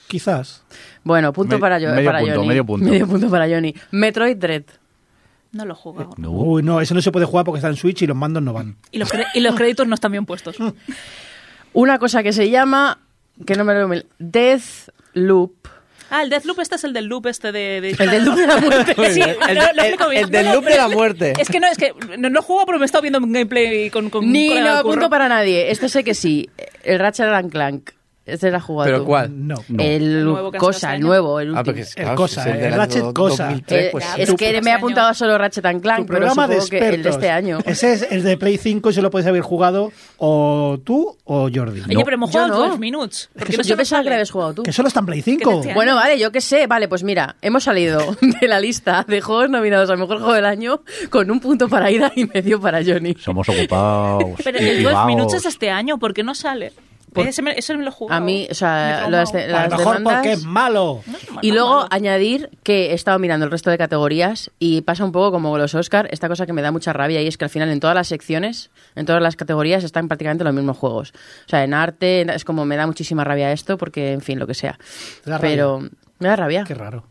[0.06, 0.62] Quizás.
[1.02, 2.48] Bueno, punto Me- para, yo, medio para punto, Johnny.
[2.48, 2.86] medio punto.
[2.90, 3.74] Medio punto para Johnny.
[3.90, 4.62] Metroid Dread.
[5.56, 6.10] No lo he jugado.
[6.18, 6.30] No.
[6.30, 8.52] Uy, no, eso no se puede jugar porque está en Switch y los mandos no
[8.52, 8.76] van.
[8.92, 10.56] Y los, y los créditos no están bien puestos.
[11.72, 12.98] Una cosa que se llama,
[13.46, 15.52] que no me lo mil- Death Loop.
[16.08, 17.80] Ah, el Deathloop este es el del loop este de...
[17.80, 18.94] de- El del loop de la muerte.
[19.12, 20.24] Sí, El- lo- lo el- explico bien.
[20.24, 21.32] el del loop de la muerte.
[21.36, 23.90] Es que no, es que no, no juego pero me he estado viendo un gameplay
[23.90, 24.92] con, con Ni con el no, curro.
[24.94, 25.68] punto para nadie.
[25.72, 26.48] Este sé que sí.
[26.84, 27.90] El Ratchet and Clank.
[28.26, 29.04] Este la has jugado ¿Pero tú.
[29.06, 29.46] cuál?
[29.46, 29.54] No.
[29.68, 29.82] No.
[29.82, 31.64] El nuevo cosa, este el nuevo, el Ah, último.
[31.64, 33.44] porque es, El cosa, es el Ratchet cosa.
[33.44, 36.48] 2003, pues, es que me he este apuntado solo Ratchet and Clank, Tu pero programa
[36.48, 37.58] de que el de este año.
[37.64, 41.48] Ese es el de Play 5 y se lo puedes haber jugado o tú o
[41.54, 41.82] Jordi.
[41.88, 42.68] Oye, pero hemos Yo jugado no.
[42.70, 43.28] 12 minutos.
[43.32, 44.62] ¿Por qué que no Yo pensaba que lo habías jugado tú.
[44.64, 45.60] Que solo está en Play 5.
[45.62, 46.66] Que te- Bueno, vale, yo qué sé.
[46.66, 50.46] Vale, pues mira, hemos salido de la lista de juegos nominados al mejor juego del
[50.46, 53.14] año con un punto para Ida y medio para Johnny.
[53.20, 54.24] Somos ocupados.
[54.42, 55.06] Pero el y 12 vagos.
[55.06, 56.72] minutos es este año, ¿por qué no sale?
[57.24, 57.42] Ese
[57.76, 58.20] me, lo jugado.
[58.20, 59.38] A mí, o sea, las, A
[59.68, 60.14] lo mejor demandas...
[60.14, 61.02] porque es malo.
[61.42, 61.88] Y No, luego malo.
[61.90, 65.74] añadir que he estado mirando el resto de categorías y pasa un poco como los
[65.74, 67.94] Oscar, esta cosa que me da mucha rabia y es que al final en todas
[67.94, 71.12] las secciones, en todas las categorías están prácticamente los mismos juegos.
[71.46, 74.38] O sea, en arte en- es como me da muchísima rabia esto porque, en fin,
[74.38, 74.78] lo que sea.
[75.24, 75.50] Te da rabia.
[75.56, 75.80] Pero
[76.18, 76.64] me da rabia.
[76.66, 77.04] Qué raro.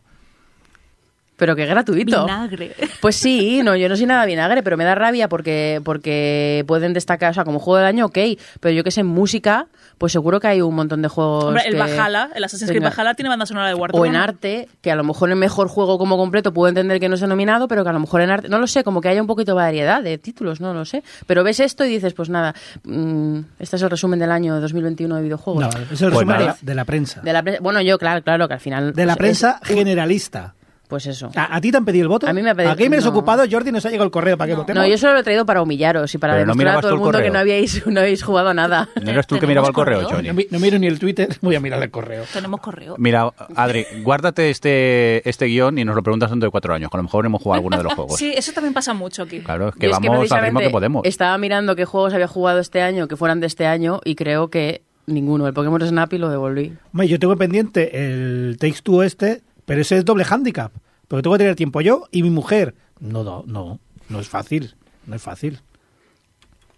[1.38, 2.26] Pero que gratuito.
[2.26, 2.76] Vinagre.
[3.02, 6.94] Pues sí, no, yo no soy nada vinagre, pero me da rabia porque, porque pueden
[6.94, 8.18] destacar, o sea, como juego del año, ok,
[8.60, 9.68] pero yo que sé, en música,
[10.00, 11.44] pues seguro que hay un montón de juegos.
[11.46, 12.82] Hombre, el que- Valhalla, el Assassin's Creed.
[12.84, 15.68] Valhalla tiene banda sonora de War O en arte, que a lo mejor el mejor
[15.68, 18.32] juego como completo puedo entender que no esté nominado, pero que a lo mejor en
[18.32, 20.84] arte, no lo sé, como que haya un poquito de variedad de títulos, no lo
[20.86, 21.04] sé.
[21.28, 22.56] Pero ves esto y dices, pues nada,
[22.86, 25.62] mm, este es el resumen del año 2021 de videojuegos.
[25.62, 27.22] No, es el Pues resumen de la, de la prensa.
[27.22, 28.94] De la pre- bueno, yo, claro, claro, que al final.
[28.94, 30.55] De la pues, prensa es- generalista.
[30.88, 31.32] Pues eso.
[31.36, 32.28] ¿A, a ti te han pedido el voto?
[32.28, 33.12] A mí me ha pedido- ¿A Gamers no.
[33.12, 34.84] Ocupados, Jordi, nos ha llegado el correo para que votemos?
[34.84, 36.94] No, yo solo lo he traído para humillaros y para Pero no demostrar a todo
[36.94, 38.88] el mundo que no habíais, no habéis jugado a nada.
[39.02, 40.16] ¿No eres tú el que ¿Tenemos miraba el correo, correo?
[40.18, 40.28] Johnny?
[40.28, 42.24] No, mi- no miro ni el Twitter, voy a mirar el correo.
[42.32, 42.96] Tenemos correo.
[42.98, 46.98] Mira, Adri, guárdate este, este guion y nos lo preguntas dentro de cuatro años, que
[46.98, 48.18] a lo mejor hemos jugado alguno de los juegos.
[48.18, 49.40] Sí, eso también pasa mucho aquí.
[49.42, 51.02] Claro, es que Yo es vamos al ritmo que podemos.
[51.06, 54.50] Estaba mirando qué juegos había jugado este año que fueran de este año y creo
[54.50, 55.48] que ninguno.
[55.48, 56.74] El Pokémon Snap y lo devolví.
[56.94, 60.72] Yo tengo pendiente el Takes Two este, pero ese es doble handicap.
[61.08, 62.74] Porque tengo que tener tiempo yo y mi mujer.
[63.00, 64.76] No, no, no, no es fácil.
[65.06, 65.60] No es fácil.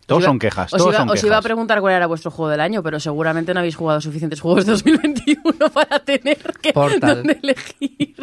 [0.06, 1.28] Todos Os iba- son quejas, Os, todos iba, son os quejas.
[1.28, 4.40] iba a preguntar cuál era vuestro juego del año, pero seguramente no habéis jugado suficientes
[4.42, 7.18] juegos de 2021 para tener que Portal.
[7.24, 8.16] dónde elegir.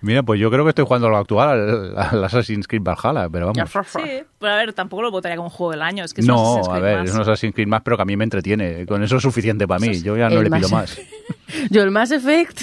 [0.00, 3.28] Mira, pues yo creo que estoy jugando a lo actual al, al Assassin's Creed Valhalla,
[3.30, 3.70] pero vamos.
[3.86, 6.04] Sí, pero a ver, tampoco lo votaría como juego del año.
[6.04, 7.08] Es que es un No, a ver, más.
[7.08, 8.84] es un Assassin's Creed más, pero que a mí me entretiene.
[8.84, 10.02] Con eso es suficiente para mí.
[10.02, 11.00] Yo ya no le pido más.
[11.70, 12.62] Yo el Mass Effect,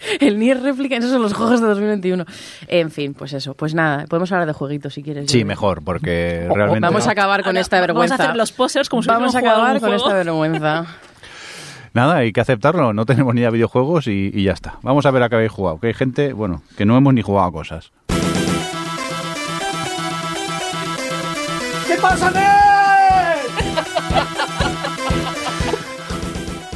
[0.20, 2.24] el Nier Replica, esos son los juegos de 2021.
[2.68, 3.54] En fin, pues eso.
[3.54, 5.30] Pues nada, podemos hablar de jueguitos si quieres.
[5.30, 6.80] Sí, mejor, porque realmente...
[6.80, 8.14] Vamos a acabar con Ahora, esta vamos a vergüenza.
[8.14, 10.86] hacer los posers como si Vamos a acabar con esta vergüenza.
[11.94, 12.92] Nada, hay que aceptarlo.
[12.92, 14.78] No tenemos ni idea de videojuegos y, y ya está.
[14.82, 15.80] Vamos a ver a qué habéis jugado.
[15.80, 17.90] Que hay gente, bueno, que no hemos ni jugado a cosas.
[21.86, 22.30] ¿Qué pasa,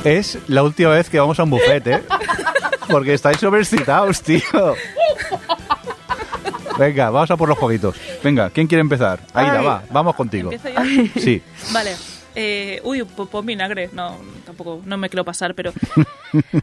[0.04, 2.02] Es la última vez que vamos a un buffet, ¿eh?
[2.88, 4.40] Porque estáis sobreexcitados, tío.
[6.78, 7.96] Venga, vamos a por los jueguitos.
[8.24, 9.20] Venga, ¿quién quiere empezar?
[9.34, 9.64] Aida, Ay.
[9.66, 10.50] va, vamos contigo.
[10.52, 11.20] ¿Empiezo yo?
[11.20, 11.42] Sí.
[11.72, 11.94] Vale.
[12.34, 13.90] Eh, uy, po- pon vinagre.
[13.92, 15.72] No, tampoco, no me quiero pasar, pero...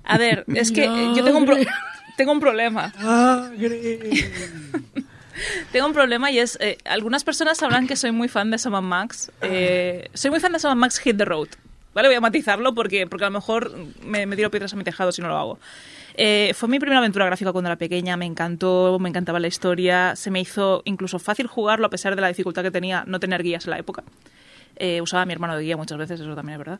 [0.04, 0.86] A ver, es que
[1.16, 1.58] yo tengo un, pro-
[2.18, 2.91] tengo un problema.
[5.72, 8.84] Tengo un problema y es, eh, algunas personas sabrán que soy muy fan de Sam
[8.84, 9.32] Max.
[9.41, 11.48] Eh, soy muy fan de Sam Max Hit the Road.
[11.94, 12.10] ¿Vale?
[12.10, 13.72] Voy a matizarlo porque, porque a lo mejor
[14.04, 15.60] me, me tiro piedras a mi tejado si no lo hago.
[16.22, 20.18] Eh, fue mi primera aventura gráfica cuando era pequeña, me encantó, me encantaba la historia,
[20.18, 23.41] se me hizo incluso fácil jugarlo a pesar de la dificultad que tenía no tener
[23.41, 24.04] guías en la época.
[24.76, 26.80] Eh, usaba a mi hermano de guía muchas veces, eso también es verdad.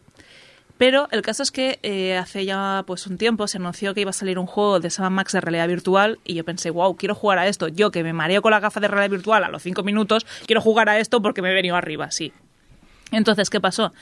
[0.78, 4.10] Pero el caso es que eh, hace ya pues un tiempo se anunció que iba
[4.10, 7.16] a salir un juego de Sam Max de realidad virtual y yo pensé, wow, quiero
[7.16, 7.70] jugar a esto.
[7.70, 10.60] Yo que me mareo con la gafa de realidad virtual a los cinco minutos, quiero
[10.60, 12.34] jugar a esto porque me he venido arriba, sí.
[13.12, 13.94] Entonces, ¿qué pasó?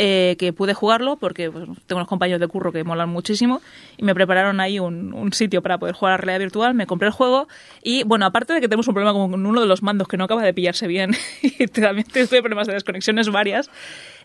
[0.00, 3.60] Eh, que pude jugarlo porque pues, tengo unos compañeros de curro que molan muchísimo
[3.96, 7.08] y me prepararon ahí un, un sitio para poder jugar a realidad virtual, me compré
[7.08, 7.48] el juego
[7.82, 10.22] y, bueno, aparte de que tenemos un problema con uno de los mandos que no
[10.22, 13.70] acaba de pillarse bien y también tuve problemas de desconexiones varias,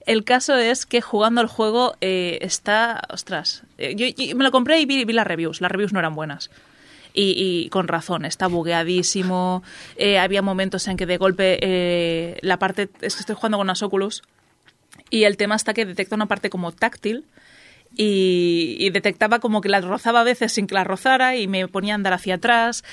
[0.05, 4.51] el caso es que jugando el juego eh, está, ostras, eh, yo, yo me lo
[4.51, 6.51] compré y vi, vi las reviews, las reviews no eran buenas.
[7.15, 9.63] Y, y con razón, está bugueadísimo.
[9.97, 12.89] eh, había momentos en que de golpe eh, la parte.
[13.01, 14.23] Es que estoy jugando con unas Oculus
[15.13, 17.27] y el tema está que detecta una parte como táctil
[17.95, 21.67] y, y detectaba como que la rozaba a veces sin que la rozara y me
[21.67, 22.83] ponía a andar hacia atrás.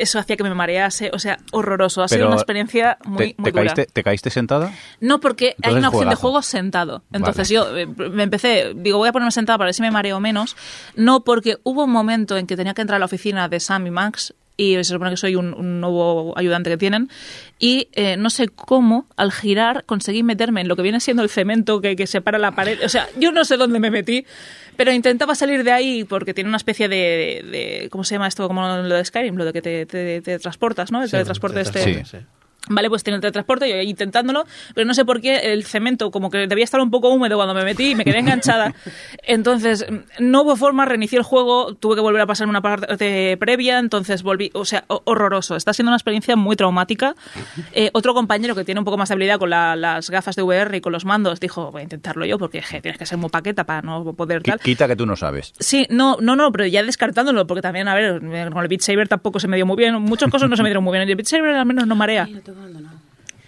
[0.00, 1.12] Eso hacía que me marease.
[1.12, 2.02] O sea, horroroso.
[2.02, 3.74] Ha sido una experiencia muy, ¿Te, muy te dura.
[3.74, 4.72] caíste, ¿Te caíste sentada?
[4.98, 7.04] No, porque hay una opción de juego sentado.
[7.12, 7.54] Entonces Vale.
[7.54, 10.56] yo eh, me empecé, digo, voy a ponerme sentada para ver si me mareo menos.
[10.96, 13.86] No, porque hubo un momento en que tenía que entrar a la oficina de Sam
[13.86, 17.08] y Max y se supone que soy un, un nuevo ayudante que tienen
[17.58, 21.28] y eh, no sé cómo al girar conseguí meterme en lo que viene siendo el
[21.30, 22.78] cemento que, que separa la pared.
[22.84, 24.26] O sea, yo no sé dónde me metí,
[24.76, 28.46] pero intentaba salir de ahí porque tiene una especie de, de- ¿cómo se llama esto?
[28.46, 31.02] Como lo de Skyrim, lo de que te, te- te transportas, ¿no?
[31.02, 32.04] El teletransporte este.
[32.04, 32.18] Sí.
[32.68, 34.44] Vale, pues tiene el teletransporte, yo intentándolo,
[34.74, 37.54] pero no sé por qué el cemento como que debía estar un poco húmedo cuando
[37.54, 38.72] me metí y me quedé enganchada.
[39.24, 39.84] Entonces,
[40.18, 44.22] no hubo forma, reinicié el juego, tuve que volver a pasar una parte previa, entonces
[44.22, 45.56] volví, o sea, ho- horroroso.
[45.56, 47.14] Está siendo una experiencia muy traumática.
[47.72, 50.42] Eh, otro compañero que tiene un poco más de habilidad con la- las gafas de
[50.42, 53.18] VR y con los mandos dijo, voy a intentarlo yo porque je, tienes que ser
[53.18, 54.60] muy paqueta para no poder tal.
[54.60, 55.52] Quita que tú no sabes.
[55.58, 58.20] Sí, no, no, no, pero ya descartándolo, porque también, a ver,
[58.52, 60.68] con el Beat Saber tampoco se me dio muy bien, muchas cosas no se me
[60.68, 61.08] dieron muy bien.
[61.08, 62.28] El Beat Saber al menos no marea.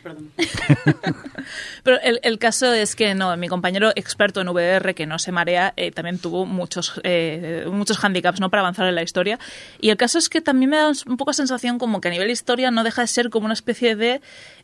[1.83, 5.33] Pero el, el caso es que no, mi compañero experto en VR que no se
[5.33, 8.51] marea eh, también tuvo muchos eh, muchos handicaps ¿no?
[8.51, 9.39] para avanzar en la historia.
[9.81, 12.31] Y el caso es que también me da un poco sensación como que a nivel
[12.31, 14.21] historia no deja de ser como una especie de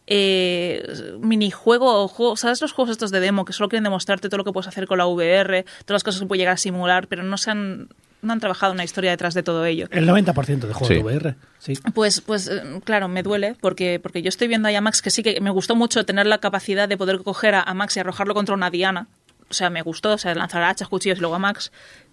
[0.06, 2.36] eh, minijuego o juego.
[2.36, 4.86] ¿Sabes los juegos estos de demo que solo quieren demostrarte todo lo que puedes hacer
[4.86, 7.88] con la VR, todas las cosas que puedes llegar a simular, pero no se han,
[8.22, 9.86] no han trabajado una historia detrás de todo ello?
[9.90, 10.94] El 90% de juegos Sí.
[10.94, 11.34] de VR.
[11.59, 11.74] Sí.
[11.94, 15.10] Pues, pues eh, claro, me duele porque, porque yo estoy viendo ahí a Max que
[15.10, 18.01] sí que me gustó mucho tener la capacidad de poder coger a, a Max y
[18.01, 19.06] arrojarlo contra una diana.
[19.48, 21.72] O sea, me gustó, o sea, lanzar hachas, cuchillos y luego a Max.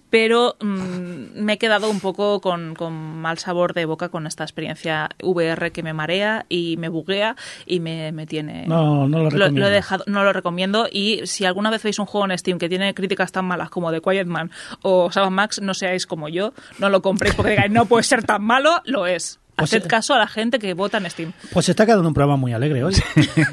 [0.09, 4.43] Pero mm, me he quedado un poco con, con mal sabor de boca con esta
[4.43, 7.35] experiencia VR que me marea y me buguea
[7.65, 8.65] y me, me tiene...
[8.67, 9.67] No, no lo Lo, recomiendo.
[9.67, 12.69] he dejado, no lo recomiendo y si alguna vez veis un juego en Steam que
[12.69, 14.49] tiene críticas tan malas como The Quiet Man
[14.81, 18.23] o Saban Max, no seáis como yo, no lo compréis porque digáis no puede ser
[18.23, 19.39] tan malo, lo es.
[19.57, 21.33] Pues, Haced caso a la gente que vota en Steam.
[21.51, 22.93] Pues se está quedando un programa muy alegre hoy.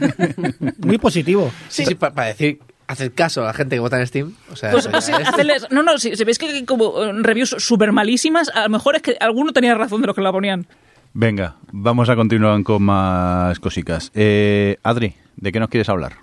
[0.79, 1.51] muy positivo.
[1.69, 4.35] Sí, sí, para decir, hacer caso a la gente que vota en Steam.
[4.51, 7.03] O sea, Pues, pues sí, es- hacerles- no, no, si, si veis que hay como
[7.03, 10.21] eh, reviews súper malísimas, a lo mejor es que alguno tenía razón de lo que
[10.21, 10.67] la ponían.
[11.13, 14.11] Venga, vamos a continuar con más cositas.
[14.15, 16.15] Eh, Adri, ¿de qué nos quieres hablar?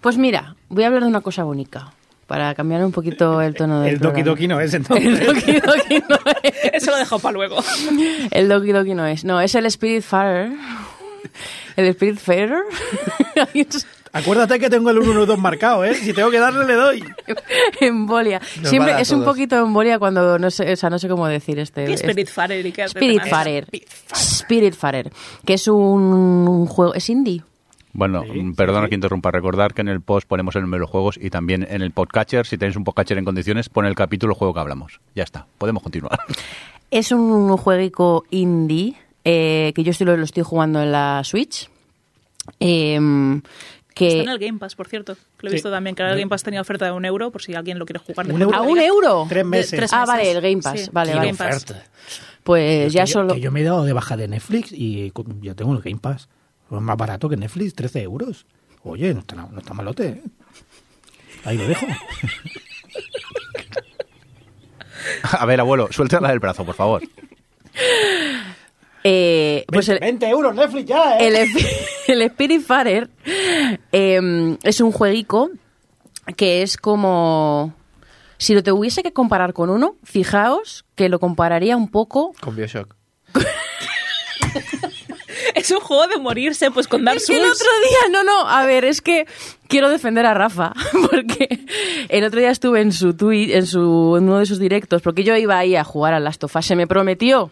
[0.00, 1.92] Pues mira, voy a hablar de una cosa bonita.
[2.26, 4.30] Para cambiar un poquito el tono del El Doki programa.
[4.30, 5.26] Doki no es El entonces.
[5.26, 6.54] Doki Doki no es.
[6.72, 7.56] Eso lo he dejado para luego.
[8.30, 9.24] El Doki Doki no es.
[9.26, 10.52] No, es el Spirit Farer.
[11.76, 12.54] El Spirit Farer.
[14.14, 15.94] Acuérdate que tengo el 1 1 2 marcado, ¿eh?
[15.94, 17.04] Si tengo que darle, le doy.
[17.80, 18.40] embolia.
[18.60, 21.58] Nos Siempre es un poquito embolia cuando no sé, o sea, no sé cómo decir
[21.58, 21.84] este.
[21.84, 23.22] ¿Qué este- Spirit Farer y qué Spirit?
[23.28, 23.66] Farer.
[24.12, 25.10] Spirit Farer,
[25.44, 27.42] que es un, un juego, es indie.
[27.92, 29.30] Bueno, Sí, mm, perdona sí, que interrumpa.
[29.30, 32.46] Recordar que en el post ponemos el número de juegos y también en el podcatcher,
[32.46, 35.00] si tenéis un podcatcher en condiciones, pone el capítulo juego que hablamos.
[35.14, 36.18] Ya está, podemos continuar.
[36.90, 41.68] Es un jueguico indie eh, que yo estoy, lo, lo estoy jugando en la Switch.
[42.60, 43.40] Em,
[43.94, 45.16] que Está en el Game Pass, por cierto.
[45.40, 45.54] Lo he Sí.
[45.54, 47.78] visto también, que ahora el Game Pass tenía oferta de un euro, por si alguien
[47.78, 48.30] lo quiere jugar.
[48.30, 48.56] ¿Un euro?
[48.56, 49.26] ¿A un euro?
[49.28, 49.90] Tres De- meses.
[49.92, 50.80] Ah, vale, el Game Pass.
[50.80, 51.28] Sí, Vale, el vale.
[51.32, 51.62] Game Pass.
[51.64, 51.84] Oferta.
[52.42, 53.34] Pues ya que, yo, solo...
[53.34, 56.28] que yo me he dado de baja de Netflix y ya tengo el Game Pass.
[56.70, 58.46] Es más barato que Netflix, 13 euros.
[58.82, 60.22] Oye, no está, no está malote, ¿eh?
[61.44, 61.86] Ahí lo dejo.
[65.38, 67.02] A ver, abuelo, suéltala del brazo, por favor.
[69.06, 71.26] Eh, pues el, 20 euros Netflix ya, ¿eh?
[71.28, 71.36] el,
[72.08, 73.10] el Spirit Farer
[73.92, 75.50] eh, es un jueguico
[76.36, 77.74] que es como...
[78.38, 82.56] Si lo te hubiese que comparar con uno, fijaos que lo compararía un poco Con
[82.56, 82.96] Bioshock.
[85.54, 87.60] Es un juego de morirse, pues con Dark Es que el Souls.
[87.60, 89.26] otro día, no, no, a ver, es que
[89.68, 90.72] quiero defender a Rafa,
[91.10, 91.60] porque
[92.08, 95.22] el otro día estuve en su tweet, en, su, en uno de sus directos, porque
[95.22, 97.50] yo iba ahí a jugar a Last of Us, se me prometió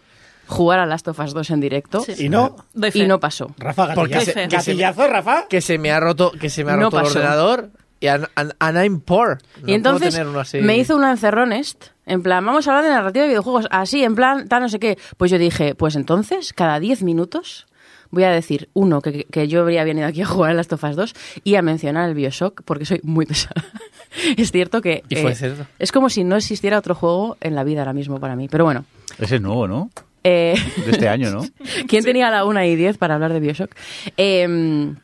[0.53, 2.27] jugar a Last of Us 2 en directo, Sí.
[2.27, 2.57] Y no.
[2.95, 3.53] Y no pasó.
[3.59, 5.47] Rafa, Porque gatillazo, se- gatillazo, Rafa.
[5.49, 7.71] Que se me ha roto, que se me ha No roto el ordenador
[8.01, 9.39] y and, and- and I'm poor.
[9.63, 10.61] No y entonces puedo tener uno así.
[10.61, 14.15] me hizo una encerronest, en plan, vamos a hablar de narrativa de videojuegos, así, en
[14.15, 14.99] plan, tal, no sé qué.
[15.17, 17.67] Pues yo dije, pues entonces, cada 10 minutos
[18.11, 20.97] voy a decir, uno, que, que yo habría venido aquí a jugar a las Tofas
[20.97, 21.15] 2
[21.45, 23.65] y a mencionar el Bioshock, porque soy muy pesada.
[24.37, 25.65] es cierto que Y fue eh, cierto.
[25.79, 28.49] es como si no existiera otro juego en la vida ahora mismo para mí.
[28.49, 28.85] Pero bueno,
[29.19, 29.91] Ese es nuevo, ¿no?
[30.25, 30.55] Eh,
[30.85, 31.43] De este año, ¿no?
[31.89, 33.75] ¿quién tenía la 1 y 10 para hablar de Bioshock?
[34.17, 34.95] Eh,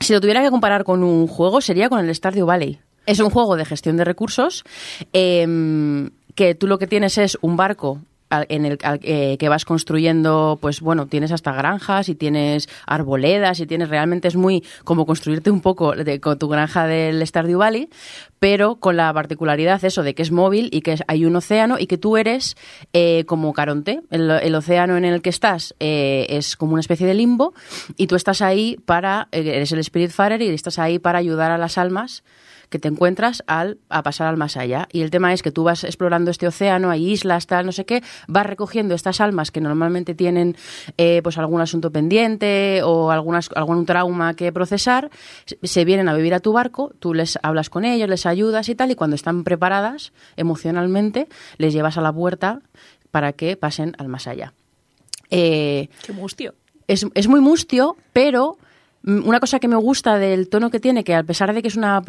[0.00, 2.78] si lo tuviera que comparar con un juego, sería con el Stardew Valley.
[3.06, 4.64] Es un juego de gestión de recursos
[5.12, 8.00] eh, que tú lo que tienes es un barco
[8.30, 13.66] en el eh, que vas construyendo, pues bueno, tienes hasta granjas y tienes arboledas y
[13.66, 17.88] tienes realmente es muy como construirte un poco de, tu granja del Stardew Valley,
[18.38, 21.86] pero con la particularidad eso de que es móvil y que hay un océano y
[21.86, 22.56] que tú eres
[22.92, 27.14] eh, como Caronte, el, océano en el que estás eh, es como una especie de
[27.14, 27.54] limbo
[27.96, 31.58] y tú estás ahí para, eh, eres el Spiritfarer y estás ahí para ayudar a
[31.58, 32.24] las almas
[32.68, 34.88] que te encuentras al, a pasar al más allá.
[34.92, 37.84] Y el tema es que tú vas explorando este océano, hay islas, tal, no sé
[37.84, 40.56] qué, vas recogiendo estas almas que normalmente tienen
[40.98, 45.10] eh, pues algún asunto pendiente o algunas, algún trauma que procesar,
[45.62, 48.74] se- vienen a vivir a tu barco, tú les hablas con ellos, les ayudas y
[48.74, 51.28] tal, y cuando están preparadas emocionalmente,
[51.58, 52.60] les llevas a la puerta
[53.10, 54.52] para que pasen al más allá.
[55.30, 56.54] Eh, Qué mustio.
[56.86, 58.58] es, es muy mustio, pero
[59.06, 61.76] una cosa que me gusta del tono que tiene, que a pesar de que es
[61.76, 62.02] una,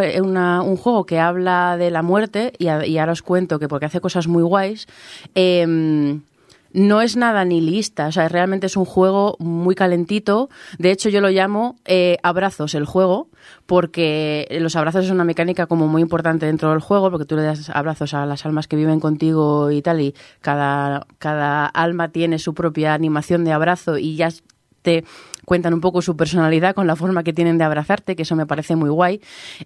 [0.61, 4.01] un juego que habla de la muerte, y, a- ahora os cuento que porque hace
[4.01, 4.87] cosas muy guays,
[5.35, 6.21] em,
[6.73, 10.49] no es nada nihilista, o sea, realmente es un juego muy calentito.
[10.77, 13.29] De hecho, yo lo llamo eh, abrazos el juego,
[13.65, 17.43] porque los abrazos es una mecánica como muy importante dentro del juego, porque tú le
[17.43, 22.37] das abrazos a las almas que viven contigo y tal, y cada, cada alma tiene
[22.37, 24.29] su propia animación de abrazo y ya
[24.81, 25.03] te
[25.45, 28.45] cuentan un poco su personalidad con la forma que tienen de abrazarte, que eso me
[28.45, 29.21] parece muy guay.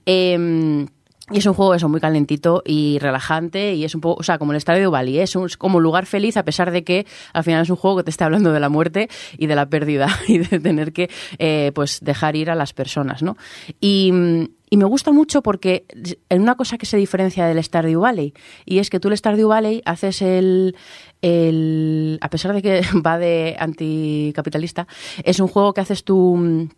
[0.06, 0.88] Em,
[1.32, 4.38] y es un juego eso muy calentito y relajante y es un poco, o sea,
[4.38, 5.24] como el Estadio Valley, ¿eh?
[5.24, 7.98] es, un- como un lugar feliz a pesar de que al final es un juego
[7.98, 9.08] que te está hablando de la muerte
[9.38, 11.10] y de la pérdida y de tener que
[11.40, 13.38] eh, pues dejar ir a las personas, ¿no?
[13.80, 15.85] Y, mm, y me gusta mucho porque
[16.30, 18.34] en una cosa que se diferencia del Stardew Valley
[18.65, 20.77] y es que tú el Stardew Valley haces el,
[21.22, 24.88] el a pesar de que va de anticapitalista,
[25.26, 26.69] es un juego que haces tú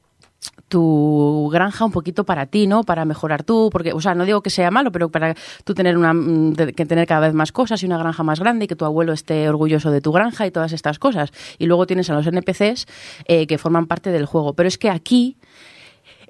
[0.68, 2.84] tu granja un poquito para ti, ¿no?
[2.84, 5.98] Para mejorar tú, porque, o sea, no digo que sea malo, pero para tú tener
[5.98, 6.14] una,
[6.76, 9.14] que tener cada vez más cosas y una granja más grande y que tu abuelo
[9.14, 11.32] esté orgulloso de tu granja y todas estas cosas.
[11.60, 12.88] Y luego tienes a los NPCs
[13.26, 14.54] eh, que forman parte del juego.
[14.54, 15.38] Pero es que aquí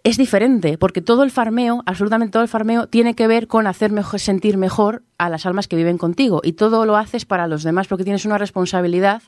[0.03, 3.91] es diferente, porque todo el farmeo, absolutamente todo el farmeo, tiene que ver con hacer
[3.91, 6.41] mejor, sentir mejor a las almas que viven contigo.
[6.43, 9.21] Y todo lo haces para los demás, porque tienes una responsabilidad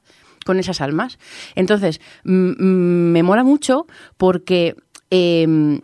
[0.46, 1.18] con esas almas.
[1.56, 3.88] Entonces, mm, mm, me mola mucho
[4.18, 4.76] porque
[5.12, 5.80] eh,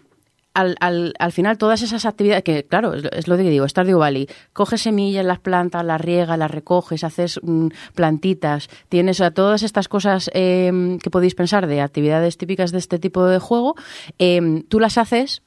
[0.53, 4.27] al, al, al final todas esas actividades, que claro, es lo- que digo, Stardew Valley,
[4.53, 9.87] coges semillas, las plantas, las riegas, las recoges, haces mm, plantitas, tienes a todas estas
[9.87, 13.75] cosas eh, que podéis pensar de actividades típicas de este tipo de juego,
[14.19, 15.41] eh, tú las haces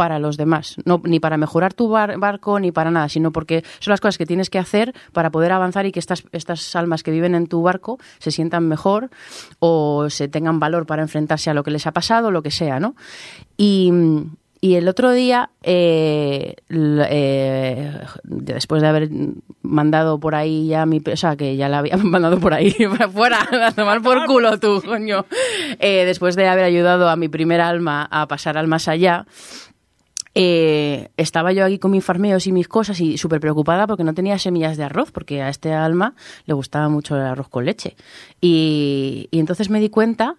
[0.00, 3.62] para los demás, no, ni para mejorar tu bar- barco ni para nada, sino porque
[3.80, 7.02] son las cosas que tienes que hacer para poder avanzar y que estas, estas almas
[7.02, 9.10] que viven en tu barco se sientan mejor
[9.58, 12.80] o se tengan valor para enfrentarse a lo que les ha pasado, lo que sea,
[12.80, 12.94] ¿no?
[13.58, 13.92] Y,
[14.62, 19.08] y el otro día, eh, eh, después de haber
[19.62, 21.00] mandado por ahí ya mi...
[21.12, 22.70] O sea, que ya la había mandado por ahí,
[23.12, 25.24] fuera, a tomar por culo tú, coño.
[25.78, 29.26] Eh, después de haber ayudado a mi primer alma a pasar al más allá,
[30.42, 34.14] eh, estaba yo aquí con mis farmeos y mis cosas y súper preocupada porque no
[34.14, 36.14] tenía semillas de arroz, porque a este alma
[36.46, 37.94] le gustaba mucho el arroz con leche.
[38.40, 40.36] Y, entonces me di cuenta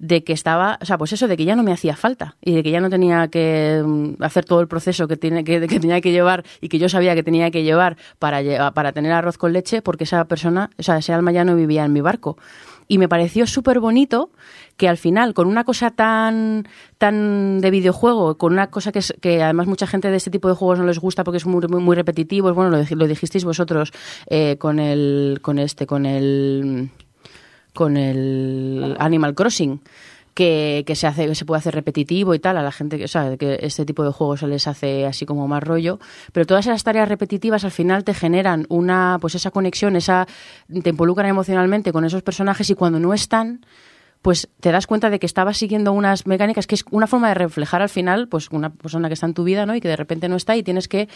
[0.00, 2.52] de que estaba, o sea, pues eso, de que ya no me hacía falta y
[2.52, 5.78] de que ya no tenía que mm, hacer todo el proceso que, tiene, que, que
[5.78, 9.38] tenía que llevar y que yo sabía que tenía que llevar para, para tener arroz
[9.38, 12.38] con leche porque esa persona, o sea, ese alma ya no vivía en mi barco.
[12.88, 14.30] Y me pareció súper bonito
[14.76, 16.66] que al final, con una cosa tan,
[16.98, 20.54] tan de videojuego, con una cosa que, es, además mucha gente de este tipo de
[20.54, 23.92] juegos no les gusta porque es muy, muy, repetitivo, bueno, lo, lo dijisteis vosotros
[24.26, 26.90] eh, con el, con este, con el,
[27.72, 29.80] con el Animal Crossing.
[30.34, 33.04] Que, que se hace que se puede hacer repetitivo y tal a la gente que
[33.04, 36.00] o que este tipo de juegos se les hace así como más rollo
[36.32, 40.26] pero todas esas tareas repetitivas al final te generan una pues esa conexión esa
[40.82, 43.60] te involucran emocionalmente con esos personajes y cuando no están
[44.24, 47.34] pues te das cuenta de que estabas siguiendo unas mecánicas que es una forma de
[47.34, 49.96] reflejar al final pues una persona que está en tu vida no y que de
[49.96, 51.10] repente no está y tienes que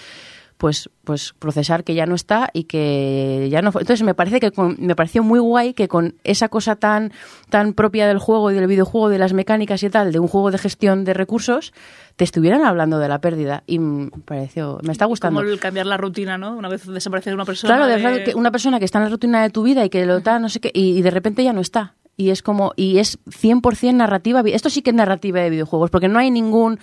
[0.59, 3.81] pues pues procesar que ya no está y que ya no fue.
[3.81, 7.13] entonces me parece que con- me pareció muy guay que con esa cosa tan
[7.49, 10.51] tan propia del juego y del videojuego de las mecánicas y tal de un juego
[10.51, 11.73] de gestión de recursos
[12.17, 15.87] te estuvieran hablando de la pérdida y me pareció me está gustando Como el cambiar
[15.87, 16.57] la rutina, ¿no?
[16.57, 17.75] Una vez desaparece una persona.
[17.75, 20.05] Claro, de- que una persona que está en la rutina de tu vida y que
[20.05, 21.95] lo tal, no sé qué, y, y de repente ya no está.
[22.19, 26.09] Y es como y es 100% narrativa esto sí que es narrativa de videojuegos porque
[26.09, 26.79] no hay ningún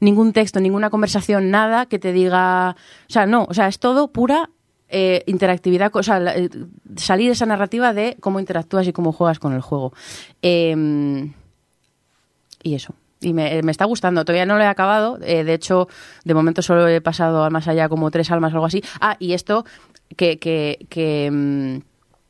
[0.00, 2.74] ningún texto ninguna conversación nada que te diga
[3.08, 4.50] o sea no o sea es todo pura
[4.88, 6.48] eh, interactividad o sea eh,
[6.96, 9.92] salir esa narrativa de cómo interactúas y cómo juegas con el juego
[10.42, 11.34] Em,
[12.62, 12.94] y eso.
[13.20, 14.24] Y me, me está gustando.
[14.24, 15.18] Todavía no lo he acabado.
[15.22, 15.88] eh, de hecho,
[16.24, 18.82] de momento solo he pasado más allá como tres almas o algo así.
[19.00, 19.64] Ah, y esto,
[20.16, 21.78] que, que, que, mm,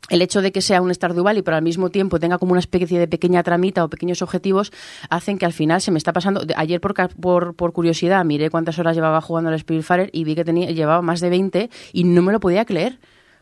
[0.08, 2.60] el hecho de que sea un Stardew Valley, pero al mismo tiempo tenga como una
[2.60, 4.72] especie de pequeña tramita o pequeños objetivos,
[5.10, 6.42] hacen que al final se me está pasando.
[6.56, 10.44] Ayer, por, por, por curiosidad, miré cuántas horas llevaba jugando al Spiritfarer y vi que
[10.44, 12.98] tenía, llevaba más de 20 y no me lo podía creer.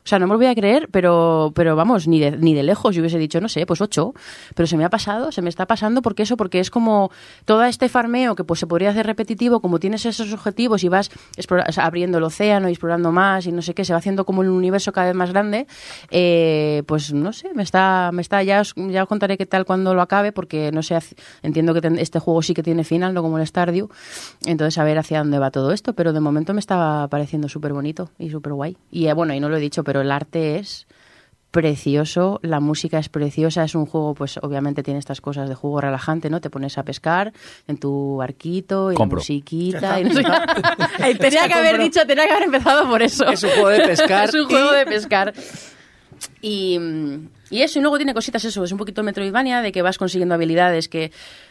[0.06, 2.62] O sea, no me lo voy a creer, pero, pero vamos, ni de, ni de
[2.62, 2.94] lejos.
[2.94, 4.14] Yo hubiese dicho, no sé, pues ocho.
[4.54, 7.10] Pero se me ha pasado, se me está pasando porque eso, porque es como
[7.44, 11.10] todo este farmeo que pues se podría hacer repetitivo, como tienes esos objetivos y vas
[11.76, 14.48] abriendo el océano y explorando más y no sé qué, se va haciendo como un
[14.48, 15.66] universo cada vez más grande.
[16.12, 19.64] eh, pues no sé, me está, me está, ya os, ya os contaré qué tal
[19.64, 20.96] cuando lo acabe, porque no sé,
[21.42, 23.88] entiendo que este juego sí que tiene final, no como el Stardew.
[24.44, 27.72] Entonces a ver hacia dónde va todo esto, pero de momento me está pareciendo súper
[27.72, 28.76] bonito y súper guay.
[28.92, 30.86] Y eh, bueno, y no lo he dicho, pero el arte es
[31.50, 35.80] precioso, la música es preciosa, es un juego, pues obviamente tiene estas cosas de juego
[35.80, 36.40] relajante, ¿no?
[36.40, 37.32] Te pones a pescar
[37.66, 39.20] en tu barquito y la Compro.
[39.20, 40.32] musiquita y no sé qué.
[41.02, 43.26] Ay, tenía que haber dicho, tenía que haber empezado por eso.
[43.28, 45.32] Es un juego de pescar es un juego de pescar.
[46.42, 46.78] Y,
[47.50, 50.34] y eso, y luego tiene cositas eso, es un poquito Metroidvania, de que vas consiguiendo
[50.34, 51.10] habilidades que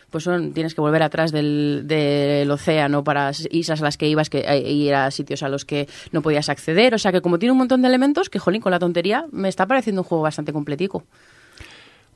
[0.10, 4.30] pues son, tienes que volver atrás del, del océano para islas a las que ibas
[4.30, 6.94] que, e ir a sitios a los que no podías acceder.
[6.94, 9.50] O sea que como tiene un montón de elementos, que jolín, con la tontería, me
[9.50, 11.04] está pareciendo un juego bastante completico.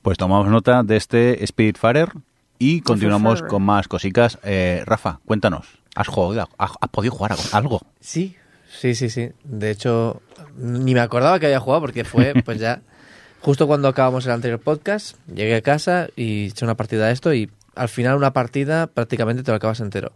[0.01, 2.09] Pues tomamos nota de este Spiritfarer
[2.57, 4.39] y continuamos con más cositas.
[4.43, 5.67] Eh, Rafa, cuéntanos.
[5.95, 6.49] ¿Has jugado?
[6.57, 7.81] ¿Has, has podido jugar a algo?
[7.99, 8.35] Sí,
[8.69, 9.29] sí, sí, sí.
[9.43, 10.21] De hecho,
[10.57, 12.81] ni me acordaba que había jugado porque fue, pues ya,
[13.41, 17.33] justo cuando acabamos el anterior podcast, llegué a casa y eché una partida de esto
[17.33, 17.49] y
[17.79, 20.11] al final una partida prácticamente te lo acabas entero.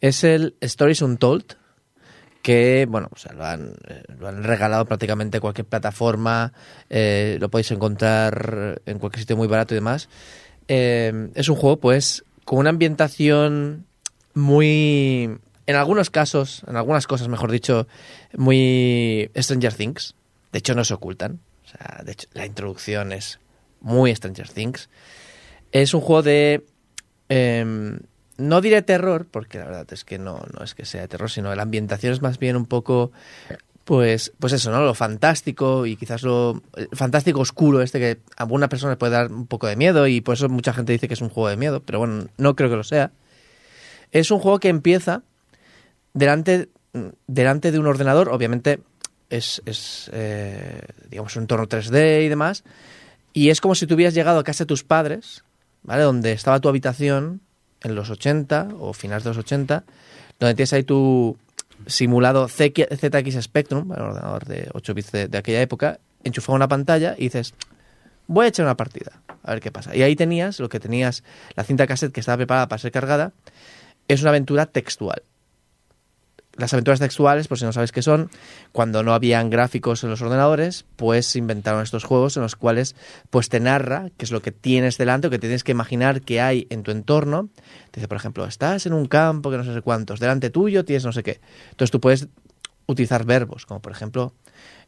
[0.00, 1.56] Es el Stories Untold,
[2.42, 6.52] que, bueno, o lo, han, eh, lo han regalado prácticamente cualquier plataforma,
[6.90, 10.08] eh, lo podéis encontrar en cualquier sitio muy barato y demás.
[10.68, 13.86] Eh, es un juego, pues, con una ambientación
[14.34, 17.88] muy, en algunos casos, en algunas cosas, mejor dicho,
[18.36, 20.14] muy Stranger Things.
[20.52, 21.40] De hecho, no se ocultan.
[21.64, 23.40] O sea, de hecho, la introducción es
[23.80, 24.90] muy Stranger Things.
[25.72, 26.64] Es un juego de...
[27.28, 27.98] em,
[28.38, 31.30] no diré terror, porque la verdad es que no, no es que sea de terror,
[31.30, 33.10] sino la ambientación es más bien un poco,
[33.84, 34.80] pues, pues eso, ¿no?
[34.82, 39.46] Lo fantástico y quizás lo fantástico oscuro este que a alguna persona puede dar un
[39.46, 41.82] poco de miedo y por eso mucha gente dice que es un juego de miedo,
[41.82, 43.10] pero bueno, no creo que lo sea.
[44.12, 45.22] Es un juego que empieza
[46.14, 46.68] delante,
[47.26, 48.80] delante de un ordenador, obviamente
[49.30, 50.80] es, es eh,
[51.10, 52.64] digamos, un entorno 3D y demás,
[53.32, 55.44] y es como si tú hubieras llegado a casa de tus padres,
[55.82, 56.02] ¿vale?
[56.02, 57.40] Donde estaba tu habitación
[57.82, 59.84] en los 80 o finales de los 80,
[60.38, 61.36] donde tienes ahí tu
[61.86, 67.14] simulado ZX Spectrum, el ordenador de 8 bits de, de aquella época, enchufado una pantalla
[67.16, 67.54] y dices,
[68.26, 69.94] voy a echar una partida, a ver qué pasa.
[69.94, 71.24] Y ahí tenías lo que tenías,
[71.56, 73.32] la cinta cassette que estaba preparada para ser cargada,
[74.08, 75.22] es una aventura textual.
[76.58, 78.30] Las aventuras textuales, por si no sabes qué son,
[78.72, 82.96] cuando no habían gráficos en los ordenadores, pues inventaron estos juegos en los cuales
[83.30, 86.40] pues te narra qué es lo que tienes delante o que tienes que imaginar que
[86.40, 87.48] hay en tu entorno.
[87.92, 91.04] Te dice, por ejemplo, estás en un campo que no sé cuántos, delante tuyo tienes
[91.04, 91.40] no sé qué.
[91.70, 92.26] Entonces tú puedes
[92.86, 94.34] utilizar verbos, como por ejemplo,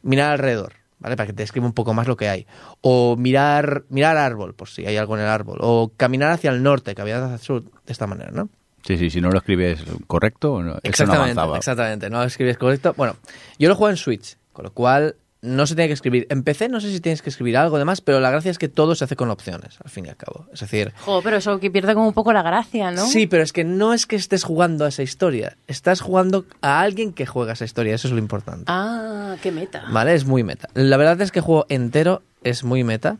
[0.01, 1.15] mirar alrededor, ¿vale?
[1.15, 2.47] Para que te describa un poco más lo que hay.
[2.81, 5.59] O mirar, mirar árbol, por si hay algo en el árbol.
[5.61, 8.49] O caminar hacia el norte, caminar hacia el sur, de esta manera, ¿no?
[8.85, 11.57] Sí, sí, si no lo escribes correcto, no- no Exactamente, avanzaba.
[11.57, 12.09] exactamente.
[12.09, 12.93] No lo escribes correcto.
[12.97, 13.15] Bueno,
[13.59, 16.27] yo lo juego en Switch, con lo cual no se tiene que escribir.
[16.29, 18.69] En PC no sé si tienes que escribir algo demás, pero la gracia es que
[18.69, 20.45] todo se hace con opciones, al fin y al cabo.
[20.53, 23.07] Es decir, Jo, pero eso que pierde como un poco la gracia, ¿no?
[23.07, 25.57] sí, pero es que no es que estés jugando a esa historia.
[25.67, 27.95] Estás jugando a alguien que juega esa historia.
[27.95, 28.65] Eso es lo importante.
[28.67, 29.83] Ah, qué meta.
[29.89, 30.69] Vale, es muy meta.
[30.75, 33.17] La verdad es que el juego entero es muy meta.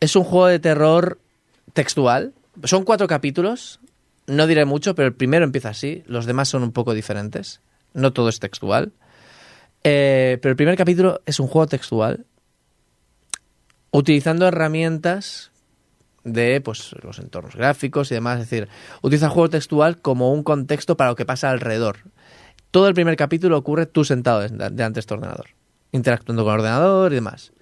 [0.00, 1.18] Es un juego de terror
[1.74, 2.32] textual.
[2.64, 3.80] Son cuatro capítulos.
[4.28, 6.04] No diré mucho, pero el primero empieza así.
[6.06, 7.60] Los demás son un poco diferentes.
[7.94, 8.92] No todo es textual.
[9.84, 12.26] Eh, pero el primer capítulo es un juego textual.
[13.90, 15.50] Utilizando herramientas
[16.24, 18.40] de pues, los entornos gráficos y demás.
[18.40, 18.68] Es decir,
[19.00, 22.00] utiliza juego textual como un contexto para lo que pasa alrededor.
[22.70, 25.46] Todo el primer capítulo ocurre tú sentado de- delante de este ordenador,
[25.90, 27.52] interactuando con el ordenador y demás.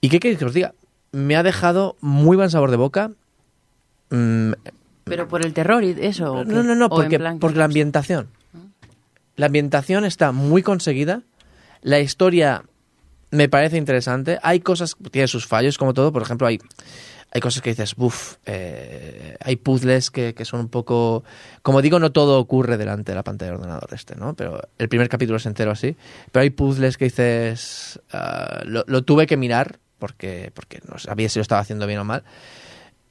[0.00, 0.74] ¿Y qué queréis que os diga?
[1.12, 3.12] Me ha dejado muy buen sabor de boca.
[4.10, 4.52] Mm,
[5.08, 6.44] Pero por el terror y eso.
[6.44, 8.28] no, no, no, porque, plan, porque la ambientación.
[9.36, 11.22] La ambientación está muy conseguida.
[11.80, 12.64] La historia
[13.30, 14.40] me parece interesante.
[14.42, 16.12] Hay cosas, tiene sus fallos, como todo.
[16.12, 16.58] Por ejemplo, hay,
[17.30, 21.22] hay cosas que dices, buf, eh, hay puzzles que, que son un poco...
[21.62, 24.34] Como digo, no todo ocurre delante de la pantalla del ordenador este, ¿no?
[24.34, 25.96] Pero el primer capítulo es entero así.
[26.32, 31.28] Pero hay puzzles que dices, ah, lo, lo tuve que mirar porque, porque no sabía
[31.28, 32.24] si lo estaba haciendo bien o mal.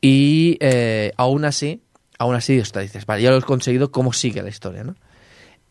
[0.02, 1.82] Y eh, aún así,
[2.18, 4.96] aún así, dices, ya lo he conseguido, ¿cómo sigue la historia, no?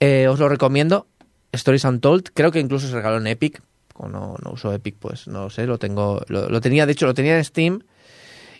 [0.00, 1.06] Eh, os lo recomiendo,
[1.52, 3.62] Stories Untold, creo que incluso se regaló en Epic,
[3.92, 7.14] como no, uso Epic, pues no lo sé, lo tengo, lo, tenía, de hecho, lo
[7.14, 7.82] tenía en Steam,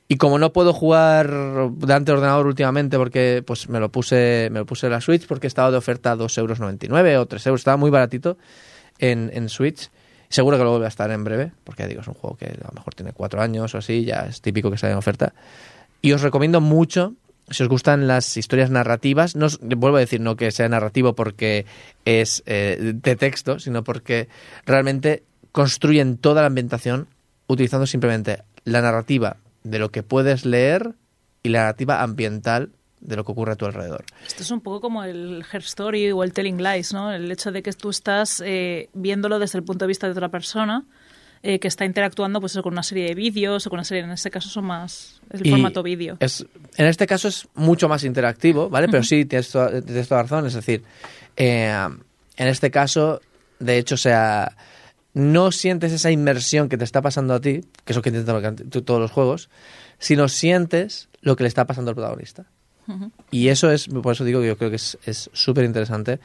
[0.06, 1.30] y como no puedo jugar
[1.76, 5.26] delante del ordenador últimamente porque pues me lo puse me lo puse en la Switch
[5.26, 8.36] porque estaba de oferta a 2,99 euros o 3 euros, estaba muy baratito
[8.98, 9.90] en, en Switch.
[10.28, 12.68] Seguro que lo vuelve a estar en breve, porque digo, es un juego que a
[12.68, 15.32] lo mejor tiene cuatro años o así, ya es típico que sale en oferta.
[16.02, 17.14] Y os recomiendo mucho,
[17.50, 21.66] si os gustan las historias narrativas, no vuelvo a decir no que sea narrativo porque
[22.04, 24.28] es eh, de texto, sino porque
[24.64, 27.06] realmente construyen toda la ambientación
[27.46, 30.94] utilizando simplemente la narrativa de lo que puedes leer
[31.42, 34.04] y la narrativa ambiental de lo que ocurre a tu alrededor.
[34.26, 37.12] Esto es un poco como el Her Story o el Telling Lies, ¿no?
[37.12, 40.30] El hecho de que tú estás eh, viéndolo desde el punto de vista de otra
[40.30, 40.84] persona
[41.46, 44.10] eh, que está interactuando pues, con una serie de vídeos o con una serie, en
[44.10, 46.16] este caso son más el Y formato vídeo.
[46.20, 46.44] Es,
[46.76, 48.88] en este caso es mucho más interactivo, ¿vale?
[48.88, 50.46] Pero sí, tienes toda, tienes toda razón.
[50.46, 50.82] Es decir,
[51.36, 51.70] eh,
[52.36, 53.20] en este caso,
[53.60, 54.56] de hecho, o sea,
[55.12, 58.56] no sientes esa inmersión que te está pasando a ti, que es lo que intentan
[58.56, 59.50] to- todos los juegos,
[59.98, 62.46] sino sientes lo que le está pasando al protagonista.
[63.30, 66.20] Y eso es, por eso digo que yo creo que es es súper interesante.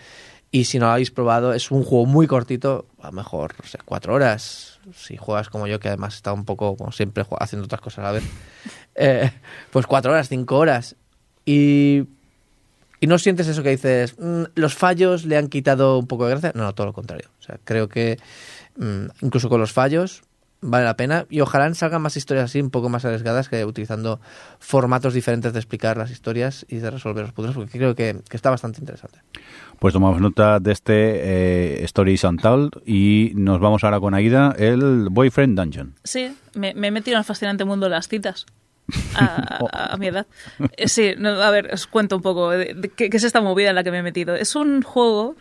[0.52, 3.68] Y si no lo habéis probado, es un juego muy cortito, a lo mejor, no
[3.70, 4.80] sé, cuatro horas.
[4.96, 8.04] Si juegas como yo, que además está un poco, como siempre, haciendo otras cosas a
[8.04, 8.24] la vez.
[9.02, 9.32] Eh,
[9.72, 10.98] pues cuatro horas, cinco horas.
[11.46, 12.04] Y,
[13.00, 16.32] y no sientes eso que dices, "Mm, los fallos le han quitado un poco de
[16.32, 16.52] gracia.
[16.54, 17.30] No, no, todo lo contrario.
[17.40, 18.18] O sea, creo que
[18.76, 20.24] mm, incluso con los fallos
[20.61, 21.26] vale la pena.
[21.30, 24.19] Y ojalá salgan más historias así, un poco más arriesgadas, que utilizando
[24.60, 28.38] formatos diferentes de explicar las historias y de resolver los puzzles, porque creo que, que
[28.38, 29.19] está bastante interesante.
[29.80, 30.94] Pues tomamos nota de este
[31.81, 35.94] eh, Stories Untold y nos vamos ahora con Aida, el Boyfriend Dungeon.
[36.03, 38.45] Sí, me, me he metido en el fascinante mundo de las citas.
[39.15, 40.26] A, a- a mi edad.
[40.76, 43.76] Eh, Sí, no, a ver, os cuento un poco de, qué es esta movida en
[43.76, 44.36] la que me he metido.
[44.36, 45.36] Es un juego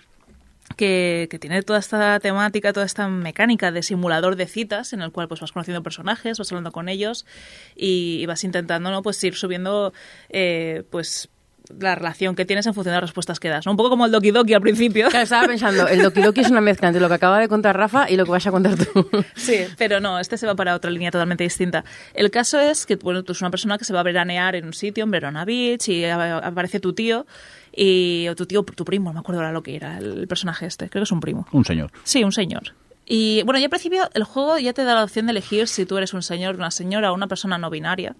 [0.79, 5.11] que, que tiene toda esta temática, toda esta mecánica de simulador de citas, en el
[5.11, 7.27] cual pues vas conociendo personajes, vas hablando con ellos
[7.75, 9.03] y, vas intentando ¿no?
[9.03, 9.93] pues ir subiendo
[10.29, 11.29] eh, pues
[11.79, 13.67] la relación que tienes en función de las respuestas que das.
[13.67, 13.73] ¿no?
[13.73, 15.09] Un poco como el Doki Doki al principio.
[15.09, 17.77] Claro, estaba pensando, el Doki Doki es una mezcla entre lo que acaba de contar
[17.77, 19.09] Rafa y lo que vas a contar tú.
[19.37, 21.85] Sí, pero no, este se va para otra línea totalmente distinta.
[22.15, 24.67] El caso es que, bueno, tú eres una persona que se va a veranear en
[24.67, 27.27] un sitio, en Verona Beach, y aparece tu tío,
[27.75, 30.67] y, o tu tío, tu primo, no me acuerdo ahora lo que era, el personaje
[30.67, 31.47] este, creo que es un primo.
[31.53, 31.91] Un señor.
[32.05, 32.75] Sí, un señor.
[33.11, 35.87] Y bueno, ya al principio el juego ya te da la opción de elegir si
[35.87, 38.15] tú eres un señor, una señora o una persona no binaria.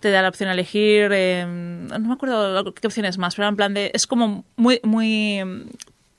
[0.00, 3.50] Te da la opción de elegir, eh, no me acuerdo qué opciones más, pero era
[3.50, 5.40] en plan de, es como muy, muy,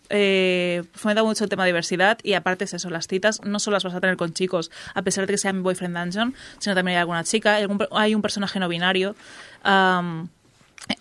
[0.10, 3.76] eh, fomenta mucho el tema de diversidad y aparte es eso, las citas no solo
[3.76, 6.76] las vas a tener con chicos, a pesar de que sea mi boyfriend dungeon, sino
[6.76, 9.16] también hay alguna chica, hay, algún- hay un personaje no binario.
[9.64, 10.30] am,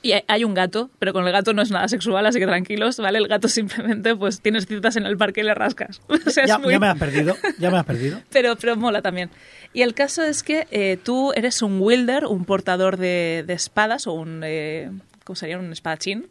[0.02, 2.98] y hay- un gato, pero con el gato no es nada sexual, así que tranquilos,
[2.98, 3.18] ¿vale?
[3.18, 6.00] El gato simplemente, pues tienes citas en el parque y le rascas.
[6.26, 8.20] O sea, es Ya, muy- ya me has perdido, ya me has perdido.
[8.30, 9.30] pero, pero mola también.
[9.72, 14.06] Y el caso es que eh, tú eres un wielder, un portador de, de espadas
[14.06, 14.42] o un...
[14.44, 14.90] Eh,
[15.24, 15.58] ¿Cómo sería?
[15.58, 16.26] Un espadachín.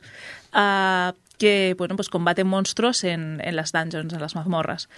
[0.53, 4.89] ah, que, bueno, pues combate monstruos en, en las dungeons, en las mazmorras.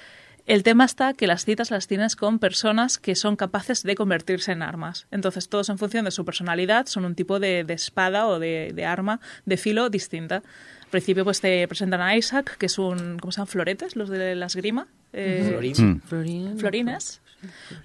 [0.46, 4.54] El tema está que las citas las tienes con personas que son capaces de convertirse
[4.54, 5.06] en armas.
[5.12, 8.72] Entonces, todos en función de su personalidad son un tipo de, de espada o de,
[8.74, 10.38] de arma de filo distinta.
[10.38, 13.20] Al principio, pues te presentan a Isaac, que es un.
[13.20, 13.48] ¿Cómo se llaman?
[13.48, 13.96] ¿Floretes?
[13.98, 14.88] Los de la esgrima.
[15.12, 16.00] Eh, Mm.
[16.02, 16.58] Florín.
[16.58, 17.22] Florines.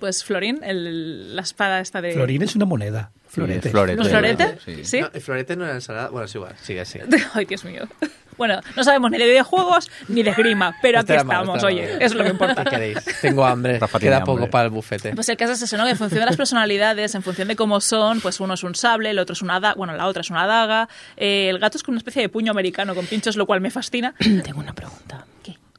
[0.01, 2.13] Pues Florín, el- la espada esta de...
[2.13, 3.11] Florín es una moneda.
[3.29, 3.71] Florete.
[3.71, 3.99] Florete.
[3.99, 4.59] ¿Los florete?
[4.65, 4.85] Sí.
[4.85, 5.01] ¿Sí?
[5.01, 6.09] No, el florete no era ensalada.
[6.09, 6.55] Bueno, es igual.
[6.63, 7.05] Sigue, sigue.
[7.35, 7.83] Ay, Dios mío.
[8.37, 11.85] Bueno, no sabemos ni de videojuegos ni de esgrima, pero Este aquí estamos, este oye,
[11.95, 12.65] eso es lo que importa.
[12.65, 12.99] ¿Qué queréis?
[13.21, 13.79] Tengo hambre.
[14.01, 14.51] Queda poco hambre.
[14.51, 15.15] para el bufete.
[15.15, 15.85] Pues el caso es eso, ¿no?
[15.85, 18.75] Que en función de las personalidades, en función de cómo son, pues uno es un
[18.75, 21.77] sable, el otro es una daga, bueno, la otra es una daga, eh, el gato
[21.79, 24.15] es con una especie de puño americano con pinchos, lo cual me fascina.
[24.19, 25.27] Tengo una pregunta.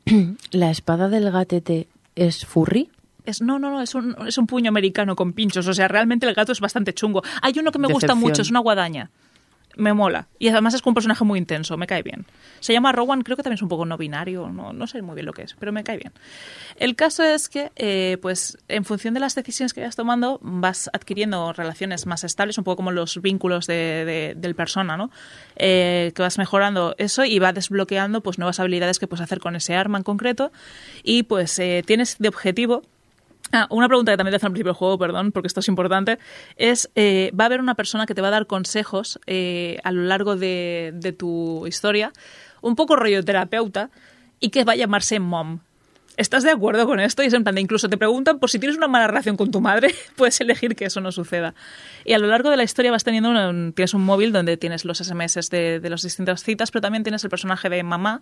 [0.52, 2.89] ¿La espada del gatete es furry?
[3.26, 6.26] Es, no, no, no, es un, es un puño americano con pinchos, o sea, realmente
[6.27, 7.23] el gato es bastante chungo.
[7.41, 9.10] Hay uno que me gusta mucho, es una guadaña.
[9.77, 10.30] Me mola.
[10.39, 12.26] Y además es un personaje muy intenso, me cae bien.
[12.61, 15.15] Se llama Rowan, creo que también es un poco no binario, no, no sé muy
[15.15, 16.14] bien lo que es, pero me cae bien.
[16.77, 20.89] El caso es que, eh, pues, en función de las decisiones que vayas tomando, vas
[20.93, 23.73] adquiriendo relaciones más estables, un poco como los vínculos de,
[24.06, 25.11] de- del persona, ¿no?
[25.57, 29.57] Eh, que vas mejorando eso y va desbloqueando, pues, nuevas habilidades que puedes hacer con
[29.57, 30.53] ese arma en concreto.
[31.03, 32.84] Y, pues, eh, tienes de objetivo
[33.51, 35.67] Ah, una pregunta que también te hace al principio del juego, perdón, porque esto es
[35.67, 36.17] importante,
[36.57, 39.91] es, eh, va a haber una persona que te va a dar consejos eh, a
[39.91, 42.11] lo largo de, de tu historia,
[42.61, 43.91] un poco rollo terapeuta,
[44.39, 45.59] y que va a llamarse Mom.
[46.17, 47.23] ¿Estás de acuerdo con esto?
[47.23, 49.51] Y es en plan de incluso te preguntan por si tienes una mala relación con
[49.51, 51.53] tu madre, puedes elegir que eso no suceda.
[52.05, 54.85] Y a lo largo de la historia vas teniendo un, tienes un móvil donde tienes
[54.85, 58.22] los SMS de, de las distintas citas, pero también tienes el personaje de mamá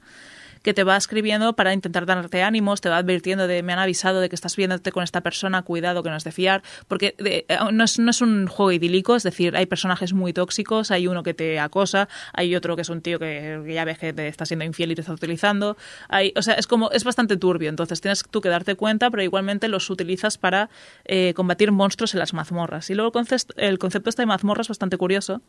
[0.63, 4.21] que te va escribiendo para intentar darte ánimos, te va advirtiendo de me han avisado
[4.21, 7.45] de que estás viéndote con esta persona, cuidado que no es de fiar, porque eh,
[7.71, 11.21] no, es, no es un juego idílico, es decir, hay personajes muy tóxicos, hay uno
[11.21, 14.27] que te acosa, hay otro que es un tío que, que ya ves que te
[14.27, 15.77] está siendo infiel y te está utilizando,
[16.07, 19.21] hay, o sea, es como, es bastante turbio, entonces tienes tú que darte cuenta, pero
[19.21, 20.69] igualmente los utilizas para
[21.05, 22.89] eh, combatir monstruos en las mazmorras.
[22.89, 25.41] Y luego el concepto, el concepto este de mazmorra es bastante curioso,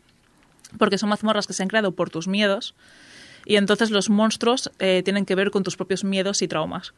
[0.79, 2.75] porque son mazmorras que se han creado por tus miedos,
[3.45, 6.95] y entonces los monstruos eh, tienen que ver con tus propios miedos y traumas.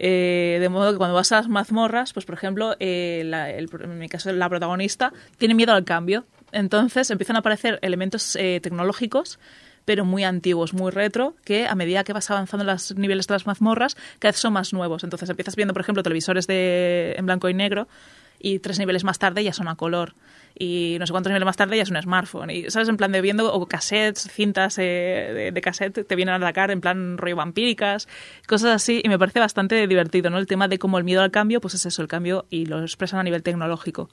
[0.00, 3.98] Eh, de modo que cuando vas a las mazmorras, pues por ejemplo, eh, la- en
[3.98, 6.24] mi caso la protagonista tiene miedo al cambio.
[6.52, 9.38] Entonces empiezan a aparecer elementos eh, tecnológicos,
[9.84, 13.34] pero muy antiguos, muy retro, que a medida que vas avanzando en los niveles de
[13.34, 15.02] las mazmorras, cada vez son más nuevos.
[15.02, 17.88] Entonces empiezas viendo, por ejemplo, televisores de, en blanco y negro
[18.38, 20.14] y tres niveles más tarde ya son a color.
[20.56, 22.50] Y no sé cuántos niveles más tarde ya es un smartphone.
[22.50, 22.88] Y, ¿sabes?
[22.88, 26.80] En plan de viendo o cassettes, cintas eh, de, cassette, te vienen a atacar en
[26.80, 28.08] plan rollo vampíricas,
[28.46, 29.00] cosas así.
[29.04, 30.38] Y me parece bastante divertido, ¿no?
[30.38, 32.82] El tema de cómo el miedo al cambio, pues es eso, el cambio, y lo
[32.82, 34.10] expresan a nivel tecnológico.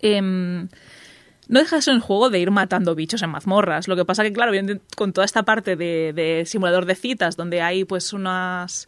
[0.00, 0.68] Em,
[1.48, 3.88] no deja de ser un juego de ir matando bichos en mazmorras.
[3.88, 4.52] Lo que pasa que, claro,
[4.96, 8.86] con toda esta parte de simulador de citas, donde hay pues unas...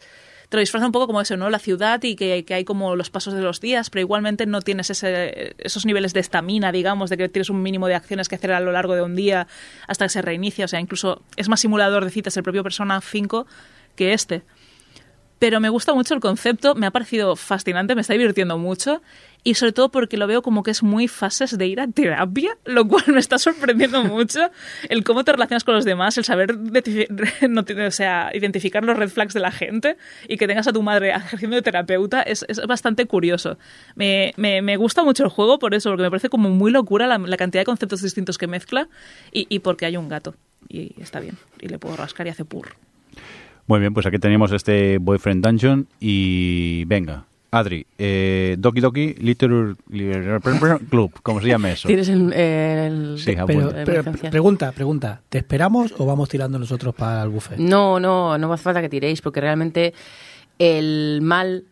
[0.51, 1.49] Te lo disfraza un poco como eso, ¿no?
[1.49, 4.61] La ciudad y que, que hay como los pasos de los días, pero igualmente no
[4.61, 8.35] tienes ese, esos niveles de estamina, digamos, de que tienes un mínimo de acciones que
[8.35, 9.47] hacer a lo largo de un día
[9.87, 10.65] hasta que se reinicia.
[10.65, 13.47] O sea, incluso es más simulador de citas el propio Persona 5
[13.95, 14.43] que este
[15.41, 19.01] pero me gusta mucho el concepto, me ha parecido fascinante, me está divirtiendo mucho
[19.43, 22.55] y sobre todo porque lo veo como que es muy fases de ir a terapia,
[22.65, 24.51] lo cual me está sorprendiendo mucho
[24.87, 26.55] el cómo te relacionas con los demás, el saber
[27.49, 29.97] no o sea, identificar los red flags de la gente
[30.27, 33.57] y que tengas a tu madre ejerciendo de terapeuta es, es bastante curioso.
[33.95, 37.07] Me, me- me gusta mucho el juego por eso, porque me parece como muy locura
[37.07, 38.89] la, la cantidad de conceptos distintos que mezcla
[39.31, 40.35] y, y porque hay un gato
[40.69, 42.75] y está bien y le puedo rascar y hace purr.
[43.67, 47.25] Muy bien, pues aquí tenemos este Boyfriend Dungeon y venga.
[47.53, 49.75] Adri, eh, Doki Doki Literature
[50.89, 51.85] Club, ¿cómo se llama eso?
[51.87, 52.31] Tienes el...
[52.31, 55.21] el- Sí, Pero, pregunta, pregunta.
[55.27, 57.57] ¿Te esperamos o vamos tirando nosotros para el buffet?
[57.59, 59.93] No, no, no hace falta que tiréis, porque realmente
[60.59, 61.65] el mal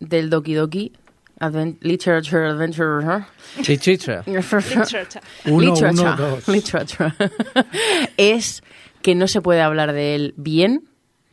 [0.00, 0.92] del Doki Doki,
[1.38, 3.04] Advent- Literature Adventure...
[3.18, 3.62] ¿eh?
[3.62, 4.24] Chichicha.
[4.26, 6.48] Uno, Literature, uno, dos.
[6.48, 7.12] literature.
[8.16, 8.64] es
[9.00, 10.82] que no se puede hablar de él bien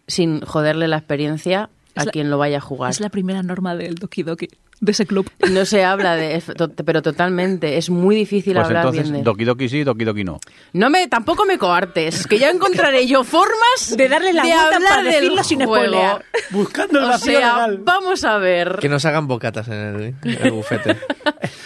[0.08, 2.90] sin joderle la experiencia a la- quien lo vaya a jugar.
[2.92, 4.48] Es la primera norma del Doki Doki,
[4.80, 5.30] de ese club.
[5.52, 9.24] No se habla de es- to- pero totalmente es muy difícil Pues hablar entonces, bien
[9.24, 9.24] de.
[9.24, 10.40] Doki Doki sí, Doki Doki no.
[10.74, 14.76] No me tampoco me coartes, que ya encontraré yo formas De darle la de vuelta
[14.76, 15.74] hablar para del decirlo sin juego.
[15.86, 16.26] spoilear.
[16.52, 17.80] Buscando el O vacío sea, legal.
[17.84, 18.78] vamos a ver.
[18.80, 20.96] Que nos hagan bocatas en el, en el bufete.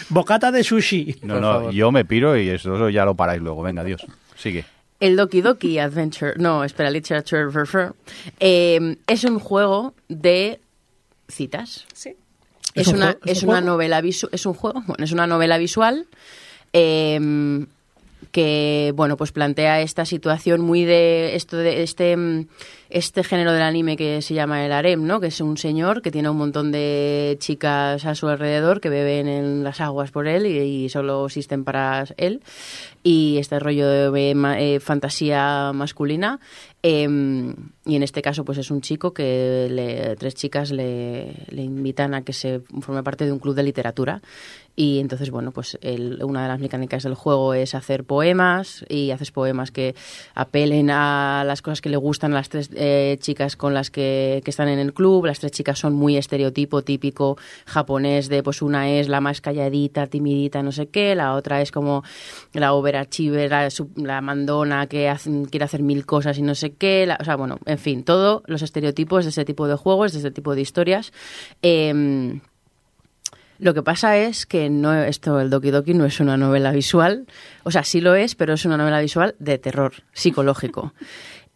[0.08, 1.16] Bocata de sushi.
[1.22, 1.72] No, Por no, favor.
[1.72, 3.62] yo me piro y eso ya lo paráis luego.
[3.62, 4.04] Venga, adiós.
[4.36, 4.64] Sigue.
[5.02, 7.48] El Doki Doki Adventure, no, espera, Literature
[8.38, 10.60] eh, es un juego de
[11.26, 11.86] citas.
[11.92, 12.14] Sí.
[12.74, 13.20] Es, ¿Es un una, juego?
[13.24, 13.72] ¿Es es un una juego?
[13.72, 14.30] novela visual.
[14.32, 14.82] Es un juego.
[14.86, 16.06] Bueno, es una novela visual
[16.72, 17.18] eh,
[18.32, 22.46] que, bueno, pues plantea esta situación muy de esto de este mm,
[22.90, 25.20] este género del anime que se llama el harem, ¿no?
[25.20, 29.28] Que es un señor que tiene un montón de chicas a su alrededor que beben
[29.28, 32.42] en las aguas por él y, solo existen para él.
[33.02, 36.38] Y este rollo de ma- eh, fantasía masculina.
[36.82, 37.08] eh,
[37.84, 42.12] y en este caso, pues es un chico que le- tres chicas le, le invitan
[42.14, 44.20] a que se forme parte de un club de literatura.
[44.74, 49.10] Y entonces, bueno, pues el- una de las mecánicas del juego es hacer poemas y
[49.10, 49.94] haces poemas que
[50.34, 54.40] apelen a las cosas que le gustan a las tres eh, chicas con las que,
[54.44, 55.26] que están en el club.
[55.26, 57.36] Las tres chicas son muy estereotipo típico
[57.66, 61.70] japonés de, pues una es la más calladita, timidita, no sé qué, la otra es
[61.70, 62.02] como
[62.54, 67.04] la overachiever, la, la mandona que hace- quiere hacer mil cosas y no sé qué.
[67.06, 70.20] la- o sea, bueno, en fin, todos los estereotipos de ese tipo de juegos, de
[70.20, 71.12] ese tipo de historias.
[71.60, 72.40] Em,
[73.62, 77.26] lo que pasa es que no esto el Doki Doki no es una novela visual,
[77.62, 80.92] o sea, sí lo es, pero es una novela visual de terror psicológico.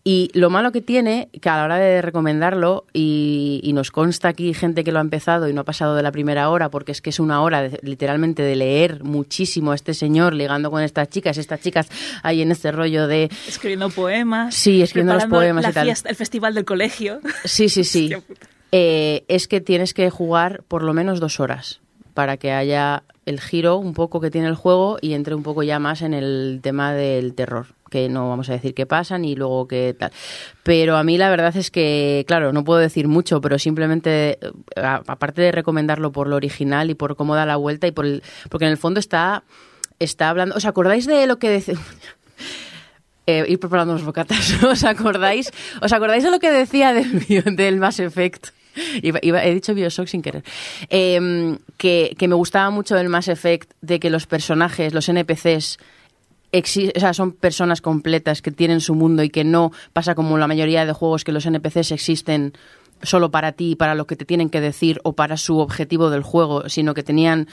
[0.08, 4.28] Y lo malo que tiene, que a la hora de recomendarlo, y, y nos consta
[4.28, 6.92] aquí gente que lo ha empezado y no ha pasado de la primera hora, porque
[6.92, 10.80] es que es una hora de- literalmente de leer muchísimo a este señor ligando con
[10.84, 11.88] estas chicas, estas chicas
[12.22, 13.28] ahí en este rollo de...
[13.48, 14.54] Escribiendo poemas.
[14.54, 15.86] Sí, escribiendo los poemas la y tal.
[15.86, 17.18] fiesta- el festival del colegio.
[17.44, 18.12] Sí, sí, sí.
[18.72, 21.80] Eh, es que tienes que jugar por lo menos dos horas
[22.16, 25.62] para que haya el giro un poco que tiene el juego y entre un poco
[25.62, 29.36] ya más en el tema del terror que no vamos a decir qué pasa ni
[29.36, 30.10] luego qué tal.
[30.64, 34.50] Pero a mí la verdad es que, claro, no puedo decir mucho, pero simplemente, eh,
[35.06, 38.24] aparte de recomendarlo por lo original y por cómo da la vuelta y por el-
[38.50, 39.44] porque en el fondo está,
[40.00, 40.56] está hablando...
[40.56, 41.76] ¿Os acordáis de lo que decía...
[43.28, 44.62] Eh, ir preparando los bocatas.
[44.62, 45.50] ¿Os acordáis?
[45.82, 47.26] ¿Os acordáis de lo que decía del,
[47.56, 48.50] del Mass Effect?
[49.02, 50.42] Iba- iba- he dicho Bioshock sin querer.
[50.90, 55.78] Em, que, que me gustaba mucho del Mass Effect de que los personajes, los NPCs,
[56.52, 60.46] o sea, son personas completas que tienen su mundo y que no pasa como la
[60.46, 62.52] mayoría de juegos que los NPCs existen
[63.02, 66.22] solo para ti, para lo que te tienen que decir o para su objetivo del
[66.22, 67.46] juego, sino que tenían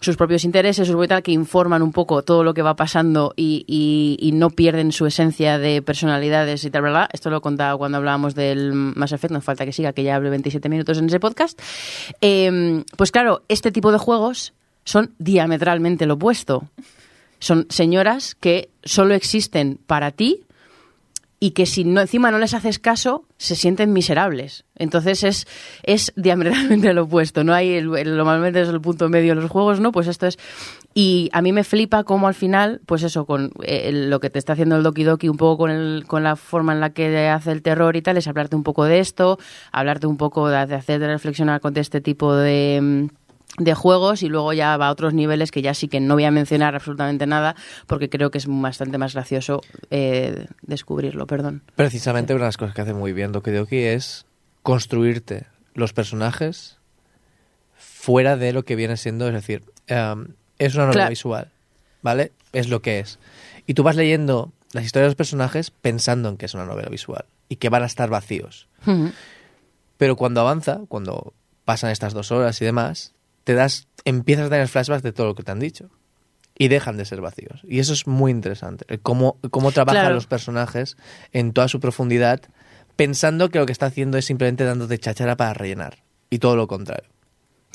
[0.00, 3.64] sus propios intereses, sus tal, que informan un poco todo lo que va pasando y,
[3.66, 7.08] y- y no pierden su esencia de personalidades y tal, ¿verdad?
[7.12, 10.16] Esto lo he contado cuando hablábamos del Mass Effect, no falta que siga, que ya
[10.16, 11.60] hable 27 minutos en ese podcast.
[12.20, 14.52] Eh, pues claro, este tipo de juegos
[14.84, 16.64] son diametralmente lo opuesto.
[17.38, 20.42] Son señoras que solo existen para ti
[21.46, 24.64] y que si no, encima no les haces caso, se sienten miserables.
[24.74, 25.46] Entonces es,
[25.84, 27.44] es diametralmente lo opuesto.
[27.44, 29.92] No hay el, normalmente es el punto medio de los juegos, ¿no?
[29.92, 30.40] Pues esto es.
[30.92, 34.40] Y a mí me flipa cómo al final, pues eso, con eh, lo que te
[34.40, 37.28] está haciendo el Doki Doki, un poco con, el, con la forma en la que
[37.28, 39.38] hace el terror y tal, es hablarte un poco de esto,
[39.70, 43.08] hablarte un poco de, de hacerte reflexionar con este tipo de.
[43.58, 46.24] De juegos y luego ya va a otros niveles que ya sí que no voy
[46.24, 47.56] a mencionar absolutamente nada
[47.86, 51.62] porque creo que es bastante más gracioso eh, descubrirlo, perdón.
[51.74, 54.26] Precisamente una de las cosas que hace muy bien Doki Doki es
[54.62, 56.78] construirte los personajes
[57.76, 60.28] fuera de lo que viene siendo, es decir, em,
[60.58, 61.10] es una novela Claro.
[61.10, 61.48] visual,
[62.02, 62.32] ¿vale?
[62.52, 63.18] Es lo que es.
[63.66, 66.88] Y tú vas leyendo las historias de los personajes pensando en que es una novela
[66.88, 68.68] visual y que van a estar vacíos.
[69.96, 71.32] Pero cuando avanza, cuando
[71.64, 73.12] pasan estas dos horas y demás,
[73.46, 75.88] te das, empiezas a tener flashbacks de todo lo que te han dicho.
[76.58, 77.60] Y dejan de ser vacíos.
[77.62, 78.98] Y eso es muy interesante.
[79.02, 80.14] Cómo, cómo trabajan Claro.
[80.16, 80.96] los personajes
[81.32, 82.40] en toda su profundidad,
[82.96, 85.98] pensando que lo que está haciendo es simplemente dándote cháchara para rellenar.
[86.28, 87.08] Y todo lo contrario.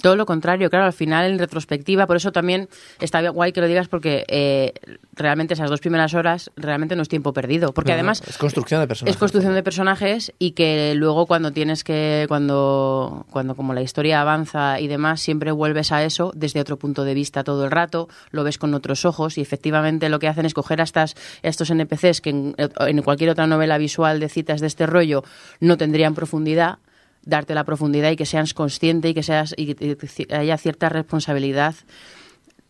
[0.02, 2.70] Todo lo contrario, claro, al final en retrospectiva, por eso también
[3.00, 4.74] está guay que lo digas porque eh,
[5.14, 8.38] realmente esas dos primeras horas realmente no es tiempo perdido, porque No, no, además es
[8.38, 9.16] construcción de personajes.
[9.16, 14.22] es construcción de personajes y que luego cuando tienes que cuando cuando como la historia
[14.22, 18.10] avanza y demás siempre vuelves a eso desde otro punto de vista todo el rato
[18.32, 21.48] lo ves con otros ojos y efectivamente lo que hacen es coger a, estas, a
[21.48, 25.24] estos NPCs que en, en cualquier otra novela visual de citas de este rollo
[25.60, 26.80] no tendrían profundidad
[27.24, 31.76] darte la profundidad y que seas consciente y que seas y que haya cierta responsabilidad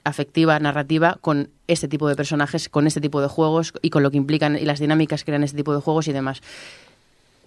[0.03, 4.09] afectiva, narrativa con este tipo de personajes, con este tipo de juegos y con lo
[4.11, 6.41] que implican y las dinámicas que crean este tipo de juegos y demás.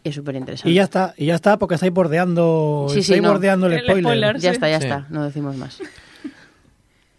[0.04, 0.70] Es súper interesante.
[0.70, 3.30] Y ya está, y ya está, porque estáis bordeando, Sí, sí, estáis no.
[3.30, 4.02] bordeando el, El spoiler.
[4.04, 4.34] spoiler.
[4.38, 4.54] Ya Sí.
[4.54, 4.84] está, ya Sí.
[4.86, 5.80] está, no decimos más.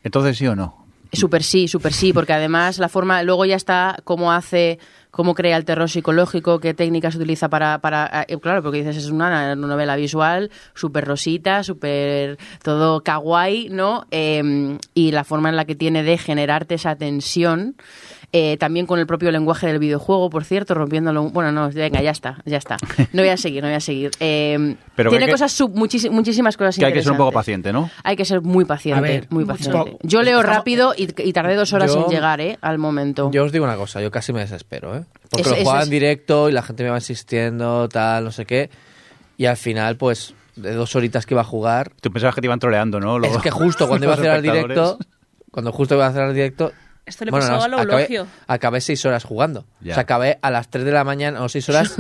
[0.04, 0.86] Entonces, ¿sí o no?
[1.12, 4.80] Súper sí, súper sí, porque además la forma, luego ya está cómo hace,
[5.16, 9.10] cómo crea el terror psicológico, qué técnicas utiliza para, para eh, claro, porque dices, es
[9.10, 14.08] una novela visual, súper rosita, súper todo kawaii, ¿no?
[14.12, 17.78] Eh, y la forma en la que tiene de generarte esa tensión,
[18.38, 22.12] eh, también con el propio lenguaje del videojuego, por cierto, rompiéndolo, bueno, no, venga, ya
[22.12, 22.76] está, ya está.
[23.14, 24.12] No voy a seguir, no voy a seguir.
[24.20, 27.32] Eh, Pero tiene que- cosas, sub- muchísi- muchísimas cosas Que hay que ser un poco
[27.32, 27.90] paciente, ¿no?
[28.04, 29.98] Hay que ser muy paciente, ver, muy mucho- paciente.
[30.04, 32.58] Yo leo estamos- rápido y, y tardé dos horas Yo- en llegar, ¿eh?
[32.60, 33.32] Al momento.
[33.32, 35.06] Yo os digo una cosa, yo casi me desespero, ¿eh?
[35.30, 38.46] Porque Eso- lo jugaba en directo y la gente me va insistiendo, tal, no sé
[38.46, 38.70] qué.
[39.38, 42.48] Y al final, pues, de dos horitas que iba a jugar, Tú pensabas que te
[42.48, 43.18] iban troleando, ¿no?
[43.18, 44.98] Los- Es que justo cuando iba a hacer el directo,
[45.52, 46.74] cuando justo iba a hacer el directo,
[47.06, 49.66] Esto le bueno, pasó no, a lo acabé, seis horas jugando.
[49.82, 51.96] O sea, acabé a las 3 de la mañana o seis horas.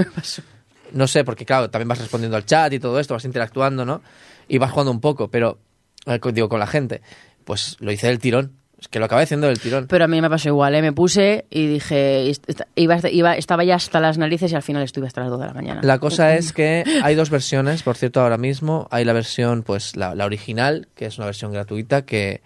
[0.94, 4.02] no sé, porque claro, también vas respondiendo al chat y todo esto, vas interactuando, ¿no?
[4.48, 5.60] Y vas jugando un poco, pero,
[6.08, 7.02] eh, digo, con la gente.
[7.44, 8.54] Pues lo hice del tirón.
[8.80, 9.88] Es que lo acabé haciendo del tirón.
[9.88, 10.82] Pero a mí me pasó igual, ¿eh?
[10.82, 12.32] Me puse y dije,
[12.76, 15.46] iba, iba- estaba ya hasta las narices y al final estuve hasta las 2 de
[15.48, 15.82] la mañana.
[15.84, 18.88] La cosa es que hay dos versiones, por cierto, ahora mismo.
[18.92, 22.42] Hay la versión, pues, la, la original, que es una versión gratuita que,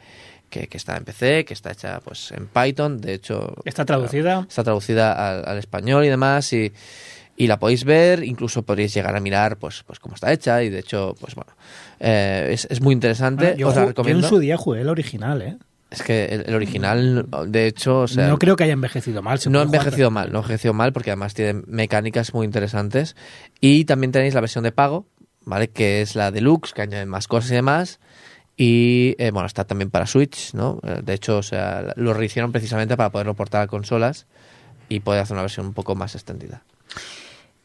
[0.50, 3.00] que, que está en PC, que está hecha, pues, en Python.
[3.00, 3.56] De hecho...
[3.66, 4.46] Está traducida.
[4.48, 6.72] Está traducida al, al español y demás y,
[7.38, 10.70] y la podéis ver, incluso podréis llegar a mirar pues, pues cómo está hecha y
[10.70, 11.52] de hecho, pues bueno,
[12.00, 14.28] eh, es, es muy interesante, Bueno, yo, os la ju- yo recomiendo.
[14.28, 15.58] en su día jugué el original, ¿eh?
[15.92, 19.40] Es que el, el original, de hecho, o sea, no creo que haya envejecido mal.
[19.50, 23.16] no ha envejecido mal, no ha envejecido mal porque además tiene mecánicas muy interesantes
[23.60, 25.08] y también tenéis la versión de pago,
[25.46, 25.70] ¿vale?
[25.70, 28.00] Que es la deluxe, que añade más cosas y demás.
[28.62, 30.82] Y eh, bueno, está también para Switch, ¿no?
[30.84, 34.28] Eh, De hecho, o sea, lo rehicieron precisamente para poderlo portar a consolas
[34.90, 36.62] y poder hacer una versión un poco más extendida.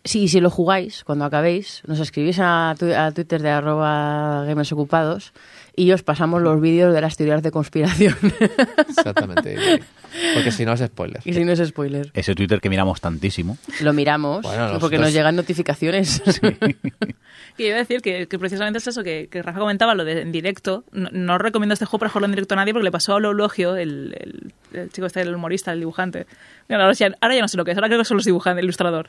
[0.04, 5.32] Sí, si lo jugáis, cuando acabéis, nos escribís a, tu- a Twitter de arroba gamersocupados
[5.76, 8.14] y os pasamos los vídeos de las teorías de conspiración.
[8.88, 9.82] Exactamente.
[10.34, 11.20] Porque si no es spoiler.
[11.24, 12.10] y si no es spoiler.
[12.14, 13.58] Ese Twitter que miramos tantísimo.
[13.80, 16.22] Lo miramos, Bueno, porque nos llegan notificaciones.
[17.56, 20.20] Que iba a decir que, que precisamente es eso, que, que Rafa comentaba lo de
[20.22, 20.84] en directo.
[20.92, 23.20] No, no recomiendo este juego para jugarlo en directo a nadie porque le pasó a
[23.20, 26.26] Lo Eulogio, el, el, el chico este, el humorista, el dibujante.
[26.68, 28.24] Bueno, ahora, ya, ahora ya no sé lo que es, ahora creo que son los
[28.24, 29.08] dibujantes, el ilustrador.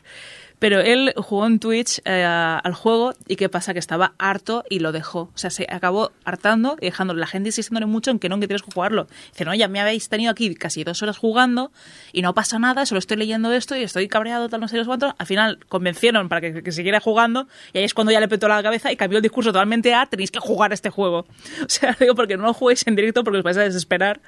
[0.60, 4.80] Pero él jugó en Twitch eh, al juego y qué pasa, que estaba harto y
[4.80, 5.30] lo dejó.
[5.34, 8.48] O sea, se acabó hartando y dejando la gente insistiéndole mucho en que no, que
[8.48, 9.08] tienes que jugarlo.
[9.32, 11.72] Dice, no, ya me habéis tenido aquí casi dos horas jugando
[12.14, 15.14] y no pasa nada, solo estoy leyendo esto y estoy cabreado, tal, no sé cuánto.
[15.18, 18.48] Al final convencieron para que, que siguiera jugando y ahí es cuando ya le petó
[18.48, 21.26] la cabeza y cambió el discurso totalmente a tenéis que jugar este juego.
[21.66, 24.22] O sea, digo, porque no lo juguéis en directo porque os vais a desesperar,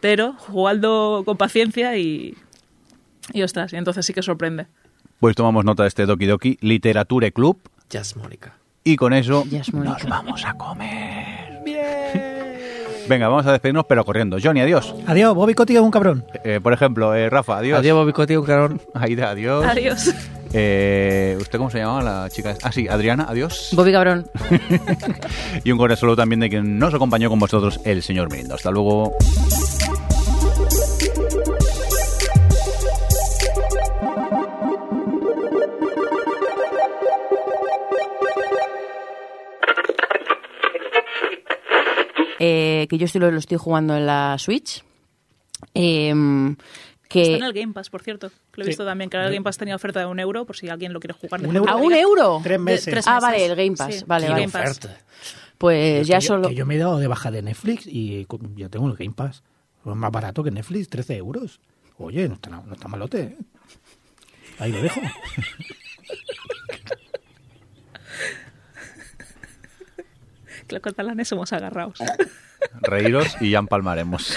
[0.00, 2.36] pero jugadlo con paciencia y,
[3.32, 4.66] y ostras, y entonces sí que sorprende.
[5.20, 7.58] Pues tomamos nota de este Doki Doki Literature Club
[7.88, 8.54] Jazz Mónica.
[8.82, 11.44] y con eso nos vamos a comer.
[13.08, 14.38] Venga, vamos a despedirnos, pero corriendo.
[14.42, 14.94] Johnny, adiós.
[15.06, 16.24] Adiós, Bobby es un cabrón.
[16.42, 17.78] Eh, por ejemplo, eh, Rafa, adiós.
[17.78, 18.80] Adiós, Bobby Cotti, un carón.
[18.94, 19.64] Aida, adiós.
[19.66, 20.14] Adiós.
[20.54, 22.56] Eh, ¿Usted cómo se llamaba la chica?
[22.62, 23.70] Ah, sí, Adriana, adiós.
[23.72, 24.26] Bobby Cabrón.
[25.64, 28.54] y un cordial saludo también de quien nos acompañó con vosotros, el señor Mirindo.
[28.54, 29.12] Hasta luego.
[42.84, 44.84] Eh, que yo estoy, lo, lo estoy jugando en la Switch.
[45.72, 46.56] Em,
[47.08, 48.30] que Está en el Game Pass, por cierto.
[48.54, 50.56] Lo he visto también, que ahora el Game Pass tenía oferta de un euro, por
[50.56, 51.46] si alguien lo quiere jugar.
[51.46, 51.70] ¿Un euro?
[51.72, 52.40] ¿A un euro?
[52.42, 52.84] Tres meses.
[52.84, 53.94] tres Ah, vale, el Game Pass.
[53.94, 54.46] Sí, Vale, el vale.
[54.46, 54.80] Game Pass.
[55.58, 56.48] Pues Es ya que yo- solo...
[56.48, 59.42] que yo me he dado de baja de Netflix y ya tengo el Game Pass.
[59.86, 61.60] Es más barato que Netflix, 13 euros.
[61.98, 63.20] Oye, no está, no está malote.
[63.20, 63.36] ¿eh?
[64.58, 65.00] Ahí lo dejo.
[70.66, 71.98] Que los catalanes somos agarrados.
[72.80, 74.36] Reíros y ya empalmaremos.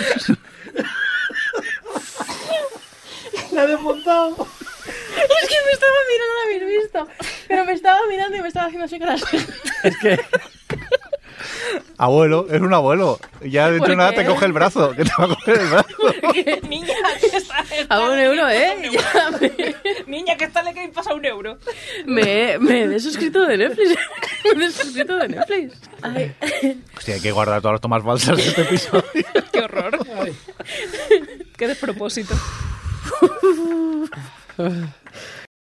[3.52, 4.36] La he desmontado.
[4.38, 7.08] Es que me estaba mirando, no la habéis visto.
[7.48, 9.22] Pero me estaba mirando y me estaba haciendo así con las...
[9.84, 10.20] Es que
[11.98, 13.20] abuelo, es un abuelo.
[13.42, 14.18] Ya dentro de ¿Por nada qué?
[14.18, 14.92] te coge el brazo.
[14.96, 15.88] Que te va a coger el brazo.
[16.70, 18.76] Niña, que está, A un euro, ¿eh?
[18.92, 19.76] Ya me,
[20.08, 21.58] Niña, que está en el Game Pass a un euro.
[22.06, 23.96] me, me he desuscrito de Netflix.
[24.56, 25.80] me he desuscrito de Netflix.
[26.02, 26.36] Ay.
[26.96, 29.04] Hostia, hay que guardar todas las tomas falsas de este episodio.
[29.52, 30.00] Qué horror.
[31.58, 32.36] Qué despropósito.